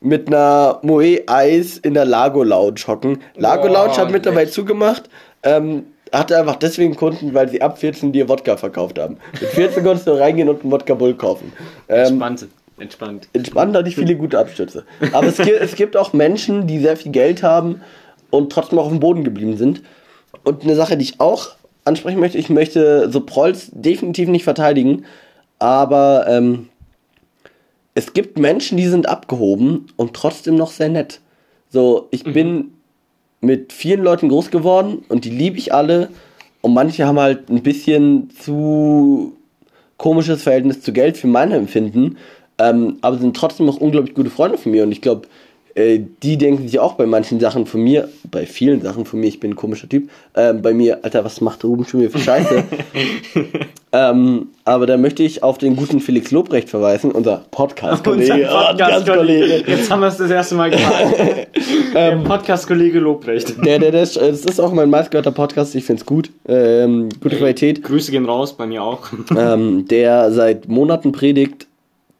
mit 0.00 0.26
einer 0.26 0.80
Moe 0.82 1.22
Eis 1.26 1.78
in 1.78 1.94
der 1.94 2.04
Lago 2.04 2.42
Lounge 2.42 2.80
hocken. 2.86 3.22
Lago 3.36 3.68
Boah, 3.68 3.86
Lounge 3.86 3.96
hat 3.96 4.10
mittlerweile 4.10 4.50
zugemacht. 4.50 5.08
Ähm, 5.42 5.86
hatte 6.12 6.38
einfach 6.38 6.56
deswegen 6.56 6.96
Kunden, 6.96 7.34
weil 7.34 7.48
sie 7.48 7.62
ab 7.62 7.78
14 7.78 8.12
dir 8.12 8.28
Wodka 8.28 8.56
verkauft 8.56 8.98
haben. 8.98 9.18
Mit 9.40 9.50
14 9.50 9.84
konntest 9.84 10.06
du 10.06 10.12
reingehen 10.12 10.48
und 10.48 10.62
einen 10.62 10.72
Wodka 10.72 10.94
Bull 10.94 11.14
kaufen. 11.14 11.52
Ähm, 11.88 12.06
Entspannt. 12.06 12.48
Entspannt. 12.78 13.28
entspannt 13.34 13.76
hatte 13.76 13.88
ich 13.90 13.94
viele 13.94 14.16
gute 14.16 14.38
Abstürze. 14.38 14.84
Aber 15.12 15.26
es 15.26 15.36
gibt, 15.36 15.60
es 15.60 15.74
gibt 15.74 15.96
auch 15.98 16.14
Menschen, 16.14 16.66
die 16.66 16.78
sehr 16.78 16.96
viel 16.96 17.12
Geld 17.12 17.42
haben 17.42 17.82
und 18.30 18.50
trotzdem 18.50 18.78
auch 18.78 18.84
auf 18.84 18.90
dem 18.90 19.00
Boden 19.00 19.22
geblieben 19.22 19.58
sind. 19.58 19.82
Und 20.44 20.62
eine 20.62 20.74
Sache, 20.74 20.96
die 20.96 21.04
ich 21.04 21.20
auch 21.20 21.50
ansprechen 21.84 22.20
möchte, 22.20 22.38
ich 22.38 22.48
möchte 22.48 23.10
so 23.10 23.20
Prolls 23.20 23.70
definitiv 23.72 24.28
nicht 24.28 24.44
verteidigen, 24.44 25.04
aber 25.58 26.24
ähm, 26.28 26.68
es 27.94 28.12
gibt 28.12 28.38
Menschen, 28.38 28.78
die 28.78 28.86
sind 28.86 29.08
abgehoben 29.08 29.86
und 29.96 30.14
trotzdem 30.14 30.56
noch 30.56 30.70
sehr 30.70 30.88
nett. 30.88 31.20
So, 31.68 32.08
ich 32.10 32.24
bin 32.24 32.72
mit 33.40 33.72
vielen 33.72 34.02
Leuten 34.02 34.28
groß 34.28 34.50
geworden 34.50 35.04
und 35.08 35.24
die 35.24 35.30
liebe 35.30 35.58
ich 35.58 35.72
alle. 35.72 36.08
Und 36.60 36.74
manche 36.74 37.06
haben 37.06 37.18
halt 37.18 37.48
ein 37.48 37.62
bisschen 37.62 38.30
zu 38.38 39.36
komisches 39.96 40.42
Verhältnis 40.42 40.82
zu 40.82 40.92
Geld 40.92 41.16
für 41.16 41.26
mein 41.26 41.52
Empfinden, 41.52 42.18
ähm, 42.58 42.96
aber 43.00 43.18
sind 43.18 43.36
trotzdem 43.36 43.66
noch 43.66 43.78
unglaublich 43.78 44.14
gute 44.14 44.30
Freunde 44.30 44.58
von 44.58 44.72
mir. 44.72 44.82
Und 44.82 44.92
ich 44.92 45.00
glaube, 45.00 45.26
äh, 45.74 46.00
die 46.22 46.36
denken 46.36 46.66
sich 46.66 46.78
auch 46.78 46.94
bei 46.94 47.06
manchen 47.06 47.40
Sachen 47.40 47.66
von 47.66 47.82
mir, 47.82 48.08
bei 48.30 48.44
vielen 48.44 48.82
Sachen 48.82 49.04
von 49.04 49.20
mir, 49.20 49.28
ich 49.28 49.40
bin 49.40 49.52
ein 49.52 49.56
komischer 49.56 49.88
Typ, 49.88 50.10
ähm, 50.34 50.60
bei 50.62 50.74
mir, 50.74 51.04
Alter, 51.04 51.24
was 51.24 51.40
macht 51.40 51.64
Ruben 51.64 51.84
schon 51.86 52.00
wieder 52.00 52.10
für 52.10 52.18
Scheiße? 52.18 52.64
ähm, 53.92 54.48
aber 54.64 54.86
da 54.86 54.96
möchte 54.96 55.24
ich 55.24 55.42
auf 55.42 55.58
den 55.58 55.74
guten 55.74 55.98
Felix 55.98 56.30
Lobrecht 56.30 56.68
verweisen, 56.68 57.10
unser 57.10 57.44
Podcast-Kollege. 57.50 58.48
Podcast-Kollege. 58.68 59.64
Jetzt 59.66 59.90
haben 59.90 60.00
wir 60.00 60.06
es 60.06 60.16
das 60.16 60.30
erste 60.30 60.54
Mal 60.54 60.70
gemacht. 60.70 61.04
Der 61.94 62.12
Ähm, 62.12 62.22
Podcast-Kollege 62.22 63.00
Lobrecht. 63.00 63.56
Der, 63.64 63.80
der, 63.80 63.90
der, 63.90 64.02
das 64.02 64.16
ist 64.16 64.60
auch 64.60 64.72
mein 64.72 64.90
meistgehörter 64.90 65.32
Podcast, 65.32 65.74
ich 65.74 65.84
finde 65.84 66.00
es 66.00 66.06
gut. 66.06 66.30
Ähm, 66.46 67.08
gute 67.20 67.36
Qualität. 67.36 67.82
Grüße 67.82 68.12
gehen 68.12 68.26
raus, 68.26 68.56
bei 68.56 68.66
mir 68.66 68.82
auch. 68.82 69.08
ähm, 69.36 69.86
der 69.88 70.30
seit 70.30 70.68
Monaten 70.68 71.10
predigt, 71.10 71.66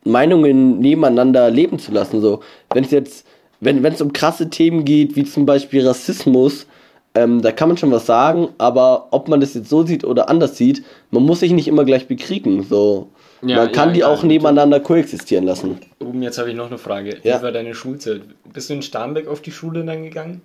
Meinungen 0.04 0.80
nebeneinander 0.80 1.50
leben 1.50 1.78
zu 1.78 1.92
lassen. 1.92 2.20
So, 2.20 2.40
wenn 2.74 2.82
es 2.82 2.90
jetzt, 2.90 3.24
wenn 3.60 3.84
es 3.84 4.00
um 4.00 4.12
krasse 4.12 4.50
Themen 4.50 4.84
geht, 4.84 5.14
wie 5.14 5.24
zum 5.24 5.46
Beispiel 5.46 5.86
Rassismus, 5.86 6.66
ähm, 7.14 7.42
da 7.42 7.52
kann 7.52 7.68
man 7.68 7.76
schon 7.76 7.90
was 7.90 8.06
sagen, 8.06 8.48
aber 8.58 9.08
ob 9.10 9.28
man 9.28 9.40
das 9.40 9.54
jetzt 9.54 9.68
so 9.68 9.84
sieht 9.84 10.04
oder 10.04 10.28
anders 10.28 10.56
sieht, 10.56 10.84
man 11.10 11.24
muss 11.24 11.40
sich 11.40 11.52
nicht 11.52 11.66
immer 11.66 11.84
gleich 11.84 12.06
bekriegen. 12.06 12.62
So, 12.62 13.10
Ja, 13.42 13.56
man 13.56 13.72
kann 13.72 13.88
ja, 13.88 13.94
die 13.94 14.00
ja, 14.00 14.08
auch 14.08 14.22
nebeneinander 14.22 14.80
koexistieren 14.80 15.44
lassen. 15.44 15.80
Ruben, 16.00 16.22
jetzt 16.22 16.38
habe 16.38 16.50
ich 16.50 16.56
noch 16.56 16.68
eine 16.68 16.78
Frage. 16.78 17.18
Wie 17.22 17.28
war 17.28 17.52
deine 17.52 17.74
Schulzeit? 17.74 18.22
Bist 18.52 18.70
du 18.70 18.74
in 18.74 18.82
Starnberg 18.82 19.26
auf 19.26 19.42
die 19.42 19.52
Schule 19.52 19.84
dann 19.84 20.04
gegangen? 20.04 20.42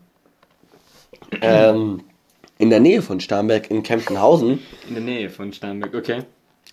Ähm, 1.42 2.02
in 2.58 2.70
der 2.70 2.80
Nähe 2.80 3.02
von 3.02 3.20
Starnberg 3.20 3.70
in 3.70 3.84
Kempfenhausen, 3.84 4.60
In 4.88 4.96
der 4.96 5.04
Nähe 5.04 5.30
von 5.30 5.52
Starnberg, 5.54 5.94
okay. 5.94 6.24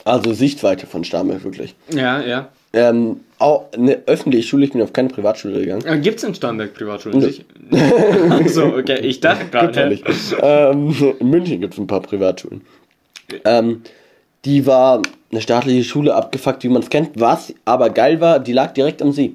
Also 0.04 0.32
Sichtweite 0.32 0.86
von 0.86 1.04
Starnberg 1.04 1.44
wirklich. 1.44 1.74
Ja, 1.90 2.20
ja. 2.20 2.48
Ähm, 2.74 3.20
auch 3.38 3.66
eine 3.72 4.02
öffentliche 4.06 4.48
Schule, 4.48 4.64
ich 4.64 4.72
bin 4.72 4.80
auf 4.80 4.92
keine 4.92 5.08
Privatschule 5.08 5.60
gegangen. 5.60 5.84
Äh, 5.84 5.98
Gibt 5.98 6.18
es 6.18 6.24
in 6.24 6.34
Starnberg 6.34 6.72
Privatschulen? 6.72 7.18
Nö. 7.18 7.26
Sich- 7.26 7.44
so, 8.54 8.64
okay. 8.64 9.00
Ich 9.00 9.20
dachte 9.20 9.46
gerade. 9.50 9.88
nicht. 9.88 10.04
ähm, 10.40 11.14
in 11.18 11.30
München 11.30 11.60
gibt 11.60 11.74
es 11.74 11.80
ein 11.80 11.86
paar 11.86 12.00
Privatschulen. 12.00 12.62
Ähm, 13.44 13.82
die 14.44 14.66
war 14.66 15.02
eine 15.30 15.40
staatliche 15.40 15.84
Schule, 15.84 16.14
abgefuckt, 16.14 16.64
wie 16.64 16.68
man 16.68 16.82
es 16.82 16.88
kennt. 16.90 17.10
Was 17.20 17.54
aber 17.64 17.90
geil 17.90 18.20
war, 18.20 18.38
die 18.40 18.52
lag 18.52 18.72
direkt 18.72 19.02
am 19.02 19.12
See. 19.12 19.34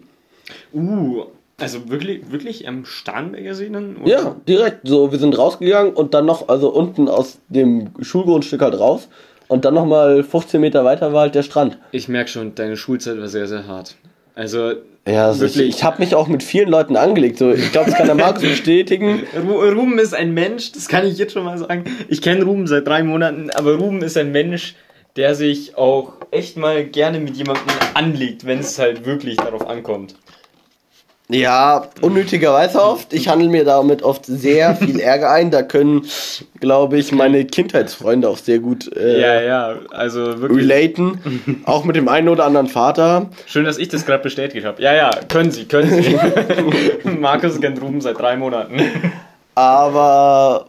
Uh, 0.74 1.24
also 1.60 1.90
wirklich, 1.90 2.32
wirklich 2.32 2.68
am 2.68 2.86
Starnberger 2.86 3.56
See 3.56 3.70
dann? 3.70 3.98
oder? 3.98 4.10
Ja, 4.10 4.36
direkt. 4.48 4.88
So, 4.88 5.12
wir 5.12 5.20
sind 5.20 5.38
rausgegangen 5.38 5.94
und 5.94 6.14
dann 6.14 6.26
noch, 6.26 6.50
also 6.50 6.70
unten 6.70 7.08
aus 7.08 7.38
dem 7.50 7.90
Schulgrundstück 8.02 8.62
halt 8.62 8.80
raus. 8.80 9.08
Und 9.48 9.66
dann 9.66 9.74
nochmal 9.74 10.24
15 10.24 10.60
Meter 10.60 10.84
weiter 10.84 11.14
war 11.14 11.22
halt 11.22 11.36
der 11.36 11.44
Strand. 11.44 11.78
Ich 11.92 12.08
merke 12.10 12.30
schon, 12.30 12.56
deine 12.56 12.76
Schulzeit 12.78 13.20
war 13.20 13.28
sehr, 13.28 13.48
sehr 13.48 13.66
hart. 13.68 13.96
Also, 14.36 14.74
Ja, 15.08 15.28
also 15.28 15.46
ich, 15.46 15.56
Wirklich. 15.56 15.76
ich 15.78 15.84
habe 15.84 16.00
mich 16.00 16.14
auch 16.16 16.28
mit 16.28 16.44
vielen 16.44 16.70
Leuten 16.70 16.96
angelegt. 16.98 17.38
So, 17.38 17.52
ich 17.52 17.72
glaube, 17.72 17.90
das 17.90 17.98
kann 17.98 18.08
der 18.08 18.16
Markus 18.16 18.44
bestätigen. 18.44 19.24
Ru- 19.36 19.74
Ruben 19.74 19.98
ist 20.00 20.14
ein 20.14 20.34
Mensch, 20.34 20.74
das 20.74 20.88
kann 20.90 21.08
ich 21.08 21.18
jetzt 21.18 21.34
schon 21.34 21.46
mal 21.46 21.58
sagen. 21.58 21.86
Ich 22.10 22.22
kenne 22.22 22.44
Ruben 22.44 22.68
seit 22.68 22.86
drei 22.88 23.04
Monaten, 23.04 23.50
aber 23.52 23.76
Ruben 23.76 24.02
ist 24.02 24.18
ein 24.18 24.32
Mensch, 24.32 24.76
der 25.16 25.34
sich 25.34 25.78
auch 25.78 26.14
echt 26.30 26.58
mal 26.58 26.84
gerne 26.86 27.20
mit 27.20 27.38
jemandem 27.38 27.66
anlegt, 27.96 28.46
wenn 28.46 28.60
es 28.60 28.78
halt 28.78 29.06
wirklich 29.06 29.38
darauf 29.38 29.68
ankommt. 29.68 30.16
Ja, 31.30 31.88
unnötigerweise 32.02 32.82
oft. 32.82 33.12
Ich 33.12 33.28
handle 33.28 33.50
mir 33.50 33.66
damit 33.66 34.02
oft 34.02 34.26
sehr 34.26 34.78
viel 34.78 35.02
Ärger 35.02 35.30
ein. 35.30 35.52
Da 35.52 35.62
können, 35.62 36.08
glaube 36.62 36.98
ich, 36.98 37.12
meine 37.12 37.44
Kindheitsfreunde 37.44 38.30
auch 38.30 38.38
sehr 38.38 38.60
gut 38.60 38.96
äh, 38.96 39.20
Ja, 39.20 39.42
ja, 39.42 39.76
also 39.92 40.40
wirklich. 40.40 40.62
relaten. 40.62 41.62
auch 41.66 41.84
mit 41.84 41.98
dem 41.98 42.08
einen 42.08 42.30
oder 42.30 42.46
anderen 42.46 42.68
Vater. 42.68 43.30
Schön, 43.46 43.66
dass 43.66 43.78
ich 43.78 43.90
das 43.90 44.06
gerade 44.06 44.24
bestätigt 44.24 44.66
habe. 44.66 44.82
Ja, 44.82 44.96
ja, 44.96 45.12
können 45.28 45.52
Sie, 45.52 45.66
können 45.66 46.02
Sie. 46.02 46.18
Markus 47.20 47.60
kennt 47.60 47.82
Ruben 47.82 48.00
seit 48.00 48.18
drei 48.18 48.38
Monaten. 48.38 48.80
Aber 49.54 50.68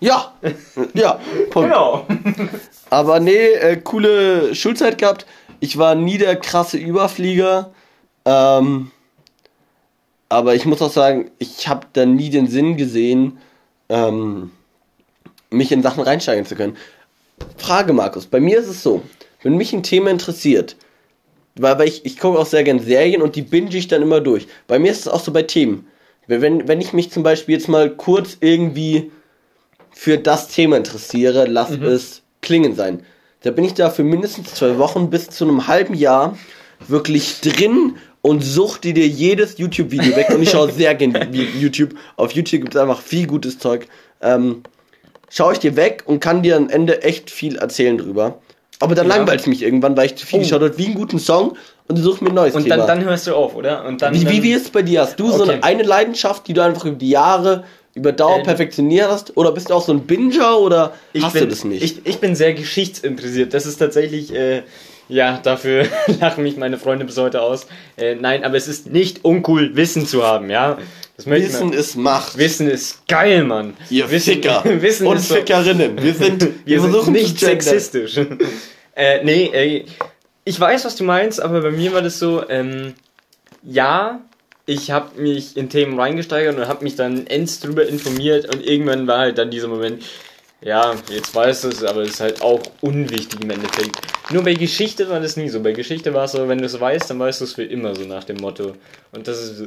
ja, 0.00 0.32
ja. 0.94 1.20
Punkt. 1.50 1.70
Genau. 1.70 2.06
Aber 2.90 3.20
nee, 3.20 3.52
äh, 3.52 3.76
coole 3.76 4.52
Schulzeit 4.56 4.98
gehabt. 4.98 5.26
Ich 5.60 5.78
war 5.78 5.94
nie 5.94 6.18
der 6.18 6.34
krasse 6.36 6.76
Überflieger. 6.76 7.70
Ähm, 8.24 8.90
aber 10.28 10.54
ich 10.54 10.66
muss 10.66 10.82
auch 10.82 10.90
sagen, 10.90 11.30
ich 11.38 11.68
habe 11.68 11.86
da 11.92 12.04
nie 12.04 12.30
den 12.30 12.48
Sinn 12.48 12.76
gesehen, 12.76 13.38
ähm, 13.88 14.50
mich 15.50 15.70
in 15.72 15.82
Sachen 15.82 16.02
reinsteigen 16.02 16.44
zu 16.44 16.56
können. 16.56 16.76
Frage, 17.56 17.92
Markus, 17.92 18.26
bei 18.26 18.40
mir 18.40 18.58
ist 18.58 18.68
es 18.68 18.82
so, 18.82 19.02
wenn 19.42 19.56
mich 19.56 19.72
ein 19.72 19.82
Thema 19.82 20.10
interessiert, 20.10 20.76
weil, 21.56 21.78
weil 21.78 21.88
ich, 21.88 22.04
ich 22.04 22.18
gucke 22.18 22.38
auch 22.38 22.46
sehr 22.46 22.64
gern 22.64 22.80
Serien 22.80 23.22
und 23.22 23.36
die 23.36 23.42
binge 23.42 23.74
ich 23.76 23.88
dann 23.88 24.02
immer 24.02 24.20
durch. 24.20 24.46
Bei 24.66 24.78
mir 24.78 24.90
ist 24.90 25.00
es 25.00 25.08
auch 25.08 25.20
so 25.20 25.32
bei 25.32 25.42
Themen. 25.42 25.86
Wenn, 26.26 26.66
wenn 26.66 26.80
ich 26.80 26.92
mich 26.92 27.12
zum 27.12 27.22
Beispiel 27.22 27.54
jetzt 27.54 27.68
mal 27.68 27.90
kurz 27.90 28.36
irgendwie 28.40 29.12
für 29.92 30.18
das 30.18 30.48
Thema 30.48 30.76
interessiere, 30.76 31.46
lass 31.46 31.70
es 31.70 32.22
klingen 32.42 32.74
sein. 32.74 33.04
Da 33.42 33.52
bin 33.52 33.64
ich 33.64 33.74
da 33.74 33.90
für 33.90 34.02
mindestens 34.02 34.54
zwei 34.54 34.76
Wochen 34.78 35.08
bis 35.08 35.30
zu 35.30 35.44
einem 35.44 35.68
halben 35.68 35.94
Jahr 35.94 36.36
wirklich 36.88 37.40
drin 37.40 37.96
und 38.26 38.40
suchte 38.42 38.92
dir 38.92 39.06
jedes 39.06 39.56
YouTube-Video 39.56 40.16
weg. 40.16 40.26
Und 40.34 40.42
ich 40.42 40.50
schaue 40.50 40.72
sehr 40.72 40.96
gerne 40.96 41.28
YouTube. 41.32 41.94
Auf 42.16 42.32
YouTube 42.32 42.62
gibt 42.62 42.74
es 42.74 42.80
einfach 42.80 43.00
viel 43.00 43.28
gutes 43.28 43.60
Zeug. 43.60 43.86
Ähm, 44.20 44.64
schaue 45.30 45.52
ich 45.52 45.60
dir 45.60 45.76
weg 45.76 46.02
und 46.06 46.18
kann 46.18 46.42
dir 46.42 46.56
am 46.56 46.68
Ende 46.68 47.02
echt 47.02 47.30
viel 47.30 47.54
erzählen 47.56 47.96
drüber. 47.96 48.38
Aber 48.80 48.96
dann 48.96 49.06
Ja. 49.08 49.14
langweilt 49.16 49.40
es 49.42 49.46
mich 49.46 49.62
irgendwann, 49.62 49.96
weil 49.96 50.06
ich 50.06 50.16
zu 50.16 50.26
viel 50.26 50.40
Oh. 50.40 50.42
geschaut 50.42 50.60
habe, 50.62 50.76
wie 50.76 50.86
einen 50.86 50.96
guten 50.96 51.20
Song 51.20 51.56
und 51.86 51.98
suche 51.98 52.24
mir 52.24 52.30
ein 52.30 52.34
neues 52.34 52.54
Und 52.56 52.64
Thema. 52.64 52.78
dann, 52.78 52.86
dann 52.98 53.04
hörst 53.04 53.28
du 53.28 53.34
auf, 53.36 53.54
oder? 53.54 53.84
Und 53.86 54.02
dann, 54.02 54.12
wie, 54.12 54.28
wie, 54.28 54.42
wie 54.42 54.52
ist 54.52 54.62
es 54.64 54.70
bei 54.70 54.82
dir? 54.82 55.02
Hast 55.02 55.20
du 55.20 55.30
so 55.30 55.44
Okay. 55.44 55.52
eine, 55.52 55.62
eine 55.62 55.82
Leidenschaft, 55.84 56.48
die 56.48 56.52
du 56.52 56.64
einfach 56.64 56.84
über 56.84 56.96
die 56.96 57.10
Jahre, 57.10 57.62
über 57.94 58.10
Dauer 58.10 58.38
Ähm, 58.38 58.42
perfektioniert 58.42 59.08
hast? 59.08 59.36
Oder 59.36 59.52
bist 59.52 59.70
du 59.70 59.74
auch 59.74 59.84
so 59.84 59.92
ein 59.92 60.00
Binger 60.00 60.58
oder 60.58 60.94
ich 61.12 61.22
hast 61.22 61.34
bin, 61.34 61.44
du 61.44 61.48
das 61.48 61.62
nicht? 61.64 61.82
Ich, 61.84 62.04
ich 62.04 62.18
bin 62.18 62.34
sehr 62.34 62.54
geschichtsinteressiert. 62.54 63.54
Das 63.54 63.66
ist 63.66 63.76
tatsächlich, 63.76 64.34
äh, 64.34 64.64
ja, 65.08 65.38
dafür 65.42 65.86
lachen 66.20 66.42
mich 66.42 66.56
meine 66.56 66.78
Freunde 66.78 67.04
bis 67.04 67.16
heute 67.16 67.42
aus. 67.42 67.66
Äh, 67.96 68.16
nein, 68.16 68.44
aber 68.44 68.56
es 68.56 68.68
ist 68.68 68.90
nicht 68.90 69.24
uncool, 69.24 69.76
Wissen 69.76 70.06
zu 70.06 70.24
haben, 70.24 70.50
ja. 70.50 70.78
Wissen 71.16 71.68
man. 71.68 71.72
ist 71.72 71.96
Macht. 71.96 72.36
Wissen 72.36 72.68
ist 72.68 73.06
geil, 73.08 73.44
Mann. 73.44 73.74
Ihr 73.88 74.10
Wissen, 74.10 74.34
Ficker 74.34 74.62
Wissen 74.82 75.06
und 75.06 75.18
Fickerinnen. 75.20 76.02
Wir 76.02 76.14
sind, 76.14 76.42
wir, 76.42 76.82
wir 76.82 76.90
sind 76.90 77.08
nicht 77.08 77.40
sexistisch. 77.40 78.18
äh, 78.94 79.24
nee, 79.24 79.50
ey, 79.52 79.86
ich 80.44 80.60
weiß, 80.60 80.84
was 80.84 80.96
du 80.96 81.04
meinst, 81.04 81.40
aber 81.40 81.62
bei 81.62 81.70
mir 81.70 81.92
war 81.92 82.02
das 82.02 82.18
so, 82.18 82.48
ähm, 82.48 82.94
ja, 83.62 84.20
ich 84.66 84.90
habe 84.90 85.20
mich 85.20 85.56
in 85.56 85.70
Themen 85.70 85.98
reingesteigert 85.98 86.56
und 86.56 86.68
habe 86.68 86.84
mich 86.84 86.96
dann 86.96 87.26
ends 87.26 87.60
drüber 87.60 87.86
informiert 87.86 88.52
und 88.52 88.64
irgendwann 88.64 89.06
war 89.06 89.18
halt 89.18 89.38
dann 89.38 89.50
dieser 89.50 89.68
Moment, 89.68 90.02
ja, 90.60 90.94
jetzt 91.10 91.34
weiß 91.34 91.64
es, 91.64 91.84
aber 91.84 92.02
es 92.02 92.10
ist 92.10 92.20
halt 92.20 92.42
auch 92.42 92.60
unwichtig 92.80 93.40
im 93.42 93.50
Endeffekt. 93.50 94.00
Nur 94.30 94.42
bei 94.42 94.54
Geschichte 94.54 95.08
war 95.08 95.20
das 95.20 95.36
nie 95.36 95.48
so. 95.48 95.62
Bei 95.62 95.72
Geschichte 95.72 96.12
war 96.14 96.24
es 96.24 96.32
so, 96.32 96.48
wenn 96.48 96.58
du 96.58 96.64
es 96.64 96.80
weißt, 96.80 97.10
dann 97.10 97.18
weißt 97.18 97.40
du 97.40 97.44
es 97.44 97.54
für 97.54 97.64
immer, 97.64 97.94
so 97.94 98.04
nach 98.04 98.24
dem 98.24 98.38
Motto. 98.38 98.72
Und 99.12 99.28
das 99.28 99.38
ist, 99.40 99.62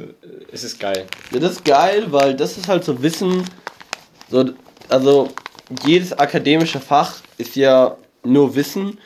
es 0.51 0.63
ist 0.63 0.79
geil. 0.79 1.05
Ja, 1.31 1.39
das 1.39 1.53
ist 1.53 1.65
geil, 1.65 2.07
weil 2.09 2.35
das 2.35 2.57
ist 2.57 2.67
halt 2.67 2.83
so 2.83 3.01
Wissen. 3.01 3.45
So, 4.29 4.49
also, 4.89 5.29
jedes 5.85 6.13
akademische 6.13 6.79
Fach 6.79 7.17
ist 7.37 7.55
ja 7.55 7.95
nur 8.23 8.55
Wissen. 8.55 8.97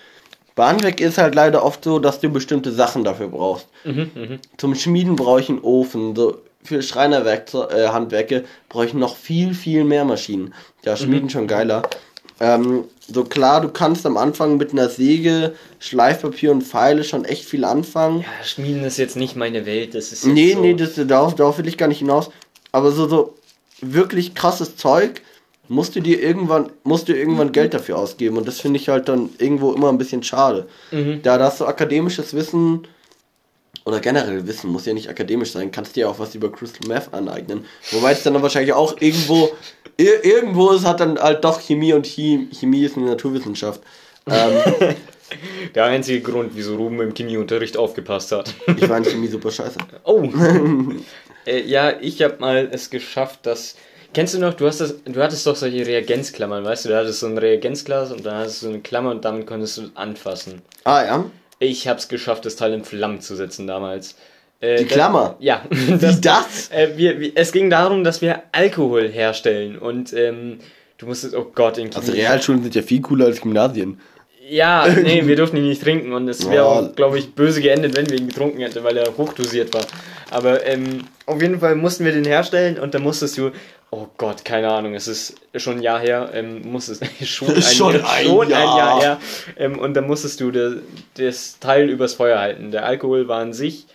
Bei 0.55 0.67
Handwerk 0.67 1.01
ist 1.01 1.17
halt 1.17 1.36
leider 1.36 1.63
oft 1.63 1.84
so, 1.84 1.99
dass 1.99 2.19
du 2.19 2.29
bestimmte 2.29 2.71
Sachen 2.71 3.03
dafür 3.03 3.27
brauchst. 3.27 3.67
Mhm, 3.84 4.11
mhm. 4.15 4.39
Zum 4.57 4.75
Schmieden 4.75 5.15
brauche 5.15 5.41
ich 5.41 5.49
einen 5.49 5.59
Ofen. 5.59 6.15
So, 6.15 6.41
für 6.64 6.82
Schreinerhandwerke 6.82 8.36
äh, 8.36 8.43
brauche 8.70 8.86
ich 8.86 8.93
noch 8.93 9.18
viel, 9.18 9.53
viel 9.53 9.84
mehr 9.84 10.05
Maschinen. 10.05 10.53
Ja, 10.84 10.95
Schmieden 10.95 11.26
mhm. 11.26 11.30
schon 11.30 11.47
geiler. 11.47 11.84
Ähm, 12.39 12.86
so 12.99 13.24
klar, 13.24 13.61
du 13.61 13.70
kannst 13.70 14.05
am 14.05 14.18
Anfang 14.18 14.57
mit 14.57 14.72
einer 14.72 14.89
Säge, 14.89 15.53
Schleifpapier 15.80 16.51
und 16.51 16.64
Pfeile 16.64 17.03
schon 17.03 17.26
echt 17.26 17.45
viel 17.45 17.64
anfangen. 17.64 18.22
Ja, 18.22 18.45
Schmieden 18.45 18.84
ist 18.84 18.97
jetzt 18.97 19.16
nicht 19.16 19.36
meine 19.36 19.66
Welt. 19.66 19.93
Das 19.93 20.11
ist 20.11 20.26
nee, 20.26 20.53
so 20.53 20.61
nee, 20.61 20.74
das, 20.74 20.95
darauf, 20.95 21.36
darauf 21.36 21.57
will 21.57 21.68
ich 21.68 21.78
gar 21.78 21.88
nicht 21.88 21.99
hinaus. 21.99 22.32
Aber 22.72 22.91
so, 22.91 23.07
so 23.07 23.36
wirklich 23.82 24.36
krasses 24.36 24.76
Zeug 24.76 25.22
musst 25.68 25.95
du 25.95 26.01
dir 26.01 26.22
irgendwann, 26.22 26.72
musst 26.84 27.07
du 27.07 27.14
irgendwann 27.14 27.51
Geld 27.51 27.74
dafür 27.74 27.97
ausgeben. 27.97 28.38
Und 28.38 28.47
das 28.47 28.59
finde 28.59 28.80
ich 28.80 28.89
halt 28.89 29.07
dann 29.09 29.30
irgendwo 29.38 29.74
immer 29.74 29.89
ein 29.89 29.97
bisschen 29.97 30.24
schade. 30.24 30.68
Mhm. 30.91 31.22
Da 31.24 31.39
hast 31.39 31.61
du 31.61 31.66
akademisches 31.66 32.34
Wissen 32.34 32.88
oder 33.86 33.99
generell 33.99 34.47
Wissen, 34.47 34.69
muss 34.69 34.86
ja 34.86 34.93
nicht 34.93 35.09
akademisch 35.09 35.51
sein, 35.51 35.71
kannst 35.71 35.95
dir 35.95 36.09
auch 36.09 36.19
was 36.19 36.36
über 36.36 36.51
Crystal 36.51 36.88
Meth 36.88 37.13
aneignen. 37.13 37.65
Wobei 37.91 38.13
es 38.13 38.23
dann 38.23 38.41
wahrscheinlich 38.41 38.73
auch 38.73 38.95
irgendwo, 38.99 39.51
irgendwo 39.97 40.71
ist, 40.71 40.86
hat 40.86 40.99
dann 40.99 41.19
halt 41.19 41.43
doch 41.43 41.59
Chemie 41.59 41.93
und 41.93 42.05
Chemie, 42.05 42.47
Chemie 42.53 42.86
ist 42.86 42.97
eine 42.97 43.07
Naturwissenschaft. 43.07 43.81
Ähm, 44.27 44.95
Der 45.75 45.86
einzige 45.86 46.21
Grund, 46.21 46.51
wieso 46.55 46.75
Ruben 46.75 47.01
im 47.01 47.13
Chemieunterricht 47.13 47.77
aufgepasst 47.77 48.31
hat. 48.31 48.53
Ich 48.77 48.88
war 48.88 48.97
in 48.97 49.03
Chemie 49.03 49.27
super 49.27 49.51
scheiße. 49.51 49.77
Oh. 50.03 50.23
äh, 51.45 51.61
ja, 51.61 51.99
ich 51.99 52.21
habe 52.21 52.38
mal 52.39 52.69
es 52.71 52.89
geschafft, 52.89 53.45
dass. 53.45 53.75
Kennst 54.13 54.36
du 54.36 54.39
noch, 54.39 54.53
du, 54.53 54.67
hast 54.67 54.79
das, 54.79 54.95
du 55.05 55.23
hattest 55.23 55.47
doch 55.47 55.55
solche 55.55 55.88
Reagenzklammern, 55.88 56.63
weißt 56.63 56.86
du? 56.86 56.89
Du 56.89 56.95
hattest 56.95 57.21
so 57.21 57.25
ein 57.25 57.38
Reagenzglas 57.38 58.11
und 58.11 58.23
dann 58.23 58.36
hattest 58.36 58.61
du 58.61 58.69
eine 58.69 58.79
Klammer 58.79 59.09
und 59.09 59.25
damit 59.25 59.47
konntest 59.47 59.77
du 59.77 59.89
anfassen. 59.95 60.61
Ah, 60.84 61.03
ja. 61.03 61.25
Ich 61.60 61.88
habe 61.88 61.99
es 61.99 62.08
geschafft, 62.08 62.45
das 62.45 62.56
Teil 62.56 62.74
in 62.74 62.84
Flammen 62.84 63.22
zu 63.22 63.36
setzen 63.36 63.68
damals. 63.68 64.16
Äh, 64.60 64.78
Die 64.78 64.86
Klammer? 64.86 65.36
Das, 65.39 65.45
ja. 65.45 65.62
Das, 65.99 66.18
Wie 66.18 66.22
das? 66.22 66.72
Äh, 66.72 66.89
wir, 66.95 67.20
wir, 67.20 67.32
es 67.36 67.51
ging 67.51 67.70
darum, 67.70 68.04
dass 68.04 68.22
wir 68.22 68.43
Alkohol 68.51 69.10
herstellen 69.10 69.78
und 69.78 70.14
ähm, 70.14 70.60
du 70.97 71.06
musstest, 71.06 71.36
oh 71.36 71.51
Gott, 71.54 71.78
in 71.78 71.93
Also 71.93 72.12
Realschulen 72.12 72.64
sind 72.64 72.76
ja 72.76 72.82
viel 72.82 73.01
cooler 73.01 73.26
als 73.26 73.41
Gymnasien. 73.41 73.99
Ja, 74.49 74.88
nee, 75.04 75.26
wir 75.26 75.36
durften 75.36 75.58
ihn 75.58 75.68
nicht 75.68 75.82
trinken 75.82 76.14
und 76.14 76.28
es 76.28 76.49
wäre 76.49 76.66
auch, 76.66 76.95
glaube 76.95 77.18
ich, 77.18 77.34
böse 77.34 77.62
geendet, 77.62 77.95
wenn 77.95 78.10
wir 78.10 78.18
ihn 78.18 78.28
getrunken 78.28 78.60
hätten, 78.60 78.84
weil 78.84 78.97
er 78.97 79.18
hochdosiert 79.18 79.74
war. 79.74 79.86
Aber 80.34 80.65
ähm, 80.65 81.05
auf 81.27 81.41
jeden 81.41 81.59
Fall 81.59 81.75
mussten 81.75 82.05
wir 82.05 82.11
den 82.11 82.25
herstellen 82.25 82.79
und 82.79 82.95
dann 82.95 83.03
musstest 83.03 83.38
du, 83.38 83.51
oh 83.91 84.07
Gott, 84.17 84.43
keine 84.43 84.69
Ahnung, 84.69 84.95
es 84.95 85.07
ist 85.07 85.36
schon 85.55 85.77
ein 85.77 85.84
Jahr 85.84 85.99
her, 85.99 86.31
ähm, 86.34 86.63
musstest 86.63 87.05
schon 87.23 87.53
ein, 87.53 87.61
schon 87.61 87.95
Jahr, 87.95 88.11
ein, 88.11 88.25
schon 88.25 88.49
Jahr. 88.49 88.61
ein 88.61 88.77
Jahr 88.77 88.99
her, 88.99 89.19
ähm, 89.57 89.77
und 89.77 89.93
dann 89.93 90.07
musstest 90.07 90.41
du 90.41 90.49
de, 90.49 90.77
das 91.17 91.59
Teil 91.59 91.88
übers 91.88 92.15
Feuer 92.15 92.39
halten. 92.39 92.71
Der 92.71 92.86
Alkohol 92.86 93.27
war 93.27 93.41
an 93.41 93.53
sich 93.53 93.86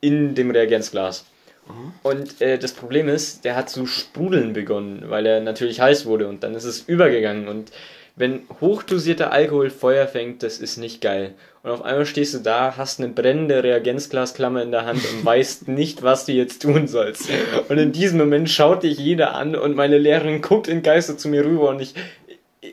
in 0.00 0.36
dem 0.36 0.52
Reagenzglas. 0.52 1.24
Mhm. 1.66 1.92
Und 2.04 2.40
äh, 2.40 2.58
das 2.58 2.72
Problem 2.72 3.08
ist, 3.08 3.44
der 3.44 3.56
hat 3.56 3.68
zu 3.68 3.86
sprudeln 3.86 4.52
begonnen, 4.52 5.04
weil 5.08 5.26
er 5.26 5.40
natürlich 5.40 5.80
heiß 5.80 6.06
wurde 6.06 6.28
und 6.28 6.44
dann 6.44 6.54
ist 6.54 6.64
es 6.64 6.80
übergegangen 6.80 7.48
und 7.48 7.72
wenn 8.14 8.42
hochdosierter 8.60 9.32
Alkohol 9.32 9.70
Feuer 9.70 10.06
fängt, 10.06 10.42
das 10.42 10.58
ist 10.58 10.76
nicht 10.76 11.00
geil. 11.00 11.34
Und 11.62 11.70
auf 11.70 11.82
einmal 11.82 12.04
stehst 12.04 12.34
du 12.34 12.38
da, 12.38 12.76
hast 12.76 13.00
eine 13.00 13.08
brennende 13.08 13.62
Reagenzglasklammer 13.62 14.62
in 14.62 14.70
der 14.70 14.84
Hand 14.84 15.00
und 15.10 15.24
weißt 15.24 15.68
nicht, 15.68 16.02
was 16.02 16.26
du 16.26 16.32
jetzt 16.32 16.62
tun 16.62 16.88
sollst. 16.88 17.28
Und 17.68 17.78
in 17.78 17.92
diesem 17.92 18.18
Moment 18.18 18.50
schaut 18.50 18.82
dich 18.82 18.98
jeder 18.98 19.34
an 19.34 19.56
und 19.56 19.76
meine 19.76 19.98
Lehrerin 19.98 20.42
guckt 20.42 20.68
in 20.68 20.82
Geister 20.82 21.16
zu 21.16 21.28
mir 21.28 21.44
rüber 21.44 21.70
und 21.70 21.80
ich, 21.80 21.94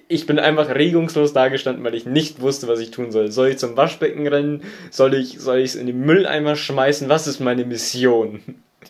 ich 0.07 0.25
bin 0.25 0.39
einfach 0.39 0.75
regungslos 0.75 1.31
dagestanden, 1.31 1.83
weil 1.83 1.95
ich 1.95 2.05
nicht 2.05 2.41
wusste, 2.41 2.67
was 2.67 2.79
ich 2.79 2.91
tun 2.91 3.11
soll. 3.11 3.31
Soll 3.31 3.49
ich 3.49 3.57
zum 3.57 3.77
Waschbecken 3.77 4.27
rennen? 4.27 4.63
Soll 4.91 5.13
ich, 5.13 5.39
soll 5.39 5.59
ich 5.59 5.71
es 5.71 5.75
in 5.75 5.87
den 5.87 6.01
Mülleimer 6.01 6.55
schmeißen? 6.55 7.07
Was 7.07 7.27
ist 7.27 7.39
meine 7.39 7.63
Mission? 7.63 8.41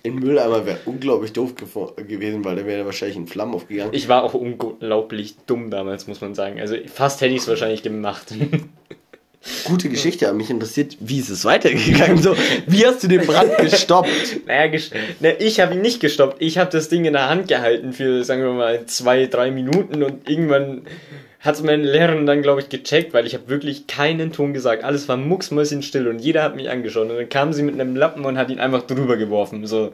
In 0.04 0.16
Mülleimer 0.16 0.66
wäre 0.66 0.80
unglaublich 0.86 1.34
doof 1.34 1.56
gewesen, 1.56 2.46
weil 2.46 2.56
der 2.56 2.66
wäre 2.66 2.86
wahrscheinlich 2.86 3.18
in 3.18 3.28
Flammen 3.28 3.56
aufgegangen. 3.56 3.94
Ich 3.94 4.08
war 4.08 4.24
auch 4.24 4.34
unglaublich 4.34 5.36
dumm 5.46 5.72
damals, 5.72 6.08
muss 6.08 6.22
man 6.22 6.36
sagen. 6.36 6.60
Also 6.60 6.76
fast 6.94 7.22
hätte 7.22 7.34
ich 7.34 7.42
es 7.42 7.48
wahrscheinlich 7.48 7.84
gemacht. 7.84 8.34
Gute 9.64 9.90
Geschichte, 9.90 10.28
aber 10.28 10.36
mich 10.36 10.50
interessiert, 10.50 10.98
wie 11.00 11.20
ist 11.20 11.30
es 11.30 11.46
weitergegangen? 11.46 12.18
So, 12.18 12.36
wie 12.68 12.86
hast 12.86 13.04
du 13.04 13.08
den 13.08 13.26
Brand 13.26 13.58
gestoppt? 13.60 14.46
naja, 14.46 14.68
ges 14.68 14.92
na, 15.22 15.30
ich 15.40 15.60
habe 15.62 15.76
ihn 15.76 15.82
nicht 15.82 16.02
gestoppt. 16.02 16.42
Ich 16.42 16.58
habe 16.58 16.70
das 16.70 16.90
Ding 16.90 17.06
in 17.06 17.14
der 17.14 17.30
Hand 17.30 17.48
gehalten 17.48 17.94
für, 17.94 18.24
sagen 18.26 18.44
wir 18.44 18.52
mal, 18.52 18.86
zwei, 18.86 19.28
drei 19.28 19.50
Minuten 19.50 20.04
und 20.04 20.30
irgendwann 20.30 20.82
hat 21.40 21.56
es 21.56 21.64
meine 21.64 21.84
Lehrerin 21.84 22.26
dann, 22.26 22.42
glaube 22.42 22.62
ich, 22.62 22.70
gecheckt, 22.70 23.14
weil 23.14 23.26
ich 23.26 23.34
habe 23.34 23.48
wirklich 23.48 23.88
keinen 23.88 24.34
Ton 24.34 24.54
gesagt. 24.54 24.84
Alles 24.84 25.08
war 25.08 25.16
mucksmäuschenstill 25.16 26.08
und 26.08 26.20
jeder 26.20 26.44
hat 26.44 26.56
mich 26.56 26.70
angeschaut. 26.70 27.10
Und 27.10 27.16
dann 27.16 27.30
kam 27.30 27.54
sie 27.54 27.64
mit 27.64 27.76
einem 27.76 27.96
Lappen 27.96 28.26
und 28.26 28.38
hat 28.38 28.50
ihn 28.50 28.60
einfach 28.60 28.82
drüber 28.82 29.16
geworfen. 29.16 29.66
So, 29.66 29.94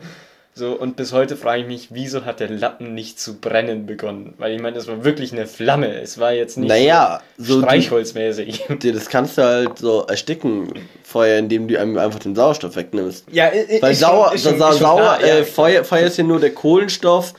so 0.55 0.71
und 0.71 0.95
bis 0.95 1.13
heute 1.13 1.35
frage 1.35 1.61
ich 1.61 1.67
mich, 1.67 1.87
wieso 1.91 2.25
hat 2.25 2.39
der 2.39 2.49
Lappen 2.49 2.95
nicht 2.95 3.19
zu 3.19 3.35
brennen 3.39 3.85
begonnen? 3.85 4.33
Weil 4.39 4.55
ich 4.55 4.61
meine, 4.61 4.75
es 4.77 4.87
war 4.87 5.05
wirklich 5.05 5.33
eine 5.33 5.45
Flamme. 5.45 6.01
Es 6.01 6.17
war 6.17 6.33
jetzt 6.33 6.57
nicht 6.57 6.67
naja, 6.67 7.21
so 7.37 7.61
streichholzmäßig. 7.61 8.63
Du, 8.79 8.91
das 8.91 9.09
kannst 9.09 9.37
du 9.37 9.43
halt 9.43 9.77
so 9.77 10.01
ersticken, 10.07 10.73
Feuer, 11.03 11.37
indem 11.37 11.67
du 11.67 11.79
einfach 11.79 12.19
den 12.19 12.35
Sauerstoff 12.35 12.75
wegnimmst. 12.75 13.25
Ja, 13.31 13.51
Weil 13.81 13.91
ist 13.91 13.99
Sauer, 13.99 14.33
ist 14.33 14.45
schon, 14.45 14.57
Sauer, 14.57 15.19
äh, 15.21 15.39
ja. 15.39 15.43
Feuer, 15.43 15.83
Feuer 15.83 16.07
ist 16.07 16.17
ja 16.17 16.23
nur 16.23 16.39
der 16.39 16.55
Kohlenstoff 16.55 17.35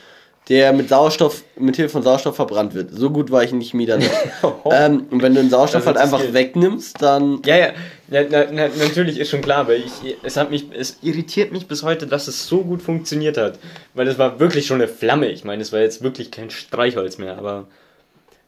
der 0.49 0.73
mit 0.73 0.89
Sauerstoff, 0.89 1.43
mit 1.59 1.75
Hilfe 1.75 1.93
von 1.93 2.03
Sauerstoff 2.03 2.37
verbrannt 2.37 2.75
wird. 2.75 2.91
So 2.93 3.11
gut 3.11 3.33
war 3.33 3.43
ich 3.43 3.51
in 3.51 3.61
Chemie 3.61 3.87
dann 3.87 3.99
nicht. 3.99 4.13
ähm, 4.71 5.07
und 5.11 5.21
wenn 5.23 5.35
du 5.35 5.41
den 5.41 5.51
Sauerstoff 5.51 5.87
halt 5.87 5.97
einfach 5.97 6.23
wegnimmst, 6.33 7.03
dann. 7.03 7.43
Ja, 7.45 7.57
ja, 7.57 7.67
ja 8.11 8.25
na, 8.31 8.45
na, 8.53 8.69
natürlich 8.69 9.19
ist 9.19 9.31
schon 9.31 9.41
klar, 9.41 9.67
weil 9.67 9.81
ich, 9.81 10.17
es 10.23 10.37
hat 10.37 10.51
mich, 10.51 10.67
es 10.73 10.99
irritiert 11.03 11.51
mich 11.51 11.67
bis 11.67 11.83
heute, 11.83 12.07
dass 12.07 12.29
es 12.29 12.47
so 12.47 12.63
gut 12.63 12.81
funktioniert 12.81 13.37
hat. 13.37 13.59
Weil 13.95 14.07
es 14.07 14.19
war 14.19 14.39
wirklich 14.39 14.67
schon 14.67 14.81
eine 14.81 14.89
Flamme. 14.89 15.31
Ich 15.31 15.43
meine, 15.43 15.63
es 15.63 15.73
war 15.73 15.81
jetzt 15.81 16.03
wirklich 16.03 16.31
kein 16.31 16.51
Streichholz 16.51 17.19
mehr, 17.19 17.37
aber 17.39 17.67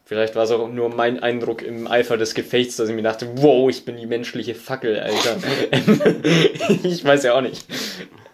vielleicht 0.05 0.37
war 0.37 0.45
es 0.45 0.53
auch 0.53 0.69
nur 0.69 0.91
mein 0.91 1.21
Eindruck 1.21 1.63
im 1.63 1.89
Eifer 1.89 2.17
des 2.17 2.35
Gefechts, 2.35 2.77
dass 2.77 2.89
ich 2.89 2.95
mir 2.95 3.03
dachte, 3.03 3.29
wow, 3.37 3.69
ich 3.69 3.85
bin 3.85 3.97
die 3.97 4.07
menschliche 4.07 4.55
Fackel, 4.55 5.01
Alter. 5.01 5.37
ich 6.85 7.05
weiß 7.05 7.25
ja 7.25 7.35
auch 7.35 7.41
nicht. 7.41 7.67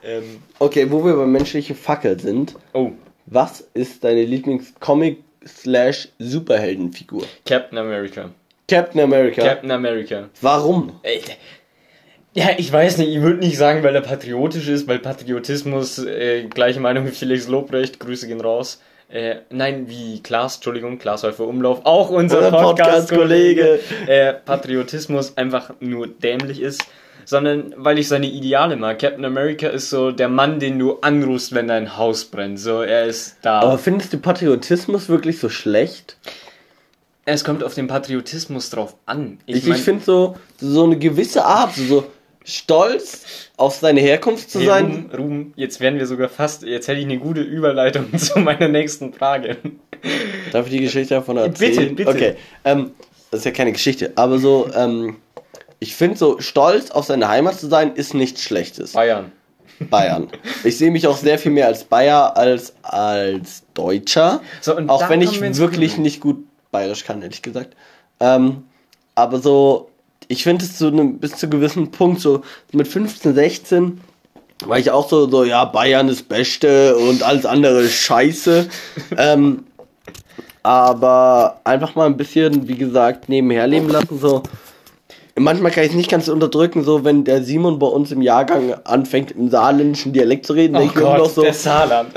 Ähm, 0.04 0.42
okay, 0.58 0.90
wo 0.90 1.02
wir 1.02 1.16
bei 1.16 1.24
menschliche 1.24 1.74
Fackel 1.74 2.20
sind. 2.20 2.56
Oh. 2.74 2.92
Was 3.26 3.68
ist 3.74 4.04
deine 4.04 4.24
Lieblings-Comic-Superheldenfigur? 4.24 7.24
Captain 7.46 7.78
America. 7.78 8.30
Captain 8.68 9.00
America? 9.00 9.42
Captain 9.42 9.70
America. 9.70 10.28
Warum? 10.40 10.92
Ja, 12.34 12.50
ich 12.56 12.72
weiß 12.72 12.98
nicht, 12.98 13.10
ich 13.10 13.22
würde 13.22 13.38
nicht 13.38 13.56
sagen, 13.56 13.82
weil 13.82 13.94
er 13.94 14.00
patriotisch 14.00 14.68
ist, 14.68 14.88
weil 14.88 14.98
Patriotismus, 14.98 15.98
äh, 15.98 16.44
gleiche 16.44 16.80
Meinung 16.80 17.06
wie 17.06 17.12
Felix 17.12 17.48
Lobrecht, 17.48 18.00
Grüße 18.00 18.26
gehen 18.26 18.40
raus. 18.40 18.80
Äh, 19.08 19.36
nein, 19.50 19.88
wie 19.88 20.22
Klaas, 20.22 20.56
Entschuldigung, 20.56 20.98
Klaas 20.98 21.22
Häufer 21.22 21.46
Umlauf, 21.46 21.82
auch 21.84 22.10
unser 22.10 22.50
Podcast-Kollege. 22.50 23.78
Podcast 23.78 24.08
äh, 24.08 24.34
Patriotismus 24.34 25.36
einfach 25.36 25.74
nur 25.80 26.08
dämlich 26.08 26.60
ist 26.60 26.84
sondern 27.24 27.74
weil 27.76 27.98
ich 27.98 28.08
seine 28.08 28.26
Ideale 28.26 28.76
mag. 28.76 28.98
Captain 28.98 29.24
America 29.24 29.68
ist 29.68 29.90
so 29.90 30.10
der 30.10 30.28
Mann, 30.28 30.60
den 30.60 30.78
du 30.78 30.98
anrufst, 31.00 31.54
wenn 31.54 31.68
dein 31.68 31.96
Haus 31.96 32.24
brennt. 32.24 32.58
So, 32.58 32.82
er 32.82 33.06
ist 33.06 33.36
da. 33.42 33.60
Aber 33.60 33.78
findest 33.78 34.12
du 34.12 34.18
Patriotismus 34.18 35.08
wirklich 35.08 35.38
so 35.38 35.48
schlecht? 35.48 36.16
Es 37.26 37.44
kommt 37.44 37.64
auf 37.64 37.74
den 37.74 37.86
Patriotismus 37.86 38.70
drauf 38.70 38.96
an. 39.06 39.38
Ich, 39.46 39.56
ich, 39.56 39.68
ich 39.68 39.76
finde 39.76 40.04
so, 40.04 40.36
so 40.58 40.84
eine 40.84 40.98
gewisse 40.98 41.44
Art, 41.44 41.74
so 41.74 42.06
stolz 42.44 43.50
auf 43.56 43.76
seine 43.76 44.00
Herkunft 44.00 44.50
zu 44.50 44.60
hey, 44.60 44.66
sein. 44.66 44.84
Ruben, 44.84 45.16
Ruben, 45.16 45.52
jetzt 45.56 45.80
werden 45.80 45.98
wir 45.98 46.06
sogar 46.06 46.28
fast, 46.28 46.62
jetzt 46.62 46.88
hätte 46.88 47.00
ich 47.00 47.06
eine 47.06 47.18
gute 47.18 47.40
Überleitung 47.40 48.06
zu 48.18 48.38
meiner 48.38 48.68
nächsten 48.68 49.12
Frage. 49.12 49.56
Darf 50.52 50.66
ich 50.66 50.72
die 50.72 50.80
Geschichte 50.80 51.14
davon 51.14 51.38
erzählen? 51.38 51.94
Bitte, 51.94 51.94
bitte. 51.94 52.10
Okay, 52.10 52.34
ähm, 52.64 52.90
das 53.30 53.40
ist 53.40 53.46
ja 53.46 53.52
keine 53.52 53.72
Geschichte, 53.72 54.12
aber 54.16 54.38
so, 54.38 54.68
ähm, 54.74 55.16
ich 55.80 55.94
finde 55.94 56.16
so, 56.16 56.40
stolz 56.40 56.90
auf 56.90 57.06
seine 57.06 57.28
Heimat 57.28 57.58
zu 57.58 57.68
sein, 57.68 57.94
ist 57.94 58.14
nichts 58.14 58.42
Schlechtes. 58.42 58.92
Bayern. 58.92 59.32
Bayern. 59.90 60.28
Ich 60.62 60.78
sehe 60.78 60.90
mich 60.90 61.06
auch 61.06 61.16
sehr 61.16 61.38
viel 61.38 61.52
mehr 61.52 61.66
als 61.66 61.84
Bayer 61.84 62.36
als 62.36 62.74
als 62.82 63.64
Deutscher. 63.74 64.40
So, 64.60 64.78
auch 64.86 65.08
wenn 65.08 65.20
ich 65.20 65.40
wirklich 65.40 65.98
nicht 65.98 66.20
gut 66.20 66.44
bayerisch 66.70 67.04
kann, 67.04 67.22
ehrlich 67.22 67.42
gesagt. 67.42 67.74
Ähm, 68.20 68.64
aber 69.14 69.40
so, 69.40 69.90
ich 70.28 70.44
finde 70.44 70.64
es 70.64 70.78
zu 70.78 70.88
einem 70.88 71.18
bis 71.18 71.36
zu 71.36 71.46
einem 71.46 71.52
gewissen 71.52 71.90
Punkt, 71.90 72.20
so 72.20 72.42
mit 72.72 72.88
15, 72.88 73.34
16, 73.34 74.00
war 74.64 74.78
ich 74.78 74.90
auch 74.90 75.08
so, 75.08 75.28
so 75.28 75.44
ja, 75.44 75.64
Bayern 75.64 76.08
ist 76.08 76.28
Beste 76.28 76.96
und 76.96 77.22
alles 77.22 77.46
andere 77.46 77.82
ist 77.82 77.94
Scheiße. 77.94 78.68
ähm, 79.16 79.64
aber 80.62 81.60
einfach 81.64 81.94
mal 81.94 82.06
ein 82.06 82.16
bisschen, 82.16 82.66
wie 82.68 82.76
gesagt, 82.76 83.28
nebenher 83.28 83.66
leben 83.66 83.88
lassen, 83.88 84.18
so 84.18 84.42
manchmal 85.36 85.72
kann 85.72 85.84
ich 85.84 85.90
es 85.90 85.96
nicht 85.96 86.10
ganz 86.10 86.28
unterdrücken, 86.28 86.84
so 86.84 87.04
wenn 87.04 87.24
der 87.24 87.42
Simon 87.42 87.78
bei 87.78 87.86
uns 87.86 88.12
im 88.12 88.22
Jahrgang 88.22 88.74
anfängt, 88.84 89.32
im 89.32 89.50
saarländischen 89.50 90.12
Dialekt 90.12 90.46
zu 90.46 90.52
reden, 90.52 90.76
oh 90.76 90.80
denke 90.80 90.98
ich 90.98 91.04
mir 91.04 91.18
noch 91.18 91.30
so. 91.30 91.42
Der 91.42 91.54
Saarland. 91.54 92.10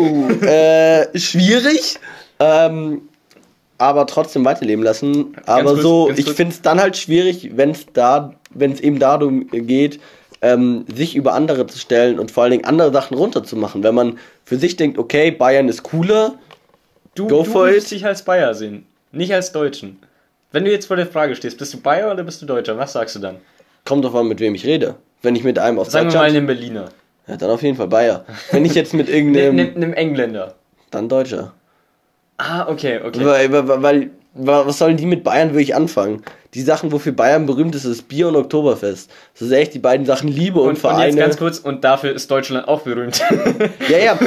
Uh, 0.00 0.30
äh, 0.44 1.18
schwierig. 1.18 1.98
Ähm, 2.38 3.02
aber 3.78 4.06
trotzdem 4.06 4.44
weiterleben 4.44 4.84
lassen. 4.84 5.36
Aber 5.46 5.72
kurz, 5.72 5.82
so, 5.82 6.10
ich 6.14 6.30
finde 6.30 6.52
es 6.52 6.62
dann 6.62 6.80
halt 6.80 6.96
schwierig, 6.96 7.56
wenn 7.56 7.70
es 7.70 7.86
da, 7.92 8.34
wenn 8.50 8.72
es 8.72 8.80
eben 8.80 8.98
darum 8.98 9.48
geht, 9.48 10.00
ähm, 10.40 10.84
sich 10.94 11.16
über 11.16 11.34
andere 11.34 11.66
zu 11.66 11.78
stellen 11.78 12.18
und 12.18 12.30
vor 12.30 12.44
allen 12.44 12.52
Dingen 12.52 12.64
andere 12.64 12.92
Sachen 12.92 13.16
runterzumachen. 13.16 13.82
Wenn 13.82 13.94
man 13.94 14.18
für 14.44 14.56
sich 14.56 14.76
denkt, 14.76 14.98
okay, 14.98 15.30
Bayern 15.30 15.68
ist 15.68 15.82
cooler, 15.82 16.34
Du, 17.14 17.28
Go 17.28 17.42
du 17.42 17.50
for 17.50 17.66
musst 17.66 17.86
it. 17.86 17.98
dich 17.98 18.06
als 18.06 18.22
Bayer 18.22 18.54
sehen, 18.54 18.86
nicht 19.10 19.32
als 19.34 19.52
Deutschen. 19.52 19.98
Wenn 20.52 20.64
du 20.64 20.70
jetzt 20.70 20.86
vor 20.86 20.96
der 20.96 21.06
Frage 21.06 21.34
stehst, 21.34 21.58
bist 21.58 21.72
du 21.74 21.80
Bayer 21.80 22.12
oder 22.12 22.22
bist 22.24 22.40
du 22.42 22.46
Deutscher? 22.46 22.76
Was 22.78 22.92
sagst 22.92 23.16
du 23.16 23.20
dann? 23.20 23.36
kommt 23.84 24.04
drauf 24.04 24.14
an, 24.14 24.28
mit 24.28 24.38
wem 24.38 24.54
ich 24.54 24.64
rede. 24.64 24.94
Wenn 25.22 25.34
ich 25.34 25.42
mit 25.42 25.58
einem 25.58 25.78
aus 25.80 25.90
Sagen 25.90 26.12
wir 26.12 26.18
mal 26.18 26.28
einen 26.28 26.46
Berliner. 26.46 26.86
ja, 27.26 27.36
dann 27.36 27.50
auf 27.50 27.62
jeden 27.62 27.76
Fall 27.76 27.88
Bayer. 27.88 28.24
Wenn 28.52 28.64
ich 28.64 28.74
jetzt 28.74 28.94
mit 28.94 29.08
irgendeinem, 29.08 29.56
nimm, 29.56 29.72
nimm 29.74 29.92
Engländer. 29.92 30.54
dann 30.92 31.08
Deutscher. 31.08 31.52
Ah, 32.38 32.68
okay, 32.68 33.00
okay. 33.04 33.24
Weil, 33.24 33.52
weil, 33.52 33.82
weil, 33.82 34.10
wa- 34.34 34.66
was 34.66 34.78
sollen 34.78 34.96
die 34.96 35.06
mit 35.06 35.22
Bayern 35.24 35.50
wirklich 35.50 35.74
anfangen? 35.74 36.22
Die 36.54 36.60
Sachen, 36.62 36.92
wofür 36.92 37.12
Bayern 37.12 37.46
berühmt 37.46 37.74
ist, 37.74 37.84
ist 37.84 38.08
Bier 38.08 38.28
und 38.28 38.36
Oktoberfest. 38.36 39.10
Das 39.34 39.42
ist 39.42 39.52
echt 39.52 39.74
die 39.74 39.78
beiden 39.78 40.06
Sachen 40.06 40.28
Liebe 40.28 40.60
und, 40.60 40.66
Und, 40.68 40.74
und 40.74 40.78
Vereine. 40.80 41.06
jetzt 41.06 41.16
ganz 41.18 41.36
kurz, 41.38 41.58
und 41.58 41.82
dafür 41.84 42.12
ist 42.14 42.30
Deutschland 42.30 42.68
auch 42.68 42.82
berühmt. 42.82 43.20
Ja, 43.88 43.98
ja, 43.98 44.18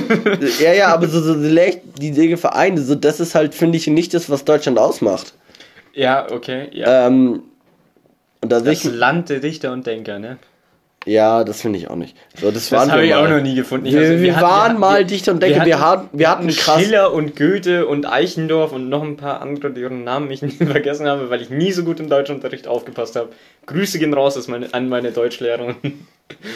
ja, 0.60 0.74
ja, 0.74 0.88
aber 0.94 1.08
so, 1.08 1.22
so, 1.22 1.36
die 1.36 2.12
Dinge 2.12 2.38
Vereine, 2.38 2.82
so, 2.82 2.96
das 2.96 3.20
ist 3.20 3.36
halt, 3.36 3.54
finde 3.56 3.78
ich, 3.78 3.88
nicht 3.88 4.14
das, 4.14 4.30
was 4.30 4.44
Deutschland 4.46 4.80
ausmacht. 4.80 5.34
Ja, 5.96 6.28
okay, 6.32 6.68
ja. 6.72 7.08
Ähm, 7.08 7.44
und 8.42 8.52
da 8.52 8.60
Das 8.60 8.84
ich, 8.86 8.92
Land 8.94 9.30
der 9.30 9.40
Dichter 9.40 9.72
und 9.74 9.88
Denker, 9.88 10.20
ne? 10.20 10.38
ja, 11.08 11.44
das 11.44 11.62
finde 11.62 11.78
ich 11.78 11.88
auch 11.88 11.96
nicht. 11.96 12.18
So, 12.40 12.50
das 12.50 12.70
Das 12.70 12.90
habe 12.90 13.02
wir 13.02 13.08
ich 13.08 13.12
mal. 13.14 13.26
auch 13.26 13.30
noch 13.30 13.42
nie 13.42 13.54
gefunden. 13.54 13.86
Wir, 13.86 14.00
also, 14.00 14.20
wir, 14.24 14.36
hatten- 14.36 14.44
waren 14.44 14.70
hatten- 14.72 14.80
mal 14.80 15.06
Dichter 15.06 15.34
und 15.34 15.44
Denker, 15.44 15.64
wir 15.66 15.80
hatten, 15.80 16.10
wir 16.18 16.30
hatten 16.32 16.48
krass. 16.48 16.82
Schiller 16.82 17.14
und 17.14 17.36
Goethe 17.36 17.86
und 17.86 18.08
Eichendorff 18.08 18.72
und 18.72 18.90
noch 18.90 19.04
ein 19.04 19.16
paar 19.16 19.40
andere, 19.42 19.72
deren 19.72 20.04
Namen 20.04 20.32
ich 20.32 20.42
nie 20.44 20.50
vergessen 20.50 21.08
habe, 21.08 21.30
weil 21.30 21.42
ich 21.44 21.52
nie 21.52 21.72
so 21.72 21.84
gut 21.84 22.00
im 22.00 22.10
Deutschunterricht 22.10 22.68
aufgepasst 22.68 23.16
habe. 23.16 23.30
Grüße 23.68 24.00
gehen 24.00 24.16
raus 24.16 24.36
aus 24.36 24.48
meine, 24.48 24.74
an 24.74 24.90
meine 24.90 25.12
Deutschlehrerin. 25.12 25.76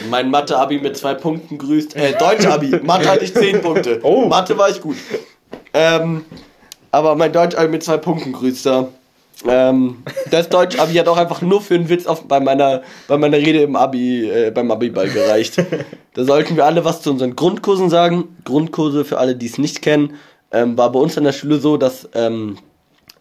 Mein 0.10 0.32
Mathe-Abi 0.32 0.80
mit 0.80 0.98
zwei 0.98 1.14
Punkten 1.14 1.60
grüßt. 1.60 1.96
Äh, 1.96 2.14
Deutsch-Abi. 2.18 2.80
Mathe 2.82 3.08
hatte 3.08 3.24
ich 3.24 3.36
zehn 3.36 3.62
Punkte. 3.62 4.00
Oh. 4.02 4.26
Mathe 4.26 4.58
war 4.58 4.68
ich 4.72 4.82
gut. 4.82 4.96
Ähm, 5.76 6.26
aber 6.92 7.14
mein 7.16 7.32
Deutsch-Abi 7.32 7.68
mit 7.68 7.84
zwei 7.84 7.98
Punkten 7.98 8.34
grüßt 8.34 8.66
da. 8.66 8.88
Ähm, 9.48 10.04
das 10.32 10.50
Deutsch-Abi 10.50 10.94
hat 10.96 11.08
auch 11.08 11.18
einfach 11.18 11.42
nur 11.42 11.62
für 11.62 11.76
einen 11.76 11.88
Witz 11.88 12.06
auf, 12.06 12.28
bei, 12.28 12.40
meiner, 12.40 12.82
bei 13.08 13.18
meiner 13.18 13.38
Rede 13.38 13.62
im 13.62 13.76
Abi, 13.76 14.30
äh, 14.30 14.52
beim 14.52 14.70
Abi-Ball 14.70 15.10
gereicht. 15.10 15.64
da 16.14 16.24
sollten 16.24 16.58
wir 16.58 16.66
alle 16.66 16.84
was 16.84 17.02
zu 17.02 17.12
unseren 17.12 17.36
Grundkursen 17.36 17.90
sagen. 17.90 18.36
Grundkurse, 18.44 19.06
für 19.06 19.18
alle, 19.18 19.36
die 19.36 19.46
es 19.46 19.58
nicht 19.58 19.82
kennen, 19.82 20.16
ähm, 20.52 20.78
war 20.78 20.92
bei 20.92 21.00
uns 21.00 21.16
in 21.16 21.24
der 21.24 21.32
Schule 21.32 21.60
so, 21.60 21.78
dass 21.78 22.10
ähm, 22.14 22.58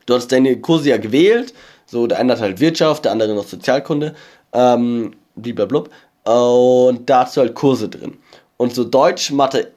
du 0.07 0.15
hast 0.15 0.33
deine 0.33 0.61
Kurse 0.61 0.91
ja 0.91 0.97
gewählt. 0.97 1.55
So, 1.87 2.07
der 2.07 2.19
eine 2.19 2.33
hat 2.33 2.41
halt 2.41 2.61
Wirtschaft, 2.61 3.05
der 3.05 3.13
andere 3.13 3.35
noch 3.35 3.47
Sozialkunde. 3.47 4.15
Ähm, 4.53 5.13
blub. 5.37 5.91
Und 6.25 7.09
da 7.09 7.25
hast 7.25 7.37
du 7.37 7.41
halt 7.41 7.55
Kurse 7.55 7.89
drin. 7.89 8.19
Und 8.57 8.75
so 8.75 8.85
Deutsch, 8.85 9.31
Mathe, 9.31 9.71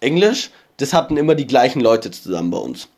Englisch, 0.00 0.50
das 0.78 0.92
hatten 0.94 1.16
immer 1.16 1.34
die 1.34 1.46
gleichen 1.46 1.80
Leute 1.80 2.10
zusammen 2.10 2.50
bei 2.50 2.58
uns. 2.58 2.88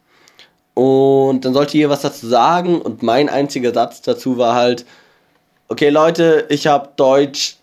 Und 0.74 1.44
dann 1.44 1.52
sollte 1.52 1.76
ihr 1.76 1.90
was 1.90 2.02
dazu 2.02 2.26
sagen. 2.26 2.80
Und 2.80 3.02
mein 3.02 3.28
einziger 3.28 3.72
Satz 3.74 4.02
dazu 4.02 4.38
war 4.38 4.54
halt, 4.54 4.84
okay 5.68 5.90
Leute, 5.90 6.46
ich 6.48 6.66
habe 6.66 6.88
Deutsch 6.96 7.56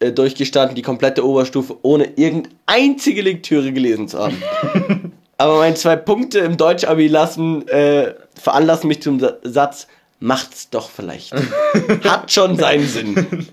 äh, 0.00 0.10
durchgestanden, 0.12 0.74
die 0.74 0.82
komplette 0.82 1.24
Oberstufe, 1.26 1.76
ohne 1.82 2.04
irgendeine 2.16 2.54
einzige 2.66 3.22
Lektüre 3.22 3.72
gelesen 3.72 4.08
zu 4.08 4.18
haben. 4.18 4.42
Aber 5.40 5.58
meine 5.58 5.76
zwei 5.76 5.94
Punkte 5.96 6.40
im 6.40 6.56
Deutsch-Abi 6.56 7.06
lassen, 7.06 7.66
äh, 7.68 8.14
veranlassen 8.34 8.88
mich 8.88 9.02
zum 9.02 9.20
Sa- 9.20 9.36
Satz, 9.44 9.86
macht's 10.18 10.68
doch 10.70 10.90
vielleicht. 10.90 11.32
Hat 12.04 12.32
schon 12.32 12.56
seinen 12.56 12.86
Sinn. 12.88 13.46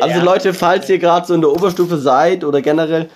Also 0.00 0.18
Ja. 0.18 0.24
Leute, 0.24 0.52
falls 0.54 0.88
ihr 0.88 0.98
gerade 0.98 1.26
so 1.28 1.34
in 1.34 1.40
der 1.40 1.50
Oberstufe 1.52 1.98
seid 1.98 2.42
oder 2.42 2.60
generell 2.62 3.08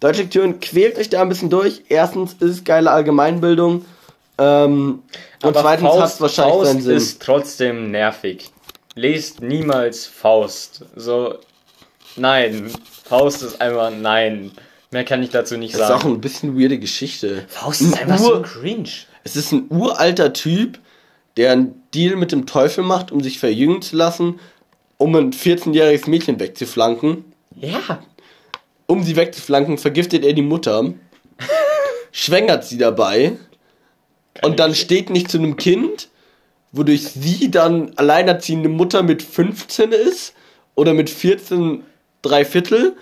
Deutschlektüren, 0.00 0.60
quält 0.60 0.98
euch 0.98 1.08
da 1.08 1.22
ein 1.22 1.28
bisschen 1.30 1.48
durch. 1.48 1.82
Erstens 1.88 2.34
ist 2.34 2.42
es 2.50 2.64
geile 2.64 2.90
Allgemeinbildung. 2.90 3.84
Ähm, 4.38 5.02
und 5.42 5.48
Aber 5.56 5.60
zweitens 5.60 5.88
Faust, 5.88 6.00
hat 6.02 6.10
es 6.14 6.20
wahrscheinlich 6.20 6.54
Faust 6.54 6.70
seinen 6.70 6.82
Sinn. 6.82 6.96
ist 6.96 7.22
trotzdem 7.22 7.90
nervig. 7.90 8.50
Lest 8.94 9.40
niemals 9.42 10.06
Faust. 10.06 10.84
So, 10.96 11.36
nein. 12.16 12.70
Faust 13.04 13.42
ist 13.42 13.60
einfach 13.60 13.90
nein. 13.90 14.52
Mehr 14.90 15.04
kann 15.04 15.22
ich 15.22 15.30
dazu 15.30 15.56
nicht 15.56 15.74
das 15.74 15.80
ist 15.82 15.90
auch 15.90 16.00
sagen. 16.02 16.14
ein 16.14 16.20
bisschen 16.20 16.58
weirde 16.58 16.78
Geschichte. 16.78 17.44
Faust 17.48 17.80
ist 17.82 17.98
einfach 18.00 18.18
so 18.18 18.34
Ur- 18.36 18.42
cringe. 18.42 18.88
Es 19.24 19.36
ist 19.36 19.52
ein 19.52 19.66
uralter 19.70 20.32
Typ, 20.32 20.78
der 21.36 21.52
einen 21.52 21.82
Deal 21.94 22.16
mit 22.16 22.32
dem 22.32 22.46
Teufel 22.46 22.82
macht, 22.84 23.12
um 23.12 23.20
sich 23.22 23.38
verjüngen 23.38 23.82
zu 23.82 23.96
lassen, 23.96 24.40
um 24.96 25.14
ein 25.14 25.32
14-jähriges 25.32 26.08
Mädchen 26.08 26.40
wegzuflanken. 26.40 27.24
Ja. 27.54 28.00
Um 28.86 29.02
sie 29.02 29.16
wegzuflanken, 29.16 29.76
vergiftet 29.78 30.24
er 30.24 30.32
die 30.32 30.42
Mutter, 30.42 30.94
schwängert 32.12 32.64
sie 32.64 32.78
dabei 32.78 33.32
und 34.42 34.60
dann 34.60 34.74
steht 34.74 35.10
nicht 35.10 35.30
zu 35.30 35.38
einem 35.38 35.56
Kind, 35.56 36.08
wodurch 36.72 37.02
sie 37.08 37.50
dann 37.50 37.92
alleinerziehende 37.96 38.68
Mutter 38.68 39.02
mit 39.02 39.22
15 39.22 39.92
ist 39.92 40.34
oder 40.74 40.94
mit 40.94 41.10
14 41.10 41.82
drei 42.22 42.44
Viertel, 42.44 42.96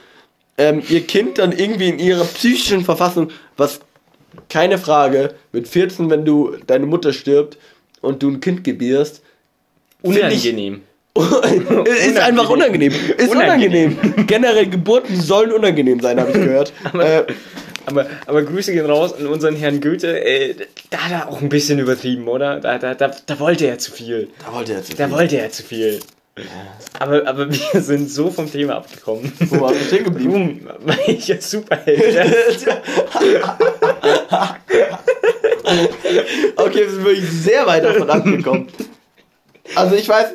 ähm, 0.59 0.82
ihr 0.89 1.07
Kind 1.07 1.39
dann 1.39 1.53
irgendwie 1.53 1.89
in 1.89 1.99
ihrer 1.99 2.24
psychischen 2.24 2.84
Verfassung, 2.84 3.30
was 3.57 3.80
keine 4.49 4.78
Frage, 4.78 5.34
mit 5.53 5.68
14, 5.68 6.11
wenn 6.11 6.24
du 6.24 6.57
deine 6.66 6.87
Mutter 6.87 7.12
stirbt 7.12 7.59
und 8.01 8.22
du 8.22 8.30
ein 8.30 8.41
Kind 8.41 8.64
gebierst, 8.64 9.22
Unangenehm. 10.03 10.82
ist 11.16 12.18
einfach 12.18 12.51
unangenehm. 12.51 12.93
Ist 12.93 13.30
unangenehm. 13.30 13.99
Unangenehm. 13.99 14.26
Generell 14.26 14.68
Geburten 14.68 15.18
sollen 15.20 15.51
unangenehm 15.53 16.01
sein, 16.01 16.20
habe 16.20 16.30
ich 16.30 16.37
gehört. 16.37 16.72
äh, 16.95 17.24
Aber, 17.87 18.07
aber 18.26 18.43
Grüße 18.43 18.72
gehen 18.72 18.87
raus 18.87 19.14
an 19.14 19.26
unseren 19.26 19.57
Herrn 19.57 19.80
Goethe. 19.80 20.20
Äh, 20.20 20.55
da 20.91 20.99
hat 20.99 21.12
er 21.12 21.28
auch 21.28 21.41
ein 21.41 21.49
bisschen 21.49 21.78
übertrieben, 21.78 22.28
oder? 22.28 22.61
Da, 22.61 22.78
da, 22.78 22.95
da, 22.95 23.12
da 23.24 23.39
wollte 23.39 23.66
er 23.66 23.78
zu 23.78 23.93
viel. 23.93 24.28
da 24.45 24.53
wollte 24.53 24.72
er 24.72 24.78
jetzt. 24.78 24.99
Da 24.99 25.11
wollte 25.11 25.39
er 25.39 25.51
zu 25.51 25.62
viel. 25.62 26.01
Aber, 26.99 27.26
aber 27.26 27.51
wir 27.72 27.80
sind 27.80 28.11
so 28.11 28.30
vom 28.30 28.51
Thema 28.51 28.76
abgekommen. 28.76 29.32
Wo 29.39 29.61
waren 29.61 29.74
wir 29.74 29.84
stehen 29.84 30.05
geblieben? 30.11 30.32
Boom, 30.32 30.61
welcher 31.07 31.41
Superheld. 31.41 32.18
okay, 36.57 36.80
wir 36.80 36.91
sind 36.91 37.05
wirklich 37.05 37.30
sehr 37.30 37.66
weit 37.66 37.84
davon 37.84 38.11
abgekommen. 38.11 38.68
Also 39.74 39.97
ich 39.97 40.09
weiß, 40.09 40.34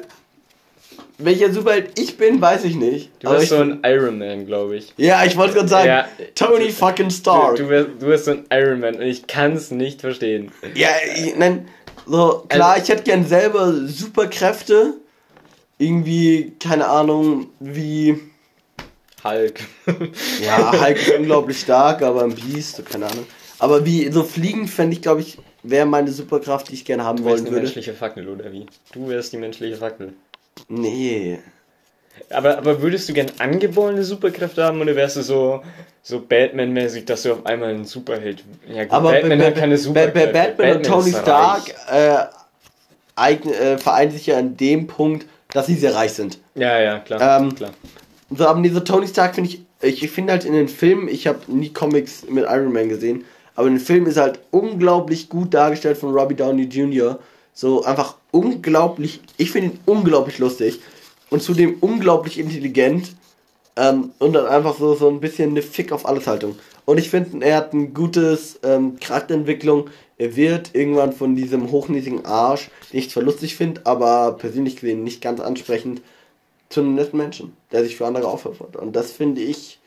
welcher 1.24 1.52
Superheld 1.52 1.98
ich 2.00 2.18
bin, 2.18 2.42
weiß 2.42 2.64
ich 2.66 2.76
nicht. 2.76 3.12
Du 3.20 3.30
bist 3.30 3.50
so 3.50 3.58
ein 3.58 3.80
Iron 3.86 4.18
Man, 4.20 4.46
glaube 4.46 4.78
ich. 4.78 4.94
ja, 4.98 5.24
ich 5.26 5.36
wollte 5.38 5.56
gerade 5.56 5.68
sagen, 5.70 5.88
Ja. 5.88 6.08
Tony 6.36 6.70
fucking 6.72 7.10
Stark. 7.10 7.56
Du, 7.58 7.64
du, 7.64 7.70
wirst, 7.70 7.90
du 8.00 8.06
bist 8.08 8.26
so 8.26 8.32
ein 8.32 8.46
Iron 8.52 8.80
Man 8.80 8.96
und 8.96 9.02
ich 9.02 9.28
kann 9.28 9.54
es 9.54 9.72
nicht 9.72 10.02
verstehen. 10.02 10.52
Ja, 10.76 10.90
ich, 11.16 11.36
nein, 11.36 11.68
so, 12.06 12.46
klar, 12.50 12.72
Also- 12.74 12.84
ich 12.84 12.90
hätte 12.90 13.04
gern 13.04 13.26
selber 13.26 13.74
Superkräfte. 13.88 14.96
Irgendwie, 15.78 16.54
keine 16.60 16.88
Ahnung, 16.88 17.48
wie. 17.60 18.20
Hulk. 19.24 19.62
Ja, 20.44 20.72
Hulk 20.80 20.98
ist 20.98 21.16
unglaublich 21.18 21.60
stark, 21.60 22.02
aber 22.02 22.24
ein 22.24 22.36
so, 22.62 22.84
keine 22.84 23.06
Ahnung. 23.08 23.26
Aber 23.60 23.86
wie, 23.86 24.12
so 24.12 24.24
fliegen 24.24 24.68
fände 24.68 24.96
ich, 24.96 25.02
glaube 25.02 25.22
ich, 25.22 25.38
wäre 25.64 25.86
meine 25.86 26.12
Superkraft, 26.12 26.70
die 26.70 26.74
ich 26.74 26.86
gerne 26.86 27.04
haben 27.04 27.18
Du 27.18 27.26
wärst 27.26 27.34
wollen 27.38 27.46
die 27.46 27.52
würde. 27.52 27.64
menschliche 27.64 27.94
Fackel, 27.94 28.28
oder 28.28 28.52
wie? 28.52 28.66
Du 28.94 29.08
wärst 29.10 29.34
die 29.34 29.38
menschliche 29.38 29.76
Fackel. 29.78 30.14
Nee. 30.68 31.40
Aber, 32.30 32.58
aber 32.58 32.82
würdest 32.82 33.10
du 33.10 33.14
gern 33.14 33.28
angeborene 33.40 34.04
Superkräfte 34.04 34.64
haben 34.64 34.80
oder 34.82 34.96
wärst 34.96 35.18
du 35.18 35.22
so, 35.22 35.62
so 36.02 36.20
Batman-mäßig, 36.22 37.06
dass 37.06 37.24
du 37.24 37.34
auf 37.34 37.46
einmal 37.46 37.70
ein 37.70 37.86
Superheld. 37.86 38.44
Ja, 38.68 38.84
gut, 38.84 38.94
Aber 38.94 39.12
Batman 39.12 39.40
Ba- 39.40 39.46
hat 39.46 39.56
keine 39.56 39.78
Superkräfte. 39.78 40.28
Ba- 40.28 40.48
Batman, 40.48 40.78
und 40.78 40.86
Tony 40.86 41.12
Stark 41.12 41.64
äh, 41.92 42.18
eign, 43.16 43.44
äh, 43.52 43.78
vereinen 43.78 44.12
sich 44.12 44.28
ja 44.28 44.38
an 44.38 44.56
dem 44.58 44.88
Punkt, 44.88 45.26
dass 45.50 45.68
sie 45.68 45.76
sehr 45.76 45.96
reich 45.96 46.14
sind. 46.14 46.40
Ja, 46.56 46.80
ja, 46.80 47.00
klar. 47.00 47.42
Ähm, 47.42 47.56
klar. 47.56 47.72
So, 48.30 48.48
aber 48.48 48.62
diese 48.62 48.84
Tony 48.84 49.08
Stark 49.08 49.36
finde 49.36 49.50
ich, 49.50 49.62
ich, 49.82 50.04
ich 50.04 50.12
finde 50.12 50.34
halt 50.34 50.46
in 50.46 50.54
den 50.54 50.70
Filmen, 50.70 51.08
ich 51.10 51.28
habe 51.28 51.40
nie 51.48 51.74
Comics 51.74 52.24
mit 52.30 52.46
Iron 52.46 52.72
Man 52.72 52.88
gesehen, 52.88 53.26
aber 53.56 53.68
in 53.68 53.76
den 53.76 53.84
Filmen 53.84 54.08
ist 54.08 54.18
halt 54.18 54.40
unglaublich 54.52 55.28
gut 55.28 55.54
dargestellt 55.54 55.98
von 55.98 56.14
Robbie 56.14 56.36
Downey 56.36 56.64
Jr. 56.64 57.20
So 57.54 57.84
einfach 57.84 58.16
unglaublich, 58.32 59.22
ich 59.38 59.52
finde 59.52 59.74
ihn 59.74 59.80
unglaublich 59.86 60.40
lustig 60.40 60.80
und 61.30 61.42
zudem 61.42 61.78
unglaublich 61.80 62.40
intelligent 62.40 63.16
ähm, 63.76 64.12
und 64.20 64.34
dann 64.34 64.46
einfach 64.46 64.78
so, 64.78 64.96
so 64.96 65.10
ein 65.10 65.20
bisschen 65.20 65.52
eine 65.52 65.62
Fick 65.62 65.92
auf 65.92 66.06
alles 66.06 66.28
Haltung. 66.28 66.58
Und 66.86 66.98
ich 66.98 67.10
finde, 67.10 67.46
er 67.46 67.58
hat 67.58 67.74
ein 67.74 67.94
gutes 67.94 68.60
ähm, 68.64 68.98
Charakterentwicklung. 69.00 69.90
Er 70.18 70.36
wird 70.36 70.74
irgendwann 70.74 71.14
von 71.14 71.36
diesem 71.36 71.72
hochnäsigen 71.72 72.26
Arsch, 72.26 72.70
den 72.92 73.00
ich 73.00 73.10
zwar 73.10 73.24
lustig 73.24 73.56
finde, 73.56 73.82
aber 73.86 74.34
persönlich 74.38 74.76
gesehen 74.76 75.04
nicht 75.04 75.22
ganz 75.22 75.40
ansprechend, 75.40 76.02
zu 76.70 76.80
einem 76.80 76.96
netten 76.96 77.18
Menschen, 77.18 77.56
der 77.72 77.84
sich 77.84 77.98
für 77.98 78.08
andere 78.08 78.28
aufopfert. 78.28 78.78
Und 78.78 78.96
das 78.96 79.12
finde 79.12 79.42
ich 79.42 79.81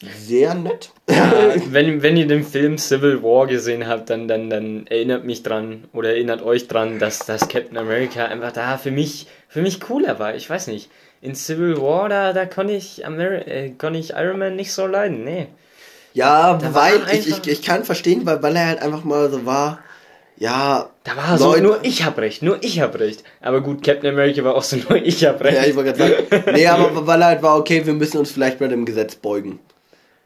sehr 0.00 0.54
nett. 0.54 0.90
Ja, 1.08 1.32
wenn, 1.70 2.02
wenn 2.02 2.16
ihr 2.16 2.26
den 2.26 2.44
Film 2.44 2.78
Civil 2.78 3.22
War 3.22 3.46
gesehen 3.46 3.86
habt, 3.86 4.10
dann, 4.10 4.28
dann, 4.28 4.50
dann 4.50 4.86
erinnert 4.88 5.24
mich 5.24 5.42
dran 5.42 5.84
oder 5.92 6.10
erinnert 6.10 6.42
euch 6.42 6.68
dran, 6.68 6.98
dass, 6.98 7.20
dass 7.20 7.48
Captain 7.48 7.76
America 7.78 8.24
einfach 8.26 8.52
da 8.52 8.76
für 8.76 8.90
mich, 8.90 9.26
für 9.48 9.62
mich 9.62 9.80
cooler 9.80 10.18
war. 10.18 10.34
Ich 10.34 10.48
weiß 10.48 10.66
nicht. 10.68 10.90
In 11.22 11.34
Civil 11.34 11.80
War, 11.80 12.08
da, 12.08 12.32
da 12.32 12.44
konnte 12.44 12.74
ich, 12.74 13.06
Ameri 13.06 13.36
äh, 13.50 13.70
konnte 13.70 13.98
ich 13.98 14.10
Iron 14.10 14.38
Man 14.38 14.56
nicht 14.56 14.72
so 14.72 14.86
leiden. 14.86 15.24
Nee. 15.24 15.46
Ja, 16.12 16.54
Da 16.58 16.74
weil 16.74 17.00
ich, 17.12 17.28
ich, 17.28 17.46
ich 17.46 17.62
kann 17.62 17.84
verstehen, 17.84 18.26
weil, 18.26 18.42
weil 18.42 18.54
er 18.56 18.66
halt 18.66 18.82
einfach 18.82 19.04
mal 19.04 19.30
so 19.30 19.46
war, 19.46 19.78
ja. 20.36 20.90
Da 21.04 21.16
war 21.16 21.38
so, 21.38 21.46
Leute- 21.52 21.62
nur 21.62 21.78
ich 21.82 22.04
hab 22.04 22.18
recht, 22.18 22.42
nur 22.42 22.58
ich 22.62 22.80
hab 22.80 22.98
recht. 22.98 23.24
Aber 23.40 23.62
gut, 23.62 23.82
Captain 23.84 24.10
America 24.10 24.44
war 24.44 24.54
auch 24.54 24.62
so, 24.62 24.76
nur 24.88 24.96
ich 25.02 25.24
hab 25.24 25.42
recht. 25.42 25.56
Ja, 25.56 25.64
ich 25.64 25.74
wollte 25.76 25.94
gerade 25.94 26.28
sagen. 26.30 26.44
Nee, 26.52 26.66
aber 26.66 27.06
weil 27.06 27.20
er 27.22 27.26
halt 27.28 27.42
war, 27.42 27.56
okay, 27.56 27.86
wir 27.86 27.94
müssen 27.94 28.18
uns 28.18 28.30
vielleicht 28.30 28.58
bei 28.58 28.68
dem 28.68 28.84
Gesetz 28.84 29.14
beugen. 29.16 29.60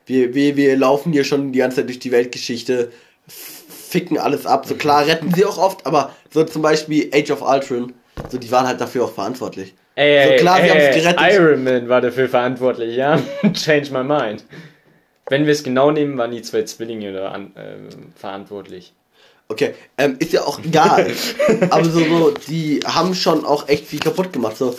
Wir, 0.09 0.35
wir, 0.35 0.57
wir 0.57 0.77
laufen 0.77 1.13
hier 1.13 1.25
schon 1.25 1.53
die 1.53 1.59
ganze 1.59 1.77
Zeit 1.77 1.89
durch 1.89 1.99
die 1.99 2.13
Weltgeschichte, 2.13 2.91
ficken 3.29 4.19
alles 4.19 4.47
ab. 4.47 4.67
So 4.67 4.75
klar 4.75 5.07
retten 5.07 5.33
sie 5.35 5.45
auch 5.45 5.59
oft, 5.59 5.87
aber 5.87 6.15
so 6.31 6.45
zum 6.45 6.63
Beispiel 6.63 7.11
Age 7.15 7.31
of 7.31 7.43
Ultron, 7.43 7.93
so 8.31 8.39
die 8.39 8.51
waren 8.51 8.67
halt 8.67 8.81
dafür 8.81 9.05
auch 9.05 9.13
verantwortlich. 9.13 9.75
Ey, 9.95 10.25
So 10.27 10.33
ey, 10.33 10.39
klar, 10.39 10.57
sie 10.57 10.63
ey, 10.63 10.69
haben's 10.71 10.97
gerettet. 10.97 11.35
Iron 11.35 11.65
Man 11.65 11.89
war 11.89 12.01
dafür 12.01 12.29
verantwortlich, 12.29 12.97
ja? 12.97 13.21
Change 13.53 13.91
my 13.93 14.03
mind. 14.03 14.45
Wenn 15.29 15.45
wir 15.45 15.53
es 15.53 15.63
genau 15.63 15.91
nehmen, 15.91 16.17
waren 16.17 16.31
die 16.31 16.43
zwei 16.43 16.63
Zwillinge 16.63 17.13
da 17.13 17.31
an, 17.33 17.55
äh, 17.57 17.77
verantwortlich. 18.17 18.95
Okay, 19.49 19.75
ähm, 19.97 20.17
ist 20.19 20.33
ja 20.33 20.43
auch 20.43 20.59
egal. 20.63 21.11
aber 21.71 21.85
so, 21.85 22.01
so, 22.01 22.35
die 22.49 22.81
haben 22.85 23.15
schon 23.15 23.45
auch 23.45 23.69
echt 23.69 23.87
viel 23.87 23.99
kaputt 23.99 24.33
gemacht. 24.33 24.57
So, 24.57 24.79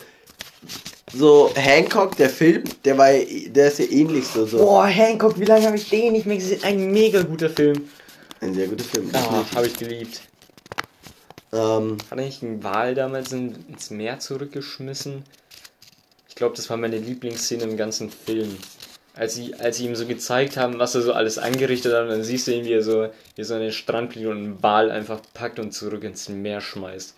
so 1.14 1.52
Hancock, 1.56 2.16
der 2.18 2.30
Film, 2.30 2.64
der 2.86 2.98
war, 2.98 3.10
der 3.12 3.68
ist 3.68 3.80
ja 3.80 3.86
ähnlich 3.86 4.28
so. 4.28 4.46
so. 4.46 4.58
Boah, 4.58 4.86
Hancock, 4.86 5.40
wie 5.40 5.46
lange 5.46 5.66
habe 5.66 5.78
ich 5.78 5.90
den 5.90 6.14
nicht 6.14 6.26
mehr 6.26 6.38
gesehen? 6.38 6.64
Ein 6.64 6.92
mega 6.92 7.22
guter 7.22 7.50
Film. 7.50 7.90
Ein 8.42 8.54
sehr 8.54 8.68
guter 8.68 8.84
Film. 8.84 9.10
Ah, 9.14 9.44
habe 9.56 9.68
ich 9.68 9.78
geliebt. 9.78 10.22
Ähm, 11.52 11.98
Hat 12.10 12.20
eigentlich 12.20 12.44
einen 12.44 12.64
Wal 12.64 12.96
damals 12.96 13.32
in, 13.32 13.66
ins 13.68 13.90
Meer 13.90 14.20
zurückgeschmissen? 14.20 15.24
Ich 16.28 16.36
glaube, 16.36 16.56
das 16.56 16.70
war 16.70 16.78
meine 16.78 16.98
Lieblingsszene 16.98 17.64
im 17.64 17.76
ganzen 17.76 18.10
Film. 18.10 18.56
Als 19.20 19.36
sie, 19.36 19.54
als 19.56 19.76
sie 19.76 19.86
ihm 19.86 19.98
so 19.98 20.06
gezeigt 20.06 20.56
haben, 20.56 20.80
was 20.80 20.96
er 20.96 21.02
so 21.02 21.12
alles 21.12 21.38
angerichtet 21.38 21.94
hat, 21.94 22.04
und 22.04 22.10
dann 22.10 22.24
siehst 22.24 22.48
du 22.48 22.54
ihn, 22.54 22.64
wie 22.64 22.72
er 22.72 22.82
so, 22.82 23.10
wie 23.36 23.44
so 23.44 23.54
an 23.54 23.60
den 23.60 23.74
Strand 23.74 24.14
fliegt 24.14 24.28
und 24.28 24.38
einen 24.38 24.64
Wal 24.64 24.92
einfach 24.92 25.20
packt 25.34 25.60
und 25.60 25.74
zurück 25.74 26.06
ins 26.06 26.30
Meer 26.30 26.62
schmeißt. 26.62 27.16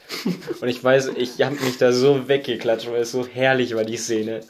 Und 0.62 0.68
ich 0.68 0.84
weiß, 0.84 1.12
ich 1.16 1.40
habe 1.44 1.56
mich 1.64 1.78
da 1.78 1.92
so 1.92 2.28
weggeklatscht, 2.28 2.92
weil 2.92 3.02
es 3.02 3.12
so 3.12 3.28
herrlich 3.28 3.76
war, 3.76 3.84
die 3.84 3.98
Szene. 3.98 4.42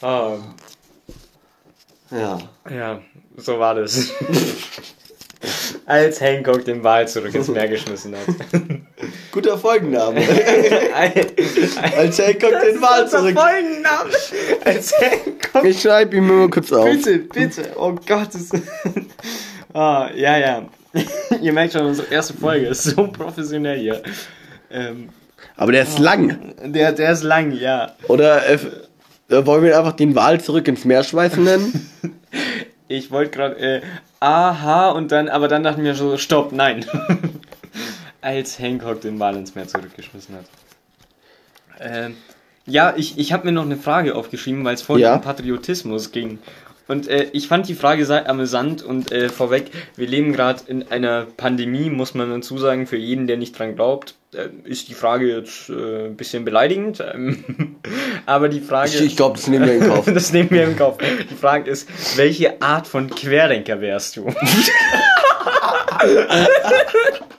Ah, 0.00 0.36
ja. 2.12 2.38
ja, 2.70 3.02
so 3.36 3.58
war 3.58 3.74
das. 3.74 4.12
Als 5.86 6.20
Hancock 6.20 6.64
den 6.64 6.82
Wal 6.82 7.06
zurück 7.08 7.34
ins 7.34 7.48
Meer 7.48 7.68
geschmissen 7.68 8.14
hat. 8.14 8.52
Guter 9.32 9.58
Folgenname. 9.58 10.20
Als 11.96 12.18
Hancock 12.18 12.50
den 12.50 12.80
Wal 12.80 13.08
zurück. 13.08 13.38
Folgenname. 13.38 14.10
Als 14.64 14.92
Hancock. 15.00 15.64
Ich 15.64 15.80
schreibe 15.80 16.16
ihm 16.16 16.26
nur 16.26 16.50
kurz 16.50 16.72
auf. 16.72 16.84
Bitte, 16.90 17.18
bitte. 17.18 17.70
Oh 17.76 17.94
Gott. 18.06 18.28
Das 18.32 18.50
ah, 19.74 20.10
ja, 20.14 20.38
ja. 20.38 20.68
Ihr 21.40 21.52
merkt 21.52 21.74
schon, 21.74 21.86
unsere 21.86 22.12
erste 22.12 22.34
Folge 22.34 22.66
ist 22.68 22.84
so 22.84 23.06
professionell 23.08 23.78
hier. 23.78 24.02
Ähm, 24.70 25.10
Aber 25.56 25.72
der 25.72 25.82
ist 25.82 25.98
lang. 25.98 26.54
der, 26.64 26.92
der 26.92 27.12
ist 27.12 27.22
lang, 27.22 27.52
ja. 27.52 27.92
Oder 28.08 28.48
äh, 28.48 28.58
wollen 29.28 29.62
wir 29.62 29.78
einfach 29.78 29.92
den 29.92 30.14
Wal 30.14 30.40
zurück 30.40 30.66
ins 30.68 30.84
Meer 30.84 31.04
schmeißen 31.04 31.44
nennen? 31.44 31.90
Ich 32.88 33.10
wollte 33.10 33.30
gerade, 33.32 33.56
äh, 33.56 33.82
aha, 34.20 34.90
und 34.90 35.12
dann, 35.12 35.28
aber 35.28 35.48
dann 35.48 35.62
dachten 35.62 35.82
wir 35.84 35.94
so, 35.94 36.16
stopp, 36.18 36.52
nein. 36.52 36.84
Als 38.20 38.58
Hancock 38.58 39.00
den 39.02 39.18
Wal 39.20 39.36
ins 39.36 39.54
Meer 39.54 39.68
zurückgeschmissen 39.68 40.34
hat. 40.36 40.44
Ähm, 41.78 42.16
ja, 42.66 42.94
ich, 42.96 43.18
ich 43.18 43.32
habe 43.32 43.46
mir 43.46 43.52
noch 43.52 43.64
eine 43.64 43.76
Frage 43.76 44.14
aufgeschrieben, 44.16 44.64
weil 44.64 44.74
es 44.74 44.82
vorhin 44.82 45.04
Ja. 45.04 45.14
um 45.14 45.20
Patriotismus 45.20 46.10
ging. 46.10 46.38
Und 46.88 47.08
äh, 47.08 47.26
ich 47.32 47.48
fand 47.48 47.68
die 47.68 47.74
Frage 47.74 48.06
sehr 48.06 48.28
amüsant 48.28 48.82
und 48.82 49.10
äh, 49.10 49.28
vorweg, 49.28 49.70
wir 49.96 50.06
leben 50.06 50.32
gerade 50.32 50.62
in 50.66 50.88
einer 50.88 51.26
Pandemie, 51.36 51.90
muss 51.90 52.14
man 52.14 52.30
dazu 52.30 52.58
sagen, 52.58 52.86
für 52.86 52.96
jeden, 52.96 53.26
der 53.26 53.36
nicht 53.36 53.58
dran 53.58 53.74
glaubt, 53.74 54.14
äh, 54.34 54.48
ist 54.64 54.88
die 54.88 54.94
Frage 54.94 55.26
jetzt 55.36 55.68
äh, 55.68 56.06
ein 56.06 56.16
bisschen 56.16 56.44
beleidigend. 56.44 57.02
Ähm, 57.12 57.76
aber 58.26 58.48
die 58.48 58.60
Frage... 58.60 58.90
Ich, 58.90 59.00
ich 59.00 59.16
glaube, 59.16 59.36
das 59.36 59.48
nehmen 59.48 59.66
wir 59.66 59.74
in 59.74 59.88
Kauf. 59.88 60.06
Das 60.14 60.32
nehmen 60.32 60.50
wir 60.50 60.64
im 60.64 60.76
Kauf. 60.76 60.98
Die 60.98 61.34
Frage 61.34 61.70
ist, 61.70 61.88
welche 62.16 62.62
Art 62.62 62.86
von 62.86 63.10
Querdenker 63.10 63.80
wärst 63.80 64.16
du? 64.16 64.26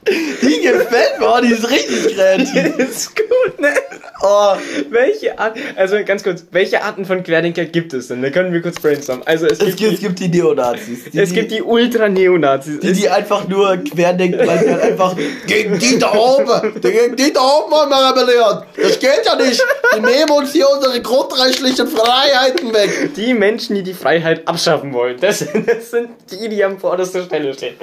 Die 0.08 0.62
gefällt 0.62 1.20
mir, 1.20 1.42
die 1.42 1.54
ist 1.54 1.70
richtig 1.70 2.16
kreativ. 2.16 2.78
ist 2.78 3.16
gut, 3.16 3.26
ne? 3.60 3.74
Oh, 4.22 4.56
Welche 4.90 5.38
Art, 5.38 5.58
also 5.76 5.98
ganz 6.04 6.24
kurz, 6.24 6.46
welche 6.52 6.82
Arten 6.84 7.06
von 7.06 7.24
Querdenker 7.24 7.66
gibt 7.66 7.94
es 7.94 8.08
denn? 8.08 8.22
Da 8.22 8.30
können 8.32 8.52
wir 8.52 8.62
kurz 8.62 8.80
brainstormen. 8.80 9.26
Also 9.28 9.46
es, 9.46 9.60
es 9.60 9.76
gibt, 9.76 9.78
gibt, 9.78 9.94
es 9.94 10.00
die, 10.00 10.06
gibt 10.08 10.20
die 10.20 10.28
Neonazis. 10.30 11.04
Die, 11.12 11.20
es 11.20 11.34
gibt 11.34 11.52
die 11.52 11.62
Ultra-Neonazis. 11.62 12.80
die, 12.80 12.94
die 12.94 13.10
einfach 13.10 13.48
nur 13.48 13.78
querdenken, 13.78 14.46
weil 14.48 14.60
sie 14.60 14.72
halt 14.72 14.82
einfach 14.82 15.16
gegen 15.46 15.78
die 15.78 16.00
da 16.00 16.14
oben, 16.14 16.82
gegen 16.82 17.16
die 17.16 17.32
da 17.32 17.42
oben 17.42 17.72
wollen 17.72 17.90
wir 17.90 18.10
rebellieren. 18.10 18.64
Das 18.76 19.00
geht 19.00 19.22
ja 19.26 19.36
nicht. 19.36 19.62
Die 19.96 20.00
nehmen 20.00 20.32
uns 20.32 20.52
hier 20.52 20.68
unsere 20.70 21.02
grundrechtlichen 21.02 21.88
Freiheiten 21.88 22.74
weg. 22.74 23.14
die 23.16 23.34
Menschen, 23.34 23.76
die 23.76 23.84
die 23.84 23.94
Freiheit 23.94 24.48
abschaffen 24.48 24.94
wollen. 24.94 25.18
Das, 25.20 25.40
das 25.40 25.92
sind 25.92 26.10
die, 26.32 26.50
die 26.50 26.64
am 26.64 26.80
vorderster 26.80 27.24
Stelle 27.24 27.54
stehen. 27.54 27.76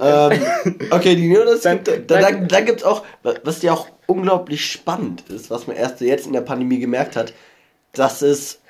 Ähm, 0.00 0.40
okay, 0.90 1.14
die 1.16 1.28
Neonazis, 1.28 1.62
Dann- 1.62 1.84
gibt, 1.84 2.10
da, 2.10 2.20
da, 2.20 2.30
dann- 2.30 2.48
da 2.48 2.60
gibt's 2.60 2.82
auch, 2.84 3.02
was 3.42 3.62
ja 3.62 3.72
auch 3.72 3.88
unglaublich 4.06 4.64
spannend 4.70 5.22
ist, 5.30 5.50
was 5.50 5.66
man 5.66 5.76
erst 5.76 6.00
jetzt 6.00 6.26
in 6.26 6.32
der 6.32 6.40
Pandemie 6.42 6.78
gemerkt 6.78 7.16
hat, 7.16 7.32
dass 7.92 8.22
es 8.22 8.60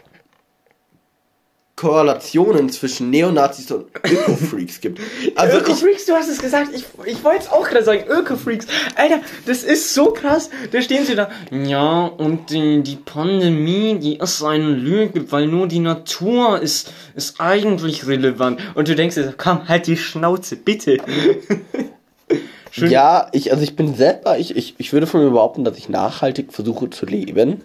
Korrelationen 1.76 2.70
zwischen 2.70 3.10
Neonazis 3.10 3.70
und 3.72 3.86
Öko-Freaks 4.04 4.80
gibt. 4.80 5.00
Also 5.34 5.58
Öko-Freaks, 5.58 6.06
du 6.06 6.12
hast 6.12 6.28
es 6.28 6.40
gesagt. 6.40 6.70
Ich, 6.72 6.84
ich 7.04 7.24
wollte 7.24 7.40
es 7.40 7.48
auch 7.50 7.68
gerade 7.68 7.84
sagen. 7.84 8.04
Öko-Freaks. 8.08 8.66
Alter, 8.94 9.20
das 9.46 9.64
ist 9.64 9.92
so 9.92 10.12
krass. 10.12 10.50
Da 10.70 10.80
stehen 10.80 11.04
sie 11.04 11.16
da. 11.16 11.30
Ja, 11.50 12.04
und 12.06 12.50
die, 12.50 12.82
die 12.82 12.94
Pandemie, 12.96 13.98
die 13.98 14.18
ist 14.18 14.42
eine 14.44 14.68
Lüge, 14.68 15.32
weil 15.32 15.48
nur 15.48 15.66
die 15.66 15.80
Natur 15.80 16.60
ist, 16.60 16.92
ist 17.16 17.40
eigentlich 17.40 18.06
relevant. 18.06 18.60
Und 18.74 18.86
du 18.86 18.94
denkst 18.94 19.16
dir, 19.16 19.34
komm, 19.36 19.66
halt 19.66 19.88
die 19.88 19.96
Schnauze, 19.96 20.54
bitte. 20.54 20.98
Schön. 22.70 22.90
ja, 22.90 23.28
ich, 23.30 23.52
also 23.52 23.62
ich 23.62 23.76
bin 23.76 23.94
selber, 23.94 24.36
ich, 24.36 24.56
ich, 24.56 24.74
ich 24.78 24.92
würde 24.92 25.06
von 25.06 25.24
mir 25.24 25.30
behaupten, 25.30 25.62
dass 25.62 25.78
ich 25.78 25.88
nachhaltig 25.88 26.52
versuche 26.52 26.90
zu 26.90 27.06
leben. 27.06 27.62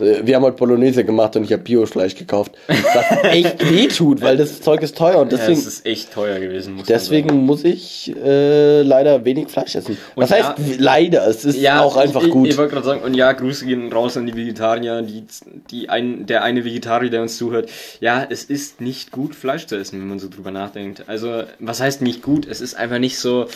Äh, 0.00 0.26
Wir 0.26 0.36
haben 0.36 0.42
heute 0.42 0.56
Bolognese 0.56 1.04
gemacht 1.04 1.36
und 1.36 1.44
ich 1.44 1.52
habe 1.52 1.62
Biofleisch 1.62 2.14
gekauft, 2.14 2.52
was 2.68 3.24
echt 3.30 3.70
weh 3.70 3.86
tut, 3.88 4.20
weil 4.20 4.36
das 4.36 4.60
Zeug 4.60 4.82
ist 4.82 4.96
teuer 4.96 5.18
und 5.18 5.30
Ja, 5.32 5.38
deswegen, 5.38 5.58
es 5.60 5.66
ist 5.66 5.86
echt 5.86 6.12
teuer 6.12 6.38
gewesen, 6.40 6.74
muss 6.74 6.86
deswegen 6.86 7.36
muss 7.46 7.64
ich 7.64 8.14
äh, 8.16 8.82
leider 8.82 9.24
wenig 9.24 9.48
Fleisch 9.48 9.74
essen. 9.76 9.96
Was 10.14 10.30
Und 10.30 10.36
heißt 10.36 10.58
ja- 10.58 10.74
leider? 10.78 11.26
Es 11.28 11.44
ist 11.44 11.56
ja, 11.60 11.80
auch 11.82 11.96
einfach 11.96 12.22
ich, 12.24 12.30
gut. 12.30 12.46
Ich, 12.46 12.52
ich 12.52 12.58
wollte 12.58 12.74
gerade 12.74 12.86
sagen, 12.86 13.02
und 13.02 13.14
ja, 13.14 13.32
Grüße 13.32 13.64
gehen 13.66 13.92
raus 13.92 14.16
an 14.16 14.26
die 14.26 14.34
Vegetarier, 14.36 15.02
die, 15.02 15.24
die 15.70 15.88
ein, 15.88 16.26
der 16.26 16.42
eine 16.42 16.64
Vegetarier, 16.64 17.10
der 17.10 17.22
uns 17.22 17.36
zuhört. 17.36 17.68
Ja, 18.00 18.26
es 18.28 18.44
ist 18.44 18.80
nicht 18.80 19.10
gut, 19.12 19.34
Fleisch 19.34 19.66
zu 19.66 19.76
essen, 19.76 20.00
wenn 20.00 20.08
man 20.08 20.18
so 20.18 20.28
drüber 20.28 20.50
nachdenkt. 20.50 21.04
Also, 21.06 21.42
was 21.58 21.80
heißt 21.80 22.02
nicht 22.02 22.22
gut? 22.22 22.46
Es 22.48 22.60
ist 22.60 22.74
einfach 22.74 22.98
nicht 22.98 23.18
so, 23.18 23.46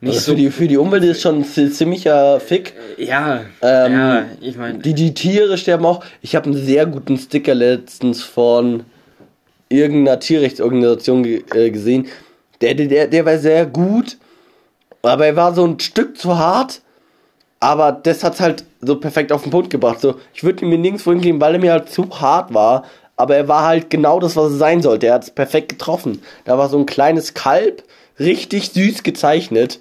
nicht 0.00 0.14
also 0.14 0.20
so, 0.26 0.32
für, 0.32 0.36
die, 0.36 0.50
für 0.50 0.68
die 0.68 0.76
Umwelt 0.76 1.02
ist 1.04 1.22
schon 1.22 1.44
ziemlicher 1.44 2.38
Fick. 2.40 2.74
ja, 2.98 3.42
Ähm, 3.62 3.92
ja, 3.92 4.24
ich 4.40 4.56
meine, 4.56 4.78
Die, 4.78 4.94
die 4.94 5.12
Tiere 5.14 5.58
sterben 5.58 5.84
auch. 5.86 6.04
Ich 6.22 6.36
habe 6.36 6.46
einen 6.46 6.56
sehr 6.64 6.86
guten 6.86 7.16
Sticker 7.18 7.54
letztens 7.54 8.22
von 8.22 8.84
irgendeiner 9.68 10.18
Tierrechtsorganisation 10.20 11.24
äh, 11.24 11.70
gesehen. 11.70 12.06
Der, 12.60 12.74
der- 12.74 13.06
der, 13.08 13.26
war 13.26 13.38
sehr 13.38 13.66
gut, 13.66 14.16
aber 15.02 15.26
er 15.26 15.36
war 15.36 15.54
so 15.54 15.64
ein 15.66 15.78
Stück 15.80 16.16
zu 16.16 16.38
hart. 16.38 16.80
Aber 17.60 17.90
das 17.90 18.22
hat's 18.22 18.38
halt 18.40 18.64
so 18.80 19.00
perfekt 19.00 19.32
auf 19.32 19.42
den 19.42 19.50
Punkt 19.50 19.70
gebracht. 19.70 20.00
So, 20.00 20.14
ich 20.32 20.44
würde 20.44 20.64
ihn 20.64 20.68
mir 20.70 20.78
nirgendwo 20.78 21.10
hingeben, 21.10 21.40
weil 21.40 21.54
er 21.54 21.60
mir 21.60 21.72
halt 21.72 21.90
zu 21.90 22.08
hart 22.20 22.54
war. 22.54 22.84
Aber 23.16 23.34
er 23.34 23.48
war 23.48 23.64
halt 23.64 23.90
genau 23.90 24.20
das, 24.20 24.36
was 24.36 24.52
er 24.52 24.58
sein 24.58 24.80
sollte. 24.80 25.08
Er 25.08 25.14
hat's 25.14 25.30
perfekt 25.32 25.70
getroffen. 25.70 26.22
Da 26.44 26.56
war 26.56 26.68
so 26.68 26.78
ein 26.78 26.86
kleines 26.86 27.34
Kalb, 27.34 27.82
richtig 28.18 28.70
süß 28.70 29.02
gezeichnet, 29.02 29.80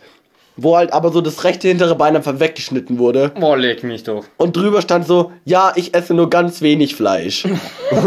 wo 0.56 0.76
halt 0.76 0.92
aber 0.92 1.12
so 1.12 1.22
das 1.22 1.44
rechte 1.44 1.68
hintere 1.68 1.96
Bein 1.96 2.16
einfach 2.16 2.40
weggeschnitten 2.40 2.98
wurde. 2.98 3.32
boah, 3.40 3.58
leck 3.58 3.84
mich 3.84 4.04
doch. 4.04 4.26
Und 4.38 4.56
drüber 4.56 4.82
stand 4.82 5.06
so, 5.06 5.32
ja, 5.46 5.74
ich 5.76 5.94
esse 5.94 6.14
nur 6.14 6.30
ganz 6.30 6.62
wenig 6.62 6.96
Fleisch. 6.96 7.48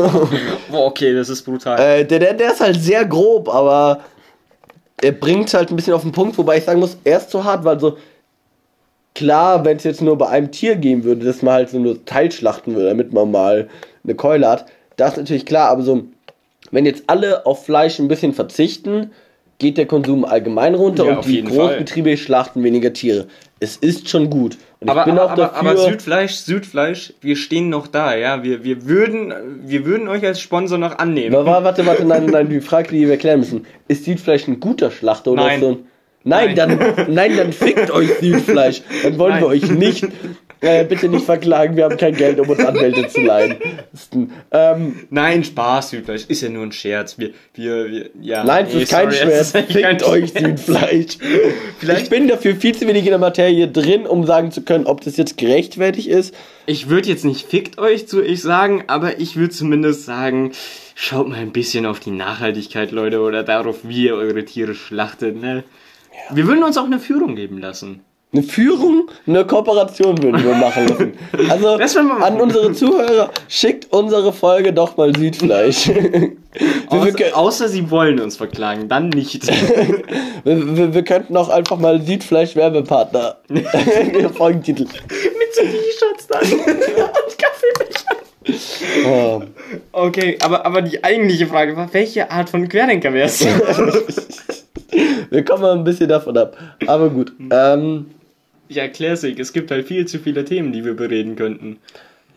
Boah, 0.71 0.87
okay, 0.87 1.15
das 1.15 1.29
ist 1.29 1.43
brutal. 1.43 1.79
äh, 1.79 2.05
der, 2.05 2.19
der, 2.19 2.35
der 2.35 2.53
ist 2.53 2.61
halt 2.61 2.81
sehr 2.81 3.05
grob, 3.05 3.49
aber 3.49 4.01
er 5.01 5.13
bringt 5.13 5.53
halt 5.55 5.71
ein 5.71 5.77
bisschen 5.77 5.95
auf 5.95 6.03
den 6.03 6.13
Punkt, 6.13 6.37
wobei 6.39 6.59
ich 6.59 6.65
sagen 6.65 6.81
muss, 6.81 6.97
er 7.05 7.19
ist 7.19 7.31
zu 7.31 7.45
hart, 7.45 7.65
weil 7.65 7.79
so, 7.79 7.97
klar, 9.15 9.65
wenn 9.65 9.77
es 9.77 9.85
jetzt 9.85 10.03
nur 10.03 10.19
bei 10.19 10.29
einem 10.29 10.51
Tier 10.51 10.77
gehen 10.77 11.05
würde, 11.05 11.25
dass 11.25 11.43
man 11.43 11.55
halt 11.55 11.71
so 11.71 11.79
nur 11.79 12.05
Teilschlachten 12.05 12.75
würde, 12.75 12.89
damit 12.89 13.13
man 13.13 13.31
mal 13.31 13.69
eine 14.03 14.15
Keule 14.15 14.49
hat, 14.49 14.67
das 14.97 15.13
ist 15.13 15.19
natürlich 15.19 15.47
klar, 15.47 15.71
aber 15.71 15.83
so 15.83 16.05
wenn 16.71 16.87
jetzt 16.87 17.05
alle 17.07 17.47
auf 17.47 17.65
Fleisch 17.65 17.99
ein 17.99 18.09
bisschen 18.09 18.33
verzichten, 18.33 19.11
geht 19.61 19.79
der 19.79 19.87
Konsum 19.87 20.25
allgemein 20.25 20.75
runter 20.75 21.05
Ja, 21.07 21.17
und 21.19 21.27
die 21.27 21.45
Großbetriebe 21.45 22.17
schlachten 22.17 22.65
weniger 22.65 22.93
Tiere. 22.93 23.27
Es 23.61 23.77
ist 23.77 24.09
schon 24.09 24.29
gut. 24.31 24.57
Und 24.81 24.89
Aber, 24.89 25.01
ich 25.01 25.05
bin 25.05 25.19
aber, 25.19 25.27
auch 25.27 25.31
aber, 25.31 25.43
dafür. 25.43 25.59
aber 25.71 25.77
Südfleisch, 25.77 26.33
Südfleisch, 26.33 27.13
wir 27.21 27.37
stehen 27.37 27.69
noch 27.69 27.87
da, 27.87 28.17
ja. 28.17 28.43
Wir, 28.43 28.65
wir, 28.65 28.87
würden, 28.87 29.33
wir 29.65 29.85
würden 29.85 30.09
euch 30.09 30.25
als 30.25 30.41
Sponsor 30.41 30.79
noch 30.79 30.99
annehmen. 30.99 31.35
Wa- 31.37 31.63
warte, 31.63 31.85
warte, 31.87 32.05
nein, 32.07 32.27
nein, 32.27 32.49
die 32.49 32.61
Frage, 32.63 32.89
die 32.91 33.07
wir 33.07 33.19
klären 33.19 33.41
müssen. 33.41 33.67
Ist 33.87 34.07
Südfleisch 34.07 34.49
ein 34.49 34.59
guter 34.59 34.91
Schlachter 34.91 35.33
oder 35.33 35.45
Nein. 35.45 35.61
so 35.61 35.69
ein. 35.69 35.77
Nein, 36.25 36.55
Nein. 36.55 36.57
dann, 36.57 37.15
nein, 37.15 37.37
dann 37.37 37.53
fickt 37.53 37.91
euch 37.91 38.09
Südfleisch. 38.21 38.83
Dann 39.03 39.19
wollen 39.19 39.35
wir 39.35 39.41
Nein. 39.49 39.63
euch 39.63 39.71
nicht, 39.71 40.07
äh, 40.61 40.85
bitte 40.85 41.09
nicht 41.09 41.25
verklagen, 41.25 41.77
wir 41.77 41.85
haben 41.85 41.97
kein 41.97 42.15
Geld, 42.15 42.39
um 42.41 42.49
uns 42.49 42.61
Anwälte 42.61 43.09
zu 43.09 43.21
leihen. 43.23 43.57
Ähm, 44.51 45.07
Nein, 45.11 45.45
Spaß, 45.45 45.91
Südfleisch. 45.91 46.27
Ist 46.27 46.43
ja 46.43 46.49
nur 46.49 46.65
ein 46.65 46.73
Scherz. 46.73 47.19
Wir, 47.19 47.31
wir, 47.55 47.91
wir 47.91 48.11
ja. 48.21 48.45
nein, 48.45 48.67
es 48.67 48.75
nee, 48.75 48.83
ist 48.83 48.91
kein 48.91 49.11
sorry, 49.11 49.43
kein 49.53 49.67
Fickt 49.67 50.03
euch 50.05 50.31
Scherz. 50.31 50.67
Südfleisch. 50.67 51.19
Vielleicht- 51.79 52.03
Ich 52.05 52.11
bin 52.11 52.29
dafür 52.29 52.57
viel 52.57 52.75
zu 52.75 52.87
wenig 52.87 53.05
in 53.05 53.11
der 53.11 53.19
Materie 53.19 53.69
drin, 53.69 54.07
um 54.07 54.27
sagen 54.27 54.51
zu 54.53 54.63
können, 54.63 54.87
ob 54.87 55.01
das 55.03 55.17
jetzt 55.17 55.37
gerechtfertigt 55.39 56.09
ist. 56.09 56.35
Ich 56.67 56.89
würde 56.89 57.09
jetzt 57.09 57.25
nicht 57.25 57.47
fickt 57.49 57.79
euch 57.79 58.07
zu 58.07 58.23
ich 58.23 58.43
sagen, 58.43 58.85
aber 58.87 59.19
ich 59.19 59.37
würde 59.37 59.51
zumindest 59.51 60.05
sagen, 60.05 60.53
schaut 60.95 61.29
mal 61.29 61.39
ein 61.39 61.53
bisschen 61.53 61.87
auf 61.87 62.01
die 62.01 62.11
Nachhaltigkeit, 62.11 62.91
Leute, 62.93 63.21
oder 63.21 63.43
darauf, 63.43 63.79
wie 63.85 64.05
ihr 64.07 64.15
eure 64.15 64.45
Tiere 64.45 64.75
schlachtet, 64.75 65.41
ne? 65.41 65.65
Wir 66.33 66.47
würden 66.47 66.63
uns 66.63 66.77
auch 66.77 66.85
eine 66.85 66.99
Führung 66.99 67.35
geben 67.35 67.59
lassen. 67.59 68.01
Eine 68.33 68.45
Führung, 68.45 69.11
eine 69.27 69.45
Kooperation 69.45 70.23
würden 70.23 70.45
wir 70.45 70.55
machen 70.55 70.85
müssen. 70.85 71.13
Also 71.51 71.69
an 71.71 72.41
unsere 72.41 72.73
Zuhörer, 72.73 73.31
schickt 73.49 73.93
unsere 73.93 74.33
Folge 74.33 74.73
doch 74.73 74.97
mal 74.97 75.13
Südfleisch. 75.17 75.89
wir, 75.89 76.33
Außer, 76.89 77.19
wir, 77.19 77.37
außer 77.37 77.69
sie 77.69 77.91
wollen 77.91 78.21
uns 78.21 78.37
verklagen, 78.37 78.89
dann 78.89 79.09
nicht. 79.09 79.49
wir, 80.45 80.77
wir, 80.77 80.95
wir 80.95 81.03
könnten 81.03 81.37
auch 81.37 81.49
einfach 81.49 81.77
mal 81.79 82.01
Südfleisch-Werbepartner. 82.01 83.39
Folgentitel. 84.37 84.85
Mit 84.85 85.55
so 85.55 85.63
T-Shirts 85.63 86.27
dann 86.29 86.43
und 86.43 87.37
Kaffeebecher. 87.37 89.07
Oh. 89.07 89.43
Okay, 89.91 90.39
aber, 90.41 90.65
aber 90.65 90.83
die 90.83 91.03
eigentliche 91.03 91.49
Frage 91.49 91.77
war, 91.77 91.93
welche 91.93 92.31
Art 92.31 92.49
von 92.49 92.69
Querdenker 92.69 93.13
wärst 93.13 93.43
du? 93.43 93.47
Wir 95.31 95.45
kommen 95.45 95.63
mal 95.63 95.73
ein 95.73 95.85
bisschen 95.85 96.09
davon 96.09 96.37
ab. 96.37 96.57
Aber 96.87 97.11
gut. 97.11 97.33
Ähm, 97.51 98.07
Ja, 98.71 98.87
Classic, 98.87 99.37
es 99.37 99.53
gibt 99.53 99.73
halt 99.73 99.89
viel 99.89 100.07
zu 100.07 100.21
viele 100.21 100.45
Themen, 100.45 100.73
die 100.73 100.85
wir 100.85 100.95
bereden 100.95 101.35
könnten. 101.35 101.79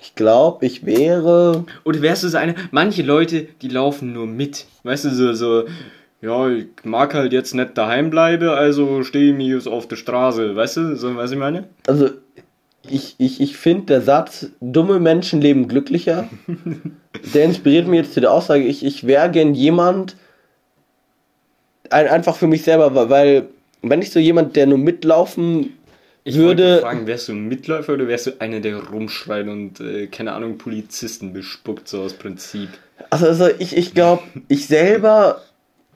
ich 0.01 0.15
glaube, 0.15 0.65
ich 0.65 0.83
wäre. 0.83 1.63
Oder 1.83 2.01
wärst 2.01 2.23
du 2.23 2.27
so 2.27 2.37
eine, 2.39 2.55
manche 2.71 3.03
Leute, 3.03 3.47
die 3.61 3.67
laufen 3.67 4.13
nur 4.13 4.25
mit. 4.25 4.65
Weißt 4.81 5.05
du, 5.05 5.11
so, 5.11 5.33
so, 5.33 5.65
ja, 6.21 6.49
ich 6.49 6.65
mag 6.83 7.13
halt 7.13 7.33
jetzt 7.33 7.53
nicht 7.53 7.77
daheim 7.77 8.09
bleiben, 8.09 8.49
also 8.49 9.03
stehe 9.03 9.29
ich 9.29 9.37
mir 9.37 9.55
jetzt 9.55 9.67
auf 9.67 9.87
der 9.87 9.95
Straße. 9.95 10.55
Weißt 10.55 10.77
du, 10.77 10.95
so, 10.95 11.15
was 11.15 11.31
ich 11.31 11.37
meine? 11.37 11.65
Also, 11.85 12.09
ich, 12.89 13.13
ich, 13.19 13.39
ich 13.39 13.55
finde, 13.55 13.85
der 13.85 14.01
Satz, 14.01 14.47
dumme 14.59 14.99
Menschen 14.99 15.39
leben 15.39 15.67
glücklicher, 15.67 16.27
der 17.35 17.43
inspiriert 17.43 17.87
mich 17.87 17.99
jetzt 17.99 18.13
zu 18.15 18.21
der 18.21 18.31
Aussage, 18.31 18.63
ich, 18.63 18.83
ich 18.83 19.05
wäre 19.05 19.29
gern 19.29 19.53
jemand, 19.53 20.15
ein, 21.91 22.07
einfach 22.07 22.35
für 22.35 22.47
mich 22.47 22.63
selber, 22.63 23.09
weil, 23.11 23.49
wenn 23.83 24.01
ich 24.01 24.09
so 24.09 24.19
jemand, 24.19 24.55
der 24.55 24.65
nur 24.65 24.79
mitlaufen 24.79 25.73
Ich 26.25 26.35
würde. 26.35 26.79
fragen, 26.79 27.05
wärst 27.05 27.27
du 27.27 27.33
ein 27.33 27.47
Mitläufer 27.47 27.93
oder 27.93 28.07
wärst 28.07 28.27
du 28.27 28.31
einer, 28.39 28.59
der 28.61 28.77
rumschreit 28.77 29.47
und, 29.47 29.79
äh, 29.81 30.07
keine 30.07 30.33
Ahnung, 30.33 30.57
Polizisten 30.57 31.33
bespuckt, 31.33 31.87
so 31.87 32.01
aus 32.01 32.13
Prinzip? 32.13 32.69
Also, 33.09 33.27
also 33.27 33.49
ich, 33.59 33.75
ich 33.75 33.93
glaube, 33.93 34.23
ich 34.47 34.67
selber 34.67 35.41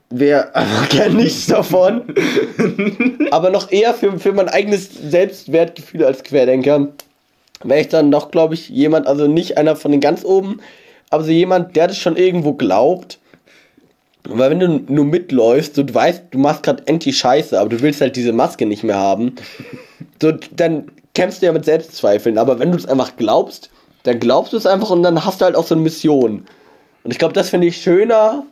wäre 0.10 0.54
einfach 0.56 0.90
gern 0.90 1.16
nichts 1.16 1.48
davon. 1.48 2.14
aber 3.32 3.50
noch 3.50 3.72
eher 3.72 3.94
für, 3.94 4.20
für 4.20 4.34
mein 4.34 4.50
eigenes 4.50 4.90
Selbstwertgefühl 4.94 6.04
als 6.04 6.24
Querdenker 6.24 6.90
wäre 7.64 7.82
ich 7.82 7.88
dann 7.88 8.12
doch, 8.12 8.32
glaube 8.32 8.54
ich, 8.54 8.70
jemand, 8.70 9.08
also 9.08 9.28
nicht 9.28 9.58
einer 9.58 9.76
von 9.76 9.92
den 9.92 10.02
ganz 10.02 10.24
oben, 10.24 10.60
aber 11.10 11.24
so 11.24 11.32
jemand, 11.32 11.76
der 11.76 11.88
das 11.88 11.98
schon 11.98 12.18
irgendwo 12.18 12.54
glaubt. 12.54 13.20
Weil 14.30 14.50
wenn 14.50 14.60
du 14.60 14.68
nur 14.94 15.06
mitläufst, 15.06 15.78
du 15.78 15.94
weißt, 15.94 16.26
du 16.32 16.38
machst 16.38 16.64
gerade 16.64 16.84
Anti-Scheiße, 16.88 17.60
aber 17.60 17.70
du 17.70 17.82
willst 17.82 18.02
halt 18.02 18.16
diese 18.16 18.34
Maske 18.34 18.66
nicht 18.66 18.84
mehr 18.84 18.98
haben, 18.98 19.36
so, 20.22 20.34
dann 20.56 20.92
kämpfst 21.14 21.42
du 21.42 21.48
ja 21.48 21.54
mit 21.54 21.66
Selbstzweifeln. 21.66 22.38
Aber 22.38 22.60
wenn 22.60 22.72
du 22.72 22.78
es 22.78 22.86
einfach 22.86 23.16
glaubst, 23.18 23.70
dann 24.04 24.20
glaubst 24.20 24.54
du 24.54 24.58
es 24.58 24.66
einfach 24.66 24.90
und 24.90 25.04
dann 25.04 25.26
hast 25.26 25.42
du 25.42 25.46
halt 25.46 25.56
auch 25.56 25.66
so 25.66 25.76
eine 25.76 25.84
Mission. 25.84 26.46
Und 27.04 27.12
ich 27.12 27.20
glaube, 27.20 27.34
das 27.34 27.50
finde 27.50 27.68
ich 27.68 27.78
schöner, 27.78 28.46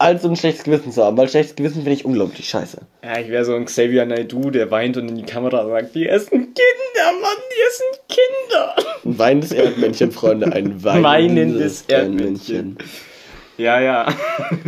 als 0.00 0.22
so 0.22 0.28
ein 0.28 0.36
schlechtes 0.36 0.64
Gewissen 0.64 0.92
zu 0.92 1.04
haben, 1.04 1.16
weil 1.18 1.28
schlechtes 1.28 1.56
Gewissen 1.56 1.82
finde 1.82 1.92
ich 1.92 2.06
unglaublich 2.06 2.48
scheiße. 2.48 2.78
Ja, 3.04 3.18
ich 3.18 3.28
wäre 3.28 3.44
so 3.44 3.54
ein 3.54 3.66
Xavier 3.66 4.06
Naidoo, 4.06 4.50
der 4.50 4.70
weint 4.70 4.96
und 4.96 5.08
in 5.10 5.16
die 5.16 5.24
Kamera 5.24 5.68
sagt, 5.68 5.94
die 5.94 6.08
essen 6.08 6.30
Kinder, 6.30 7.20
Mann, 7.20 7.36
die 7.50 7.60
essen 7.68 8.06
Kinder. 8.08 8.74
Ein 9.04 9.18
weinendes 9.18 9.52
Erdmännchen, 9.52 10.10
Freunde, 10.10 10.52
ein 10.52 10.82
weinendes, 10.84 11.04
Weinendes 11.04 11.84
Erdmännchen. 11.88 12.78
Ja, 13.60 13.78
ja. 13.78 14.06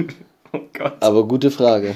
oh 0.52 0.60
Gott. 0.76 0.96
Aber 1.00 1.26
gute 1.26 1.50
Frage. 1.50 1.94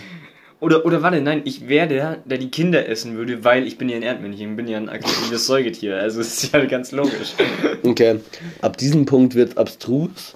Oder, 0.61 0.87
oder 0.87 1.03
warte, 1.03 1.21
nein, 1.21 1.43
ich 1.45 1.69
wäre 1.69 1.87
der, 1.87 2.17
der 2.25 2.39
die 2.39 2.51
Kinder 2.51 2.89
essen 2.89 3.19
würde, 3.19 3.45
weil 3.45 3.67
ich 3.67 3.77
bin 3.77 3.91
ja 3.91 3.97
ein 3.97 4.03
Erdmännchen, 4.03 4.53
ich 4.53 4.57
bin 4.57 4.67
ja 4.67 4.79
ein 4.79 4.89
aktives 4.89 5.47
Säugetier. 5.47 5.99
Also 5.99 6.23
ist 6.23 6.55
ja 6.55 6.65
ganz 6.65 6.93
logisch. 6.93 7.35
Okay, 7.85 8.21
ab 8.63 8.79
diesem 8.79 9.05
Punkt 9.05 9.35
wird 9.35 9.59
abstrus. 9.59 10.35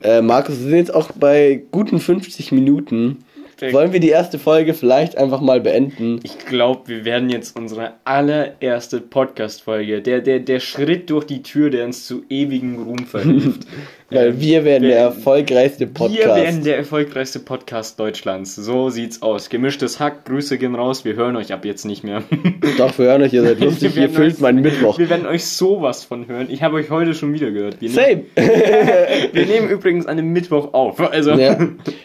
Äh, 0.00 0.22
Markus, 0.22 0.60
wir 0.60 0.68
sind 0.68 0.76
jetzt 0.76 0.94
auch 0.94 1.10
bei 1.16 1.64
guten 1.72 1.98
50 1.98 2.52
Minuten. 2.52 3.24
Wollen 3.72 3.92
wir 3.92 3.98
die 3.98 4.10
erste 4.10 4.38
Folge 4.38 4.72
vielleicht 4.72 5.18
einfach 5.18 5.40
mal 5.40 5.60
beenden? 5.60 6.20
Ich 6.22 6.38
glaube, 6.38 6.86
wir 6.86 7.04
werden 7.04 7.28
jetzt 7.28 7.58
unsere 7.58 7.94
allererste 8.04 9.00
Podcast-Folge, 9.00 10.00
der, 10.00 10.20
der, 10.20 10.38
der 10.38 10.60
Schritt 10.60 11.10
durch 11.10 11.24
die 11.24 11.42
Tür, 11.42 11.70
der 11.70 11.84
uns 11.84 12.06
zu 12.06 12.22
ewigem 12.28 12.80
Ruhm 12.80 13.04
verhilft. 13.04 13.66
Weil 14.10 14.40
wir 14.40 14.64
werden 14.64 14.84
der 14.88 14.98
erfolgreichste 15.00 15.80
Wir 15.80 15.88
werden 16.00 16.14
Podcast. 16.14 16.66
der 16.66 16.76
erfolgreichste 16.78 17.40
Podcast 17.40 18.00
Deutschlands. 18.00 18.54
So 18.56 18.88
sieht's 18.88 19.20
aus. 19.20 19.50
Gemischtes 19.50 20.00
Hack, 20.00 20.24
Grüße 20.24 20.56
gehen 20.56 20.74
raus. 20.74 21.04
Wir 21.04 21.14
hören 21.14 21.36
euch 21.36 21.52
ab 21.52 21.66
jetzt 21.66 21.84
nicht 21.84 22.04
mehr. 22.04 22.22
Doch, 22.78 22.96
wir 22.98 23.04
hören 23.06 23.20
euch, 23.20 23.34
ihr 23.34 23.42
seid 23.42 23.60
lustig, 23.60 23.94
Wir 23.96 24.04
ihr 24.04 24.08
füllt 24.10 24.36
euch- 24.36 24.40
meinen 24.40 24.62
Mittwoch. 24.62 24.98
Wir 24.98 25.10
werden 25.10 25.26
euch 25.26 25.44
sowas 25.44 26.04
von 26.04 26.26
hören. 26.26 26.46
Ich 26.48 26.62
habe 26.62 26.76
euch 26.76 26.88
heute 26.88 27.12
schon 27.12 27.34
wieder 27.34 27.50
gehört. 27.50 27.82
Wir, 27.82 27.90
nehmen, 27.90 28.24
Same. 28.34 28.48
wir 29.32 29.44
nehmen 29.46 29.68
übrigens 29.68 30.06
an 30.06 30.12
einem 30.18 30.32
Mittwoch 30.32 30.72
auf. 30.72 30.98
Also, 31.00 31.32
ja. 31.32 31.58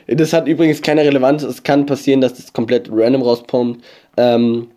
Das 0.08 0.34
hat 0.34 0.49
übrigens 0.49 0.82
keine 0.82 1.06
Relevanz. 1.06 1.43
Es 1.43 1.64
kann 1.64 1.86
passieren, 1.86 2.20
dass 2.20 2.34
das 2.34 2.51
komplett 2.51 2.89
random 2.91 3.22
rauspompt. 3.22 3.82
Ähm, 4.18 4.68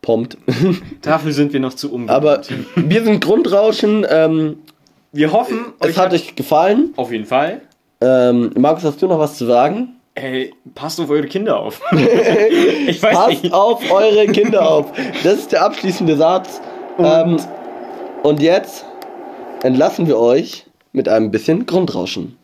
pompt. 0.00 0.38
dafür 1.02 1.32
sind 1.32 1.52
wir 1.52 1.60
noch 1.60 1.74
zu 1.74 1.92
unbekannt. 1.92 2.16
Aber 2.24 2.40
wir 2.74 3.02
sind 3.04 3.22
Grundrauschen. 3.22 4.06
Ähm, 4.08 4.56
wir 5.12 5.32
hoffen, 5.32 5.72
es 5.80 5.96
hat 5.98 6.12
euch 6.12 6.34
gefallen. 6.36 6.92
auf 6.96 7.10
jeden 7.12 7.26
Fall. 7.26 7.62
Ähm, 8.00 8.52
Markus, 8.56 8.84
hast 8.84 9.02
du 9.02 9.06
noch 9.08 9.18
was 9.18 9.36
zu 9.36 9.44
sagen? 9.46 9.96
Ey, 10.14 10.52
passt 10.74 11.00
auf 11.00 11.08
eure 11.10 11.26
Kinder 11.26 11.58
auf. 11.58 11.80
ich 11.92 13.02
weiß 13.02 13.14
Passt 13.14 13.42
nicht. 13.42 13.52
auf 13.54 13.90
eure 13.90 14.26
Kinder 14.26 14.68
auf. 14.68 14.92
Das 15.22 15.34
ist 15.34 15.52
der 15.52 15.62
abschließende 15.64 16.16
Satz. 16.16 16.60
Und, 16.98 17.06
ähm, 17.06 17.36
und 18.22 18.42
jetzt 18.42 18.84
entlassen 19.62 20.06
wir 20.06 20.18
euch 20.18 20.66
mit 20.92 21.08
einem 21.08 21.30
bisschen 21.30 21.64
Grundrauschen. 21.66 22.36